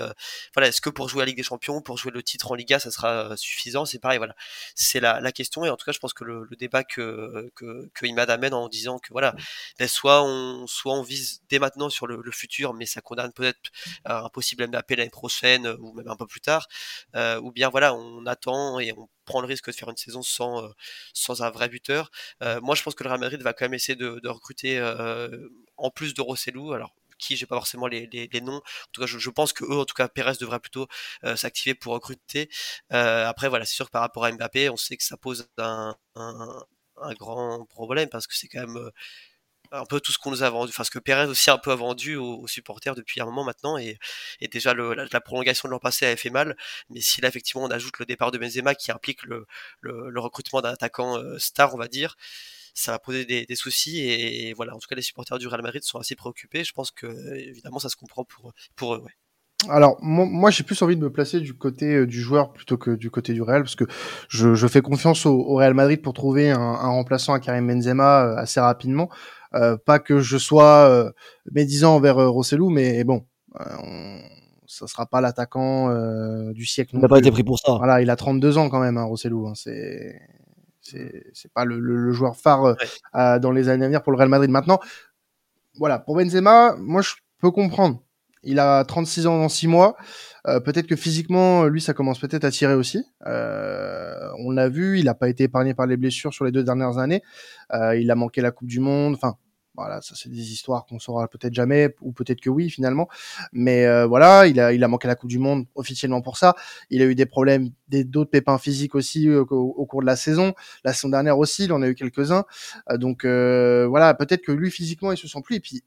voilà, 0.54 0.68
est-ce 0.68 0.80
que 0.80 0.90
pour 0.90 1.08
jouer 1.08 1.22
à 1.22 1.24
la 1.24 1.26
Ligue 1.26 1.36
des 1.36 1.42
Champions, 1.42 1.80
pour 1.80 1.98
jouer 1.98 2.12
le 2.12 2.22
titre 2.22 2.50
en 2.50 2.54
Liga, 2.54 2.78
ça 2.78 2.90
sera 2.90 3.36
suffisant? 3.36 3.84
C'est 3.84 3.98
pareil, 3.98 4.18
voilà, 4.18 4.34
c'est 4.74 5.00
la, 5.00 5.20
la 5.20 5.32
question 5.32 5.64
et 5.64 5.70
en 5.70 5.76
tout 5.76 5.84
cas, 5.84 5.92
je 5.92 5.98
pense 5.98 6.14
que 6.14 6.24
le, 6.24 6.48
débat 6.58 6.84
que, 6.84 7.50
que, 7.54 7.90
que 7.94 8.06
Imad 8.06 8.30
amène 8.30 8.54
en 8.54 8.68
disant 8.68 8.98
que 8.98 9.08
voilà, 9.10 9.34
ben, 9.78 9.88
soit 9.88 10.22
on, 10.22 10.66
soit 10.66 10.94
on 10.94 11.02
vise 11.02 11.42
dès 11.48 11.58
maintenant 11.58 11.90
sur 11.90 12.06
le, 12.06 12.22
futur, 12.32 12.74
mais 12.74 12.86
ça 12.86 13.00
condamne 13.00 13.32
peut-être 13.32 13.70
un 14.04 14.28
possible 14.28 14.66
Mbappé 14.66 14.96
l'année 14.96 15.10
prochaine 15.10 15.66
ou 15.80 15.92
même 15.92 16.08
un 16.08 16.16
peu 16.16 16.26
plus 16.26 16.40
tard, 16.40 16.68
euh, 17.14 17.40
ou 17.40 17.52
bien 17.52 17.68
voilà, 17.70 17.94
on 17.94 18.26
attend 18.26 18.78
et 18.78 18.92
on 18.92 19.08
prend 19.24 19.40
le 19.40 19.46
risque 19.46 19.66
de 19.68 19.74
faire 19.74 19.90
une 19.90 19.96
saison 19.96 20.22
sans, 20.22 20.64
euh, 20.64 20.68
sans 21.12 21.42
un 21.42 21.50
vrai 21.50 21.68
buteur. 21.68 22.10
Euh, 22.42 22.60
moi, 22.60 22.74
je 22.74 22.82
pense 22.82 22.94
que 22.94 23.04
le 23.04 23.10
Real 23.10 23.20
Madrid 23.20 23.42
va 23.42 23.52
quand 23.52 23.64
même 23.64 23.74
essayer 23.74 23.96
de, 23.96 24.28
recruter 24.28 24.80
en 25.76 25.90
plus 25.90 26.14
de 26.14 26.20
Rossellou. 26.20 26.72
Alors, 26.72 26.94
qui 27.18 27.36
j'ai 27.36 27.46
pas 27.46 27.56
forcément 27.56 27.86
les, 27.86 28.06
les, 28.06 28.40
noms. 28.40 28.56
En 28.56 28.90
tout 28.92 29.00
cas, 29.00 29.06
je, 29.06 29.30
pense 29.30 29.52
que 29.52 29.64
eux, 29.64 29.78
en 29.78 29.84
tout 29.84 29.94
cas, 29.94 30.08
Pérez 30.08 30.34
devrait 30.40 30.60
plutôt 30.60 30.86
s'activer 31.36 31.74
pour 31.74 31.94
recruter. 31.94 32.48
après, 32.90 33.48
voilà, 33.48 33.64
c'est 33.64 33.74
sûr 33.74 33.86
que 33.86 33.92
par 33.92 34.02
rapport 34.02 34.24
à 34.24 34.32
Mbappé, 34.32 34.70
on 34.70 34.76
sait 34.76 34.96
que 34.96 35.04
ça 35.04 35.16
pose 35.16 35.48
un, 35.58 35.96
un 36.16 37.14
grand 37.14 37.64
problème 37.66 38.08
parce 38.08 38.26
que 38.26 38.34
c'est 38.34 38.48
quand 38.48 38.66
même 38.66 38.90
un 39.72 39.84
peu 39.84 40.00
tout 40.00 40.12
ce 40.12 40.18
qu'on 40.18 40.30
nous 40.30 40.42
a 40.42 40.50
vendu, 40.50 40.70
enfin 40.70 40.84
ce 40.84 40.90
que 40.90 40.98
Pérez 40.98 41.26
aussi 41.26 41.50
un 41.50 41.58
peu 41.58 41.72
a 41.72 41.74
vendu 41.74 42.16
aux, 42.16 42.46
supporters 42.46 42.94
depuis 42.94 43.20
un 43.20 43.24
moment 43.24 43.44
maintenant, 43.44 43.78
et, 43.78 43.98
déjà 44.50 44.74
la, 44.74 45.20
prolongation 45.20 45.68
de 45.68 45.72
l'an 45.72 45.78
passé 45.78 46.06
avait 46.06 46.16
fait 46.16 46.30
mal, 46.30 46.56
mais 46.90 47.00
si 47.00 47.20
là 47.20 47.28
effectivement 47.28 47.64
on 47.64 47.70
ajoute 47.70 47.98
le 47.98 48.06
départ 48.06 48.30
de 48.30 48.38
Benzema 48.38 48.74
qui 48.74 48.92
implique 48.92 49.22
le, 49.24 49.46
recrutement 50.16 50.60
d'un 50.60 50.72
attaquant 50.72 51.18
euh, 51.18 51.38
star, 51.38 51.74
on 51.74 51.78
va 51.78 51.88
dire, 51.88 52.16
ça 52.76 52.92
va 52.92 52.98
poser 52.98 53.24
des, 53.24 53.56
soucis, 53.56 54.00
et, 54.00 54.52
voilà, 54.52 54.74
en 54.74 54.78
tout 54.78 54.86
cas 54.86 54.94
les 54.94 55.02
supporters 55.02 55.38
du 55.38 55.48
Real 55.48 55.62
Madrid 55.62 55.82
sont 55.82 55.98
assez 55.98 56.14
préoccupés, 56.14 56.62
je 56.62 56.72
pense 56.72 56.90
que 56.90 57.06
évidemment 57.36 57.78
ça 57.78 57.88
se 57.88 57.96
comprend 57.96 58.24
pour, 58.24 58.52
pour 58.76 58.94
eux. 58.94 58.98
Ouais. 58.98 59.12
Alors 59.70 59.96
moi, 60.02 60.50
j'ai 60.50 60.62
plus 60.62 60.80
envie 60.82 60.96
de 60.96 61.00
me 61.00 61.10
placer 61.10 61.40
du 61.40 61.54
côté 61.54 61.94
euh, 61.94 62.06
du 62.06 62.20
joueur 62.20 62.52
plutôt 62.52 62.76
que 62.76 62.90
du 62.90 63.10
côté 63.10 63.32
du 63.32 63.40
Real 63.40 63.62
parce 63.62 63.74
que 63.74 63.84
je, 64.28 64.66
fais 64.66 64.82
confiance 64.82 65.24
au, 65.24 65.54
Real 65.54 65.72
Madrid 65.72 66.02
pour 66.02 66.12
trouver 66.12 66.50
un, 66.50 66.74
remplaçant 66.74 67.32
à 67.32 67.40
Karim 67.40 67.66
Benzema 67.66 68.26
euh, 68.26 68.36
assez 68.36 68.60
rapidement. 68.60 69.08
Euh, 69.54 69.78
pas 69.78 69.98
que 69.98 70.20
je 70.20 70.36
sois 70.36 71.10
médisant 71.50 71.96
envers 71.96 72.16
Rossellou, 72.16 72.68
mais 72.68 73.02
bon, 73.04 73.24
on, 73.54 74.20
ça 74.66 74.86
sera 74.86 75.06
pas 75.06 75.22
l'attaquant 75.22 75.90
du 76.52 76.66
siècle. 76.66 76.90
Il 76.94 77.00
n'a 77.00 77.08
pas 77.08 77.18
été 77.18 77.30
pris 77.30 77.42
pour 77.44 77.58
ça. 77.58 77.76
Voilà, 77.78 78.02
il 78.02 78.10
a 78.10 78.16
32 78.16 78.58
ans 78.58 78.68
quand 78.68 78.80
même, 78.80 78.98
hein, 78.98 79.04
Rossellou. 79.04 79.48
Hein, 79.48 79.54
c'est 79.54 80.20
c'est 80.90 81.52
pas 81.54 81.64
le, 81.64 82.12
joueur 82.12 82.36
phare 82.36 82.76
dans 83.14 83.50
les 83.50 83.68
années 83.68 83.84
à 83.84 83.88
venir 83.88 84.02
pour 84.02 84.12
le 84.12 84.18
Real 84.18 84.28
Madrid. 84.28 84.50
Maintenant, 84.50 84.80
voilà, 85.78 85.98
pour 85.98 86.16
Benzema, 86.16 86.74
moi 86.78 87.02
je 87.02 87.14
peux 87.40 87.50
comprendre 87.50 88.02
il 88.46 88.60
a 88.60 88.84
36 88.84 89.26
ans 89.26 89.38
dans 89.38 89.48
6 89.48 89.66
mois. 89.66 89.96
Euh, 90.46 90.60
peut-être 90.60 90.86
que 90.86 90.96
physiquement, 90.96 91.64
lui, 91.64 91.80
ça 91.80 91.92
commence 91.92 92.18
peut-être 92.18 92.44
à 92.44 92.50
tirer 92.50 92.74
aussi. 92.74 93.04
Euh, 93.26 94.30
on 94.38 94.52
l'a 94.52 94.68
vu, 94.68 94.98
il 94.98 95.06
n'a 95.06 95.14
pas 95.14 95.28
été 95.28 95.44
épargné 95.44 95.74
par 95.74 95.86
les 95.86 95.96
blessures 95.96 96.32
sur 96.32 96.44
les 96.44 96.52
deux 96.52 96.62
dernières 96.62 96.98
années. 96.98 97.22
Euh, 97.74 97.96
il 97.96 98.10
a 98.10 98.14
manqué 98.14 98.40
la 98.40 98.52
Coupe 98.52 98.68
du 98.68 98.80
Monde. 98.80 99.14
Enfin, 99.14 99.34
voilà, 99.76 100.00
ça 100.00 100.14
c'est 100.16 100.28
des 100.28 100.52
histoires 100.52 100.86
qu'on 100.86 100.98
saura 100.98 101.28
peut-être 101.28 101.54
jamais, 101.54 101.94
ou 102.00 102.12
peut-être 102.12 102.40
que 102.40 102.50
oui 102.50 102.70
finalement. 102.70 103.08
Mais 103.52 103.86
voilà, 104.06 104.46
il 104.46 104.58
a, 104.60 104.72
il 104.72 104.82
a 104.82 104.88
manqué 104.88 105.08
la 105.08 105.14
Coupe 105.14 105.30
du 105.30 105.38
Monde 105.38 105.66
officiellement 105.74 106.22
pour 106.22 106.36
ça. 106.36 106.54
Il 106.90 107.02
a 107.02 107.04
eu 107.04 107.14
des 107.14 107.26
problèmes, 107.26 107.70
d'autres 107.88 108.30
pépins 108.30 108.58
physiques 108.58 108.94
aussi 108.94 109.30
au, 109.30 109.46
cours 109.86 110.00
de 110.00 110.06
la 110.06 110.16
saison. 110.16 110.54
La 110.84 110.92
saison 110.92 111.08
dernière 111.10 111.38
aussi, 111.38 111.64
il 111.64 111.72
en 111.72 111.82
a 111.82 111.88
eu 111.88 111.94
quelques-uns. 111.94 112.44
donc 112.94 113.24
voilà, 113.24 114.14
peut-être 114.14 114.42
que 114.42 114.52
lui 114.52 114.70
physiquement, 114.70 115.12
il 115.12 115.18
se 115.18 115.28
sent 115.28 115.40
plus. 115.42 115.56
Et 115.56 115.60
puis 115.60 115.82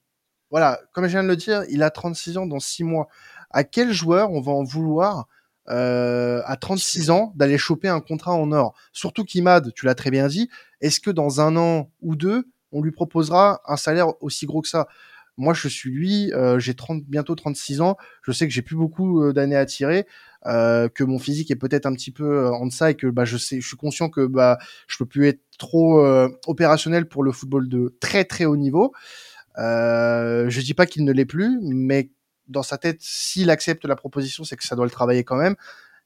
voilà, 0.52 0.80
comme 0.93 1.06
je 1.06 1.12
viens 1.12 1.23
de 1.23 1.28
le 1.28 1.36
dire, 1.36 1.63
il 1.69 1.84
a 1.84 1.89
36 1.89 2.38
ans 2.38 2.45
dans 2.45 2.60
6 2.60 2.84
mois. 2.84 3.08
À 3.52 3.63
quel 3.63 3.91
joueur 3.91 4.32
on 4.32 4.41
va 4.41 4.52
en 4.52 4.63
vouloir 4.63 5.28
euh, 5.69 6.41
à 6.45 6.56
36 6.56 7.12
ans 7.12 7.34
d'aller 7.36 7.58
choper 7.58 7.88
un 7.88 8.02
contrat 8.02 8.34
en 8.34 8.52
or? 8.52 8.73
Surtout 8.91 9.23
qu'Imad, 9.23 9.71
tu 9.73 9.86
l'as 9.86 9.95
très 9.95 10.10
bien 10.12 10.28
dit, 10.28 10.49
est-ce 10.82 10.99
que 10.99 11.12
dans 11.12 11.41
un 11.41 11.56
an 11.56 11.91
ou 12.02 12.15
deux, 12.15 12.47
on 12.71 12.82
lui 12.82 12.91
proposera 12.91 13.62
un 13.65 13.77
salaire 13.77 14.21
aussi 14.21 14.45
gros 14.45 14.62
que 14.62 14.67
ça 14.67 14.88
moi, 15.38 15.53
je 15.53 15.69
suis 15.69 15.89
lui, 15.89 16.34
euh, 16.34 16.60
j'ai 16.60 16.73
30, 16.73 17.05
bientôt 17.05 17.34
36 17.34 17.79
ans, 17.79 17.95
je 18.23 18.34
sais 18.34 18.45
que 18.45 18.53
j'ai 18.53 18.62
plus 18.62 18.75
beaucoup 18.75 19.23
euh, 19.23 19.32
d'années 19.32 19.55
à 19.55 19.65
tirer, 19.65 20.05
euh, 20.45 20.89
que 20.89 21.05
mon 21.05 21.17
physique 21.17 21.49
est 21.49 21.55
peut-être 21.55 21.86
un 21.86 21.93
petit 21.93 22.12
peu 22.12 22.49
en 22.49 22.65
deçà 22.65 22.91
et 22.91 22.95
que 22.95 23.08
bah, 23.08 23.23
je 23.23 23.38
sais, 23.38 23.62
je 23.62 23.65
suis 23.65 23.77
conscient 23.77 24.10
que 24.10 24.27
bah, 24.27 24.58
je 24.88 24.97
peux 24.97 25.05
plus 25.05 25.27
être 25.27 25.39
trop 25.58 26.05
opérationnel 26.45 27.08
pour 27.08 27.23
le 27.23 27.32
football 27.32 27.69
de 27.69 27.95
très 28.01 28.25
très 28.25 28.43
haut 28.45 28.58
niveau. 28.58 28.93
Euh, 29.58 30.49
je 30.49 30.62
dis 30.62 30.73
pas 30.73 30.86
qu'il 30.86 31.03
ne 31.05 31.12
l'est 31.12 31.25
plus, 31.25 31.60
mais 31.62 32.12
dans 32.47 32.63
sa 32.63 32.77
tête, 32.77 32.97
s'il 33.01 33.49
accepte 33.49 33.86
la 33.86 33.95
proposition, 33.95 34.43
c'est 34.43 34.55
que 34.55 34.63
ça 34.63 34.75
doit 34.75 34.86
le 34.86 34.91
travailler 34.91 35.23
quand 35.23 35.38
même. 35.38 35.55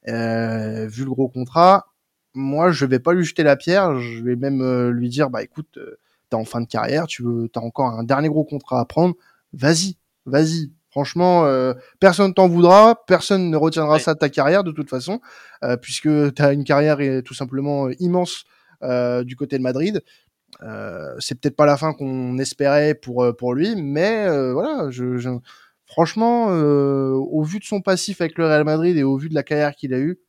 Euh, 0.07 0.87
vu 0.87 1.05
le 1.05 1.11
gros 1.11 1.29
contrat, 1.29 1.87
moi, 2.33 2.71
je 2.71 2.85
vais 2.85 2.99
pas 2.99 3.13
lui 3.13 3.23
jeter 3.23 3.43
la 3.43 3.55
pierre. 3.55 3.99
Je 3.99 4.23
vais 4.23 4.35
même 4.35 4.61
euh, 4.61 4.91
lui 4.91 5.09
dire, 5.09 5.29
bah 5.29 5.43
écoute, 5.43 5.77
euh, 5.77 5.97
t'es 6.33 6.39
en 6.39 6.45
fin 6.45 6.61
de 6.61 6.67
carrière, 6.67 7.07
tu 7.07 7.23
veux, 7.23 7.49
t'as 7.49 7.61
encore 7.61 7.87
un 7.87 8.03
dernier 8.03 8.29
gros 8.29 8.43
contrat 8.43 8.79
à 8.79 8.85
prendre. 8.85 9.15
Vas-y, 9.53 9.97
vas-y. 10.25 10.71
Franchement, 10.89 11.45
euh, 11.45 11.73
personne 11.99 12.33
t'en 12.33 12.47
voudra, 12.47 13.03
personne 13.07 13.49
ne 13.49 13.57
retiendra 13.57 13.99
ça 13.99 14.13
de 14.13 14.19
ta 14.19 14.29
carrière 14.29 14.63
de 14.63 14.71
toute 14.71 14.89
façon, 14.89 15.21
euh, 15.63 15.75
puisque 15.77 16.33
tu 16.33 16.41
as 16.41 16.53
une 16.53 16.63
carrière 16.63 16.97
tout 17.23 17.33
simplement 17.33 17.89
immense 17.99 18.45
du 19.23 19.35
côté 19.37 19.57
de 19.57 19.63
Madrid. 19.63 20.01
Euh, 20.61 21.15
c'est 21.19 21.39
peut-être 21.39 21.55
pas 21.55 21.65
la 21.65 21.77
fin 21.77 21.93
qu'on 21.93 22.37
espérait 22.37 22.95
pour 22.95 23.23
euh, 23.23 23.33
pour 23.33 23.53
lui, 23.53 23.75
mais 23.75 24.25
euh, 24.27 24.53
voilà, 24.53 24.89
je, 24.91 25.17
je 25.17 25.29
franchement, 25.85 26.47
au 26.47 27.43
vu 27.43 27.59
de 27.59 27.63
son 27.65 27.81
passif 27.81 28.21
avec 28.21 28.37
le 28.37 28.47
Real 28.47 28.63
Madrid 28.63 28.97
et 28.97 29.03
au 29.03 29.17
vu 29.17 29.29
de 29.29 29.35
la 29.35 29.43
carrière 29.43 29.75
qu'il 29.75 29.93
a 29.93 29.99
eue, 29.99 30.19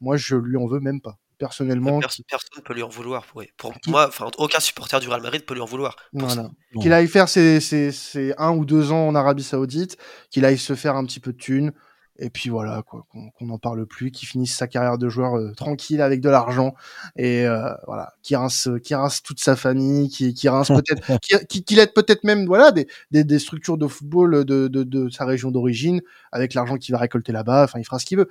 moi 0.00 0.16
je 0.16 0.36
lui 0.36 0.56
en 0.56 0.66
veux 0.66 0.80
même 0.80 1.00
pas 1.00 1.18
personnellement. 1.38 2.00
Personne, 2.00 2.24
ne 2.56 2.62
peut 2.62 2.74
lui 2.74 2.82
en 2.82 2.88
vouloir. 2.88 3.24
Pour 3.56 3.72
moi, 3.86 4.08
enfin, 4.08 4.30
aucun 4.38 4.60
supporter 4.60 5.00
du 5.00 5.08
Real 5.08 5.22
Madrid 5.22 5.44
peut 5.44 5.54
lui 5.54 5.60
en 5.60 5.66
vouloir. 5.66 5.96
Voilà. 6.12 6.50
Qu'il 6.80 6.92
aille 6.92 7.08
faire 7.08 7.28
ses, 7.28 7.60
ses, 7.60 7.92
ses, 7.92 8.34
un 8.38 8.52
ou 8.52 8.64
deux 8.64 8.92
ans 8.92 9.08
en 9.08 9.14
Arabie 9.14 9.44
Saoudite, 9.44 9.96
qu'il 10.30 10.44
aille 10.44 10.58
se 10.58 10.74
faire 10.74 10.96
un 10.96 11.04
petit 11.04 11.20
peu 11.20 11.32
de 11.32 11.38
thunes, 11.38 11.72
et 12.18 12.30
puis 12.30 12.48
voilà 12.48 12.82
quoi 12.82 13.06
qu'on 13.10 13.46
n'en 13.46 13.58
parle 13.58 13.86
plus 13.86 14.10
qui 14.12 14.24
finisse 14.24 14.54
sa 14.54 14.68
carrière 14.68 14.98
de 14.98 15.08
joueur 15.08 15.36
euh, 15.36 15.52
tranquille 15.52 16.00
avec 16.00 16.20
de 16.20 16.28
l'argent 16.28 16.74
et 17.16 17.44
euh, 17.44 17.72
voilà 17.86 18.12
qui 18.22 18.36
rince 18.36 18.68
qui 18.84 18.94
rince 18.94 19.22
toute 19.22 19.40
sa 19.40 19.56
famille 19.56 20.08
qui 20.08 20.32
qui 20.32 20.48
rince 20.48 20.68
peut-être 20.68 21.18
qui, 21.48 21.64
qui, 21.64 21.78
aide 21.78 21.92
peut-être 21.92 22.22
même 22.22 22.46
voilà 22.46 22.70
des, 22.70 22.86
des, 23.10 23.24
des, 23.24 23.38
structures 23.40 23.78
de 23.78 23.88
football 23.88 24.44
de, 24.44 24.68
de, 24.68 24.84
de 24.84 25.08
sa 25.10 25.24
région 25.24 25.50
d'origine 25.50 26.00
avec 26.30 26.54
l'argent 26.54 26.76
qu'il 26.76 26.92
va 26.92 26.98
récolter 26.98 27.32
là-bas 27.32 27.64
enfin 27.64 27.80
il 27.80 27.84
fera 27.84 27.98
ce 27.98 28.06
qu'il 28.06 28.18
veut 28.18 28.28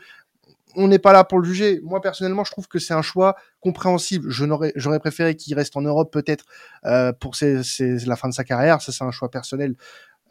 on 0.75 0.87
n'est 0.87 0.99
pas 0.99 1.13
là 1.13 1.23
pour 1.23 1.39
le 1.39 1.45
juger. 1.45 1.79
Moi 1.83 2.01
personnellement, 2.01 2.43
je 2.43 2.51
trouve 2.51 2.67
que 2.67 2.79
c'est 2.79 2.93
un 2.93 3.01
choix 3.01 3.35
compréhensible. 3.59 4.29
J'aurais 4.29 4.99
préféré 4.99 5.35
qu'il 5.35 5.55
reste 5.55 5.75
en 5.77 5.81
Europe 5.81 6.11
peut-être 6.11 6.45
euh, 6.85 7.13
pour 7.13 7.35
la 7.41 8.15
fin 8.15 8.29
de 8.29 8.33
sa 8.33 8.43
carrière. 8.43 8.81
Ça, 8.81 8.91
c'est 8.91 9.03
un 9.03 9.11
choix 9.11 9.29
personnel. 9.29 9.75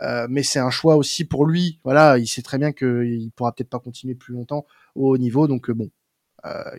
Euh, 0.00 0.26
mais 0.28 0.42
c'est 0.42 0.59
un 0.59 0.70
choix 0.70 0.96
aussi 0.96 1.24
pour 1.24 1.46
lui. 1.46 1.78
Voilà, 1.85 2.18
il 2.18 2.26
sait 2.26 2.42
très 2.42 2.59
bien 2.59 2.72
qu'il 2.72 3.31
pourra 3.37 3.52
peut-être 3.52 3.70
pas 3.70 3.78
continuer 3.78 4.14
plus 4.14 4.35
longtemps 4.35 4.66
au 4.94 5.11
haut 5.11 5.18
niveau. 5.18 5.46
Donc 5.46 5.70
euh, 5.70 5.74
bon, 5.74 5.90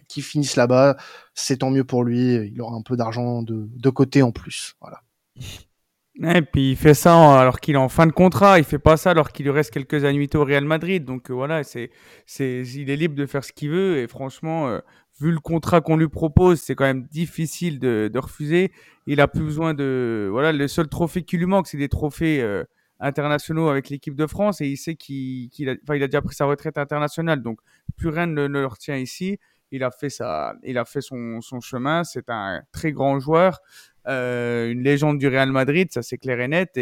qu'il 0.08 0.23
finisse 0.23 0.56
là-bas, 0.56 0.97
c'est 1.34 1.58
tant 1.58 1.69
mieux 1.69 1.86
pour 1.86 2.04
lui. 2.04 2.36
Il 2.36 2.62
aura 2.62 2.76
un 2.76 2.82
peu 2.82 2.97
d'argent 2.97 3.41
de, 3.43 3.69
de 3.71 3.89
côté 3.89 4.21
en 4.23 4.32
plus. 4.32 4.76
Voilà. 4.82 5.02
Et 6.21 6.41
puis 6.43 6.71
il 6.71 6.76
fait 6.76 6.93
ça 6.93 7.39
alors 7.39 7.60
qu'il 7.60 7.73
est 7.73 7.80
en 7.80 7.89
fin 7.89 8.06
de 8.06 8.12
contrat, 8.12 8.60
il 8.60 8.65
fait 8.65 8.78
pas 8.78 8.97
ça 8.97 9.12
alors 9.12 9.32
qu'il 9.32 9.45
lui 9.45 9.52
reste 9.52 9.71
quelques 9.71 10.06
annuités 10.06 10.38
au 10.38 10.45
Real 10.45 10.63
Madrid. 10.63 11.04
Donc 11.04 11.32
voilà, 11.32 11.63
c'est, 11.63 11.89
c'est, 12.28 12.62
il 12.62 12.89
est 12.91 12.95
libre 12.95 13.15
de 13.15 13.26
faire 13.26 13.43
ce 13.43 13.52
qu'il 13.52 13.71
veut 13.71 13.97
et 13.97 14.08
franchement, 14.08 14.80
vu 15.19 15.32
le 15.32 15.39
contrat 15.39 15.82
qu'on 15.82 15.97
lui 15.97 16.10
propose, 16.10 16.62
c'est 16.62 16.76
quand 16.76 16.86
même 16.86 17.08
difficile 17.08 17.80
de, 17.80 18.10
de, 18.12 18.19
refuser. 18.19 18.71
Il 19.08 19.21
a 19.21 19.28
plus 19.28 19.43
besoin 19.43 19.73
de 19.73 20.28
voilà, 20.32 20.52
le 20.52 20.67
seul 20.67 20.88
trophée 20.88 21.23
qui 21.23 21.38
lui 21.38 21.45
manque, 21.45 21.67
c'est 21.67 21.78
des 21.78 21.89
trophées 21.89 22.41
euh, 22.41 22.63
internationaux 23.00 23.69
avec 23.69 23.90
l'équipe 23.90 24.15
de 24.15 24.27
France 24.27 24.62
et 24.62 24.67
il 24.67 24.77
sait 24.77 24.96
qu'il 24.96 25.50
a, 25.69 25.75
enfin, 25.83 25.96
il 25.96 26.04
a 26.04 26.08
déjà 26.08 26.21
pris 26.21 26.35
sa 26.35 26.46
retraite 26.46 26.77
internationale, 26.77 27.42
donc 27.42 27.60
plus 27.98 28.10
rien 28.10 28.27
ne, 28.27 28.48
ne 28.48 28.60
le 28.60 28.67
retient 28.67 28.98
ici. 28.98 29.40
Il 29.71 29.83
a 29.83 29.90
fait 29.90 30.10
sa, 30.10 30.54
il 30.63 30.77
a 30.77 30.85
fait 30.85 31.02
son, 31.02 31.42
son 31.42 31.60
chemin. 31.60 32.04
C'est 32.04 32.29
un 32.29 32.62
très 32.71 32.92
grand 32.92 33.19
joueur, 33.19 33.58
euh, 33.58 33.92
une 34.06 34.81
légende 34.83 35.17
du 35.19 35.27
Real 35.27 35.51
Madrid, 35.51 35.91
ça 35.91 36.01
c'est 36.01 36.17
clair 36.17 36.39
et 36.39 36.47
net. 36.47 36.77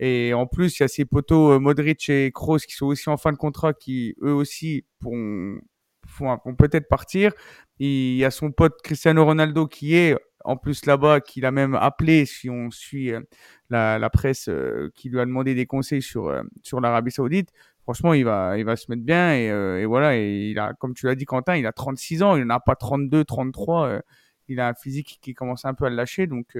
Et 0.00 0.32
euh, 0.32 0.36
en 0.36 0.46
plus, 0.46 0.78
il 0.78 0.82
y 0.82 0.84
a 0.84 0.88
ses 0.88 1.04
potos 1.04 1.52
euh, 1.52 1.58
Modric 1.58 2.08
et 2.08 2.32
Kroos 2.32 2.58
qui 2.60 2.74
sont 2.74 2.86
aussi 2.86 3.10
en 3.10 3.18
fin 3.18 3.32
de 3.32 3.36
contrat, 3.36 3.74
qui 3.74 4.16
eux 4.22 4.32
aussi 4.32 4.86
pourront, 4.98 5.60
vont 6.18 6.56
peut-être 6.56 6.88
partir. 6.88 7.32
Il 7.78 8.16
y 8.16 8.24
a 8.24 8.30
son 8.30 8.50
pote 8.50 8.80
Cristiano 8.82 9.26
Ronaldo 9.26 9.66
qui 9.66 9.94
est 9.94 10.16
en 10.42 10.56
plus 10.56 10.86
là-bas, 10.86 11.20
qu'il 11.20 11.44
a 11.44 11.50
même 11.50 11.74
appelé, 11.74 12.24
si 12.24 12.48
on 12.48 12.70
suit 12.70 13.12
euh, 13.12 13.20
la, 13.68 14.08
presse, 14.08 14.48
euh, 14.48 14.90
qui 14.94 15.10
lui 15.10 15.20
a 15.20 15.26
demandé 15.26 15.54
des 15.54 15.66
conseils 15.66 16.00
sur, 16.00 16.34
sur 16.62 16.80
l'Arabie 16.80 17.10
Saoudite. 17.10 17.50
Franchement, 17.82 18.14
il 18.14 18.24
va, 18.24 18.56
il 18.56 18.64
va 18.64 18.76
se 18.76 18.86
mettre 18.90 19.02
bien 19.02 19.34
et, 19.34 19.46
et 19.82 19.84
voilà. 19.84 20.16
Et 20.16 20.50
il 20.50 20.58
a, 20.58 20.72
comme 20.74 20.94
tu 20.94 21.06
l'as 21.06 21.14
dit, 21.14 21.26
Quentin, 21.26 21.56
il 21.56 21.66
a 21.66 21.72
36 21.72 22.22
ans, 22.22 22.36
il 22.36 22.44
n'en 22.44 22.54
a 22.54 22.60
pas 22.60 22.76
32, 22.76 23.24
33. 23.24 24.00
Il 24.50 24.60
a 24.60 24.68
un 24.68 24.74
physique 24.74 25.18
qui 25.22 25.34
commence 25.34 25.64
un 25.64 25.74
peu 25.74 25.86
à 25.86 25.90
le 25.90 25.96
lâcher, 25.96 26.26
donc 26.26 26.56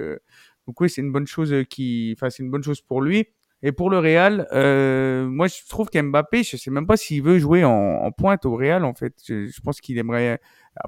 donc 0.71 0.81
oui, 0.81 0.89
c'est 0.89 1.01
une 1.01 1.11
bonne 1.11 1.27
chose 1.27 1.53
euh, 1.53 1.65
qui, 1.65 2.15
enfin, 2.17 2.31
c'est 2.31 2.45
une 2.45 2.51
bonne 2.51 2.63
chose 2.63 2.81
pour 2.81 3.01
lui. 3.03 3.27
Et 3.63 3.73
pour 3.73 3.91
le 3.91 3.99
Real, 3.99 4.47
euh, 4.53 5.27
moi 5.29 5.47
je 5.49 5.57
trouve 5.69 5.91
qu'Mbappé, 5.91 6.45
je 6.45 6.57
sais 6.57 6.71
même 6.71 6.87
pas 6.87 6.97
s'il 6.97 7.23
veut 7.23 7.39
jouer 7.39 7.63
en, 7.65 7.73
en, 7.73 8.11
pointe 8.11 8.47
au 8.47 8.55
Real 8.55 8.85
en 8.85 8.95
fait. 8.95 9.13
Je, 9.27 9.49
je 9.49 9.61
pense 9.61 9.81
qu'il 9.83 9.99
aimerait 9.99 10.41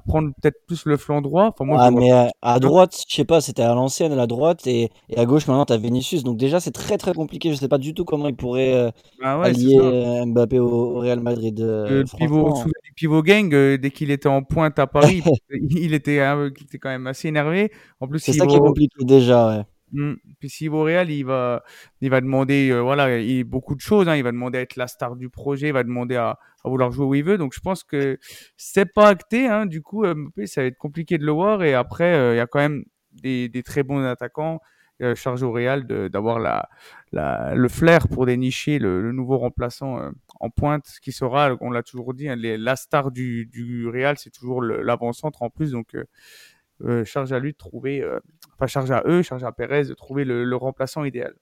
prendre 0.07 0.31
peut-être 0.41 0.65
plus 0.65 0.85
le 0.85 0.97
flanc 0.97 1.21
droit. 1.21 1.49
Enfin, 1.49 1.65
moi, 1.65 1.77
ah, 1.79 1.91
mais 1.91 2.11
à, 2.11 2.31
à, 2.41 2.59
droite, 2.59 2.97
je 3.07 3.15
sais 3.15 3.25
pas, 3.25 3.41
c'était 3.41 3.61
à 3.61 3.73
l'ancienne, 3.75 4.11
à 4.11 4.15
la 4.15 4.27
droite, 4.27 4.65
et, 4.65 4.89
et 5.09 5.17
à 5.17 5.25
gauche 5.25 5.47
maintenant 5.47 5.65
t'as 5.65 5.77
Vinicius. 5.77 6.23
Donc 6.23 6.37
déjà 6.37 6.59
c'est 6.59 6.71
très 6.71 6.97
très 6.97 7.13
compliqué. 7.13 7.51
Je 7.51 7.55
sais 7.55 7.67
pas 7.67 7.77
du 7.77 7.93
tout 7.93 8.05
comment 8.05 8.27
il 8.27 8.35
pourrait 8.35 8.73
euh, 8.73 8.91
ah 9.21 9.37
ouais, 9.39 9.47
allier 9.47 9.77
euh, 9.79 10.25
Mbappé 10.25 10.59
au, 10.59 10.67
au, 10.67 10.99
Real 10.99 11.19
Madrid. 11.19 11.59
Euh, 11.59 11.99
le 11.99 12.03
pivot, 12.05 12.55
pivot 12.95 13.23
gang, 13.23 13.53
euh, 13.53 13.77
dès 13.77 13.91
qu'il 13.91 14.11
était 14.11 14.29
en 14.29 14.43
pointe 14.43 14.79
à 14.79 14.87
Paris, 14.87 15.23
il 15.49 15.93
était, 15.93 16.19
hein, 16.19 16.51
il 16.55 16.63
était 16.63 16.79
quand 16.79 16.89
même 16.89 17.07
assez 17.07 17.27
énervé. 17.27 17.71
En 17.99 18.07
plus, 18.07 18.19
c'est 18.19 18.33
ça 18.33 18.45
qui 18.45 18.55
est 18.55 18.59
compliqué 18.59 19.03
déjà. 19.03 19.49
Ouais. 19.49 19.63
Mmh. 19.93 20.13
Puis 20.39 20.69
va 20.69 20.75
au 20.77 20.83
Real, 20.83 21.11
il 21.11 21.23
va, 21.23 21.63
il 22.01 22.09
va 22.09 22.19
demander, 22.19 22.71
euh, 22.71 22.79
voilà, 22.81 23.19
il, 23.19 23.43
beaucoup 23.43 23.75
de 23.75 23.79
choses. 23.79 24.07
Hein. 24.09 24.15
Il 24.15 24.23
va 24.23 24.31
demander 24.31 24.57
à 24.57 24.61
être 24.61 24.75
la 24.75 24.87
star 24.87 25.15
du 25.15 25.29
projet, 25.29 25.67
il 25.67 25.73
va 25.73 25.83
demander 25.83 26.15
à, 26.15 26.39
à 26.63 26.69
vouloir 26.69 26.91
jouer 26.91 27.05
où 27.05 27.15
il 27.15 27.23
veut. 27.23 27.37
Donc 27.37 27.53
je 27.53 27.59
pense 27.59 27.83
que 27.83 28.17
c'est 28.57 28.91
pas 28.91 29.07
acté. 29.07 29.47
Hein. 29.47 29.67
Du 29.67 29.81
coup, 29.81 30.03
Mbappé, 30.03 30.47
ça 30.47 30.61
va 30.61 30.67
être 30.67 30.77
compliqué 30.77 31.17
de 31.17 31.25
le 31.25 31.31
voir. 31.31 31.63
Et 31.63 31.75
après, 31.75 32.15
euh, 32.15 32.33
il 32.33 32.37
y 32.37 32.41
a 32.41 32.47
quand 32.47 32.59
même 32.59 32.83
des, 33.11 33.49
des 33.49 33.61
très 33.61 33.83
bons 33.83 34.03
attaquants 34.03 34.59
euh, 35.01 35.15
chargés 35.15 35.45
au 35.45 35.51
Real 35.51 35.85
d'avoir 35.85 36.39
la, 36.39 36.69
la, 37.11 37.55
le 37.55 37.67
flair 37.67 38.07
pour 38.07 38.25
dénicher 38.25 38.79
le, 38.79 39.01
le 39.01 39.11
nouveau 39.11 39.37
remplaçant 39.37 39.99
euh, 39.99 40.11
en 40.43 40.49
pointe, 40.49 40.85
qui 41.01 41.11
sera, 41.11 41.55
on 41.61 41.71
l'a 41.71 41.83
toujours 41.83 42.13
dit, 42.13 42.27
hein, 42.27 42.35
la 42.37 42.75
star 42.75 43.11
du, 43.11 43.45
du 43.45 43.87
Real, 43.87 44.17
c'est 44.17 44.29
toujours 44.29 44.61
l'avant-centre 44.61 45.41
en 45.41 45.49
plus. 45.49 45.71
Donc 45.71 45.95
euh, 46.83 47.05
charge 47.05 47.31
à 47.31 47.39
lui 47.39 47.53
de 47.53 47.57
trouver, 47.57 48.01
euh, 48.01 48.19
enfin 48.55 48.67
charge 48.67 48.91
à 48.91 49.03
eux, 49.05 49.21
charge 49.21 49.43
à 49.43 49.51
Perez 49.51 49.85
de 49.85 49.93
trouver 49.93 50.25
le, 50.25 50.55
remplaçant 50.55 51.05
idéal. 51.05 51.33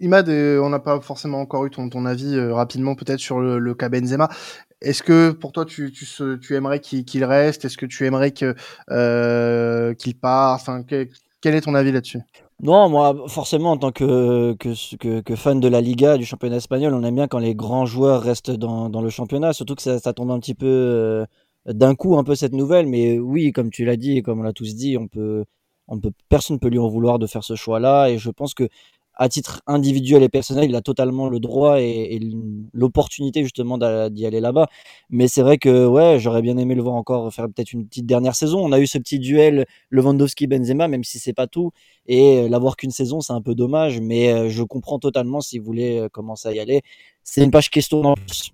Imad, 0.00 0.28
euh, 0.28 0.60
on 0.60 0.70
n'a 0.70 0.78
pas 0.78 1.00
forcément 1.00 1.40
encore 1.40 1.66
eu 1.66 1.70
ton, 1.70 1.88
ton 1.88 2.06
avis 2.06 2.36
euh, 2.36 2.54
rapidement 2.54 2.94
peut-être 2.94 3.18
sur 3.18 3.40
le, 3.40 3.58
le 3.58 3.74
cas 3.74 3.88
Benzema. 3.88 4.28
Est-ce 4.80 5.02
que 5.02 5.32
pour 5.32 5.50
toi 5.50 5.64
tu, 5.64 5.92
tu, 5.92 6.54
aimerais 6.54 6.78
qu'il 6.78 7.04
qu 7.04 7.24
reste? 7.24 7.64
Est-ce 7.64 7.76
que 7.76 7.86
tu 7.86 8.06
aimerais 8.06 8.30
que 8.30 8.54
euh, 8.90 9.94
qu'il 9.94 10.16
parte? 10.16 10.62
Enfin, 10.62 10.84
que, 10.84 11.08
quel 11.40 11.56
est 11.56 11.62
ton 11.62 11.74
avis 11.74 11.90
là-dessus? 11.90 12.20
Non, 12.60 12.88
moi, 12.88 13.14
forcément, 13.28 13.72
en 13.72 13.76
tant 13.76 13.92
que, 13.92 14.54
que, 14.54 15.20
que, 15.20 15.36
fan 15.36 15.60
de 15.60 15.68
la 15.68 15.80
Liga, 15.80 16.16
du 16.18 16.24
championnat 16.24 16.56
espagnol, 16.56 16.92
on 16.92 17.04
aime 17.04 17.14
bien 17.14 17.28
quand 17.28 17.38
les 17.38 17.54
grands 17.54 17.86
joueurs 17.86 18.20
restent 18.20 18.50
dans, 18.50 18.90
dans 18.90 19.00
le 19.00 19.10
championnat, 19.10 19.52
surtout 19.52 19.76
que 19.76 19.82
ça, 19.82 20.12
tombe 20.12 20.32
un 20.32 20.40
petit 20.40 20.54
peu 20.54 20.66
euh, 20.66 21.26
d'un 21.66 21.94
coup 21.94 22.18
un 22.18 22.24
peu 22.24 22.34
cette 22.34 22.52
nouvelle, 22.52 22.86
mais 22.88 23.18
oui, 23.18 23.52
comme 23.52 23.70
tu 23.70 23.84
l'as 23.84 23.96
dit 23.96 24.22
comme 24.22 24.40
on 24.40 24.42
l'a 24.42 24.52
tous 24.52 24.74
dit, 24.74 24.98
on 24.98 25.06
peut, 25.06 25.44
on 25.86 26.00
peut, 26.00 26.10
personne 26.28 26.58
peut 26.58 26.68
lui 26.68 26.80
en 26.80 26.88
vouloir 26.88 27.20
de 27.20 27.28
faire 27.28 27.44
ce 27.44 27.54
choix-là, 27.54 28.08
et 28.08 28.18
je 28.18 28.30
pense 28.30 28.54
que 28.54 28.68
à 29.18 29.28
titre 29.28 29.62
individuel 29.66 30.22
et 30.22 30.28
personnel, 30.28 30.70
il 30.70 30.76
a 30.76 30.80
totalement 30.80 31.28
le 31.28 31.40
droit 31.40 31.80
et, 31.80 32.20
l'opportunité 32.72 33.42
justement 33.42 33.76
d'y 34.10 34.26
aller 34.26 34.40
là-bas. 34.40 34.68
Mais 35.10 35.28
c'est 35.28 35.42
vrai 35.42 35.58
que 35.58 35.86
ouais, 35.86 36.18
j'aurais 36.18 36.42
bien 36.42 36.56
aimé 36.56 36.74
le 36.74 36.82
voir 36.82 36.94
encore 36.94 37.32
faire 37.32 37.46
peut-être 37.46 37.72
une 37.72 37.86
petite 37.86 38.06
dernière 38.06 38.34
saison. 38.34 38.60
On 38.64 38.72
a 38.72 38.78
eu 38.78 38.86
ce 38.86 38.98
petit 38.98 39.18
duel 39.18 39.66
Lewandowski-Benzema, 39.90 40.88
même 40.88 41.04
si 41.04 41.18
c'est 41.18 41.32
pas 41.32 41.46
tout, 41.46 41.72
et 42.06 42.48
l'avoir 42.48 42.76
qu'une 42.76 42.90
saison, 42.90 43.20
c'est 43.20 43.32
un 43.32 43.42
peu 43.42 43.54
dommage. 43.54 44.00
Mais 44.00 44.48
je 44.48 44.62
comprends 44.62 44.98
totalement 44.98 45.40
si 45.40 45.58
vous 45.58 45.64
voulez 45.64 46.06
commencer 46.12 46.48
à 46.48 46.52
y 46.52 46.60
aller. 46.60 46.82
C'est 47.24 47.42
une 47.42 47.50
page 47.50 47.70
question 47.70 48.02
en 48.02 48.14
plus. 48.14 48.52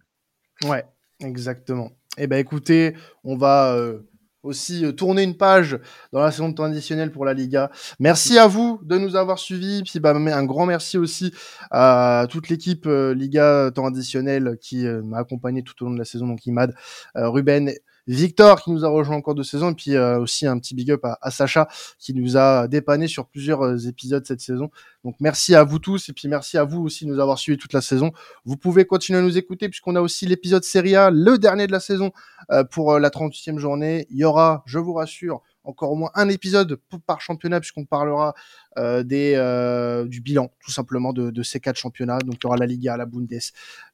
Ouais, 0.65 0.85
exactement. 1.21 1.91
Eh 2.17 2.27
ben 2.27 2.39
écoutez, 2.39 2.95
on 3.25 3.37
va 3.37 3.75
euh, 3.75 4.01
aussi 4.45 4.85
euh, 4.85 4.93
tourner 4.93 5.23
une 5.23 5.37
page 5.37 5.79
dans 6.13 6.21
la 6.21 6.31
saison 6.31 6.53
additionnel 6.53 7.11
pour 7.11 7.25
la 7.25 7.35
Liga. 7.35 7.71
Merci 7.99 8.39
à 8.39 8.47
vous 8.47 8.81
de 8.83 8.99
nous 8.99 9.17
avoir 9.17 9.39
suivis. 9.39 9.83
Puis 9.83 9.99
bah, 10.01 10.15
un 10.15 10.45
grand 10.45 10.67
merci 10.67 10.99
aussi 10.99 11.33
à 11.71 12.27
toute 12.31 12.49
l'équipe 12.49 12.87
euh, 12.87 13.15
Liga 13.15 13.71
temps 13.75 13.87
additionnel 13.87 14.59
qui 14.61 14.87
euh, 14.87 15.03
m'a 15.03 15.19
accompagné 15.19 15.63
tout 15.63 15.75
au 15.83 15.87
long 15.87 15.95
de 15.95 15.99
la 15.99 16.05
saison. 16.05 16.27
Donc 16.27 16.47
Imad, 16.47 16.75
euh, 17.17 17.29
Ruben 17.29 17.73
Victor 18.07 18.63
qui 18.63 18.71
nous 18.71 18.85
a 18.85 18.89
rejoint 18.89 19.17
encore 19.17 19.35
de 19.35 19.43
saison 19.43 19.71
et 19.71 19.75
puis 19.75 19.95
euh, 19.95 20.19
aussi 20.19 20.47
un 20.47 20.59
petit 20.59 20.75
big 20.75 20.91
up 20.91 21.05
à, 21.05 21.19
à, 21.23 21.31
Sacha 21.31 21.69
qui 21.99 22.15
nous 22.15 22.37
a 22.37 22.69
dépanné 22.69 23.09
sur 23.09 23.27
plusieurs 23.27 23.63
euh, 23.63 23.79
épisodes 23.89 24.25
cette 24.27 24.41
saison. 24.41 24.71
Donc 25.05 25.17
merci 25.21 25.55
à 25.55 25.65
vous 25.65 25.79
tous 25.79 26.09
et 26.09 26.13
puis 26.13 26.29
merci 26.29 26.59
à 26.59 26.65
vous 26.65 26.83
aussi 26.83 27.05
de 27.05 27.11
nous 27.11 27.21
avoir 27.21 27.39
suivis 27.39 27.59
toute 27.59 27.73
la 27.73 27.81
saison. 27.81 28.13
Vous 28.45 28.57
pouvez 28.57 28.85
continuer 28.85 29.19
à 29.19 29.23
nous 29.23 29.37
écouter 29.37 29.69
puisqu'on 29.69 29.97
a 29.97 30.01
aussi 30.01 30.27
l'épisode 30.27 30.65
Serie 30.65 30.97
A, 30.97 31.11
le 31.11 31.39
dernier 31.39 31.67
de 31.67 31.73
la 31.73 31.81
saison 31.81 32.11
euh, 32.51 32.65
pour 32.65 32.93
euh, 32.93 32.99
la 32.99 33.11
38e 33.11 33.59
journée. 33.59 34.07
Il 34.11 34.19
y 34.19 34.25
aura, 34.25 34.63
je 34.67 34.79
vous 34.79 34.95
rassure, 34.95 35.43
encore 35.65 35.91
au 35.91 35.97
moins 35.97 36.11
un 36.15 36.29
épisode 36.29 36.79
par 37.07 37.21
championnat 37.21 37.61
puisqu'on 37.61 37.85
parlera 37.85 38.35
euh, 38.79 39.03
des 39.03 39.35
euh, 39.37 40.05
du 40.05 40.21
bilan 40.21 40.51
tout 40.61 40.71
simplement 40.71 41.13
de, 41.13 41.31
de, 41.31 41.43
ces 41.43 41.61
quatre 41.61 41.77
championnats. 41.77 42.19
Donc 42.19 42.37
il 42.37 42.45
y 42.45 42.47
aura 42.47 42.57
la 42.57 42.67
Liga, 42.67 42.97
la 42.97 43.07
Bundes, 43.07 43.29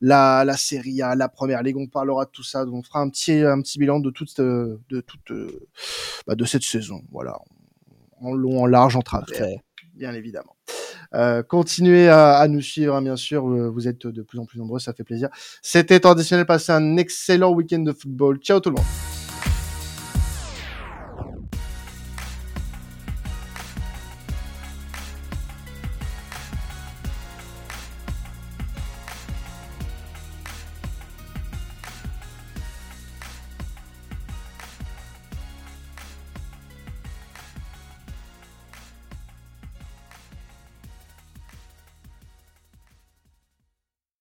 la 0.01 0.45
la 0.45 0.57
Serie 0.57 1.03
A, 1.03 1.15
la 1.15 1.29
Première 1.29 1.63
Ligue. 1.63 1.77
On 1.77 1.87
parlera 1.87 2.25
de 2.25 2.31
tout 2.31 2.43
ça. 2.43 2.65
Donc 2.65 2.75
on 2.75 2.83
fera 2.83 3.01
un 3.01 3.09
petit 3.09 3.43
un 3.43 3.61
petit 3.61 3.79
bilan 3.79 4.01
de 4.01 4.11
toute 4.11 4.41
de 4.41 5.01
toute 5.01 5.33
bah, 6.27 6.35
de 6.35 6.45
cette 6.45 6.65
saison. 6.65 7.03
Voilà, 7.11 7.39
en 8.21 8.33
long, 8.33 8.63
en 8.63 8.67
large, 8.67 8.97
en 8.97 9.03
travers, 9.03 9.47
bien 9.95 10.13
évidemment. 10.15 10.57
Euh, 11.15 11.43
continuez 11.43 12.09
à, 12.09 12.37
à, 12.37 12.49
nous 12.49 12.61
suivre, 12.61 12.95
hein, 12.95 13.03
bien 13.03 13.17
sûr. 13.17 13.45
Vous 13.45 13.89
êtes 13.89 14.07
de 14.07 14.23
plus 14.23 14.39
en 14.39 14.45
plus 14.45 14.59
nombreux, 14.59 14.79
ça 14.79 14.93
fait 14.93 15.05
plaisir. 15.05 15.29
C'était 15.63 16.01
traditionnel. 16.01 16.47
Passez 16.47 16.73
un 16.73 16.97
excellent 16.97 17.53
week-end 17.53 17.81
de 17.81 17.93
football. 17.93 18.39
Ciao 18.39 18.61
tout 18.61 18.71
le 18.71 18.77
monde. 18.77 19.20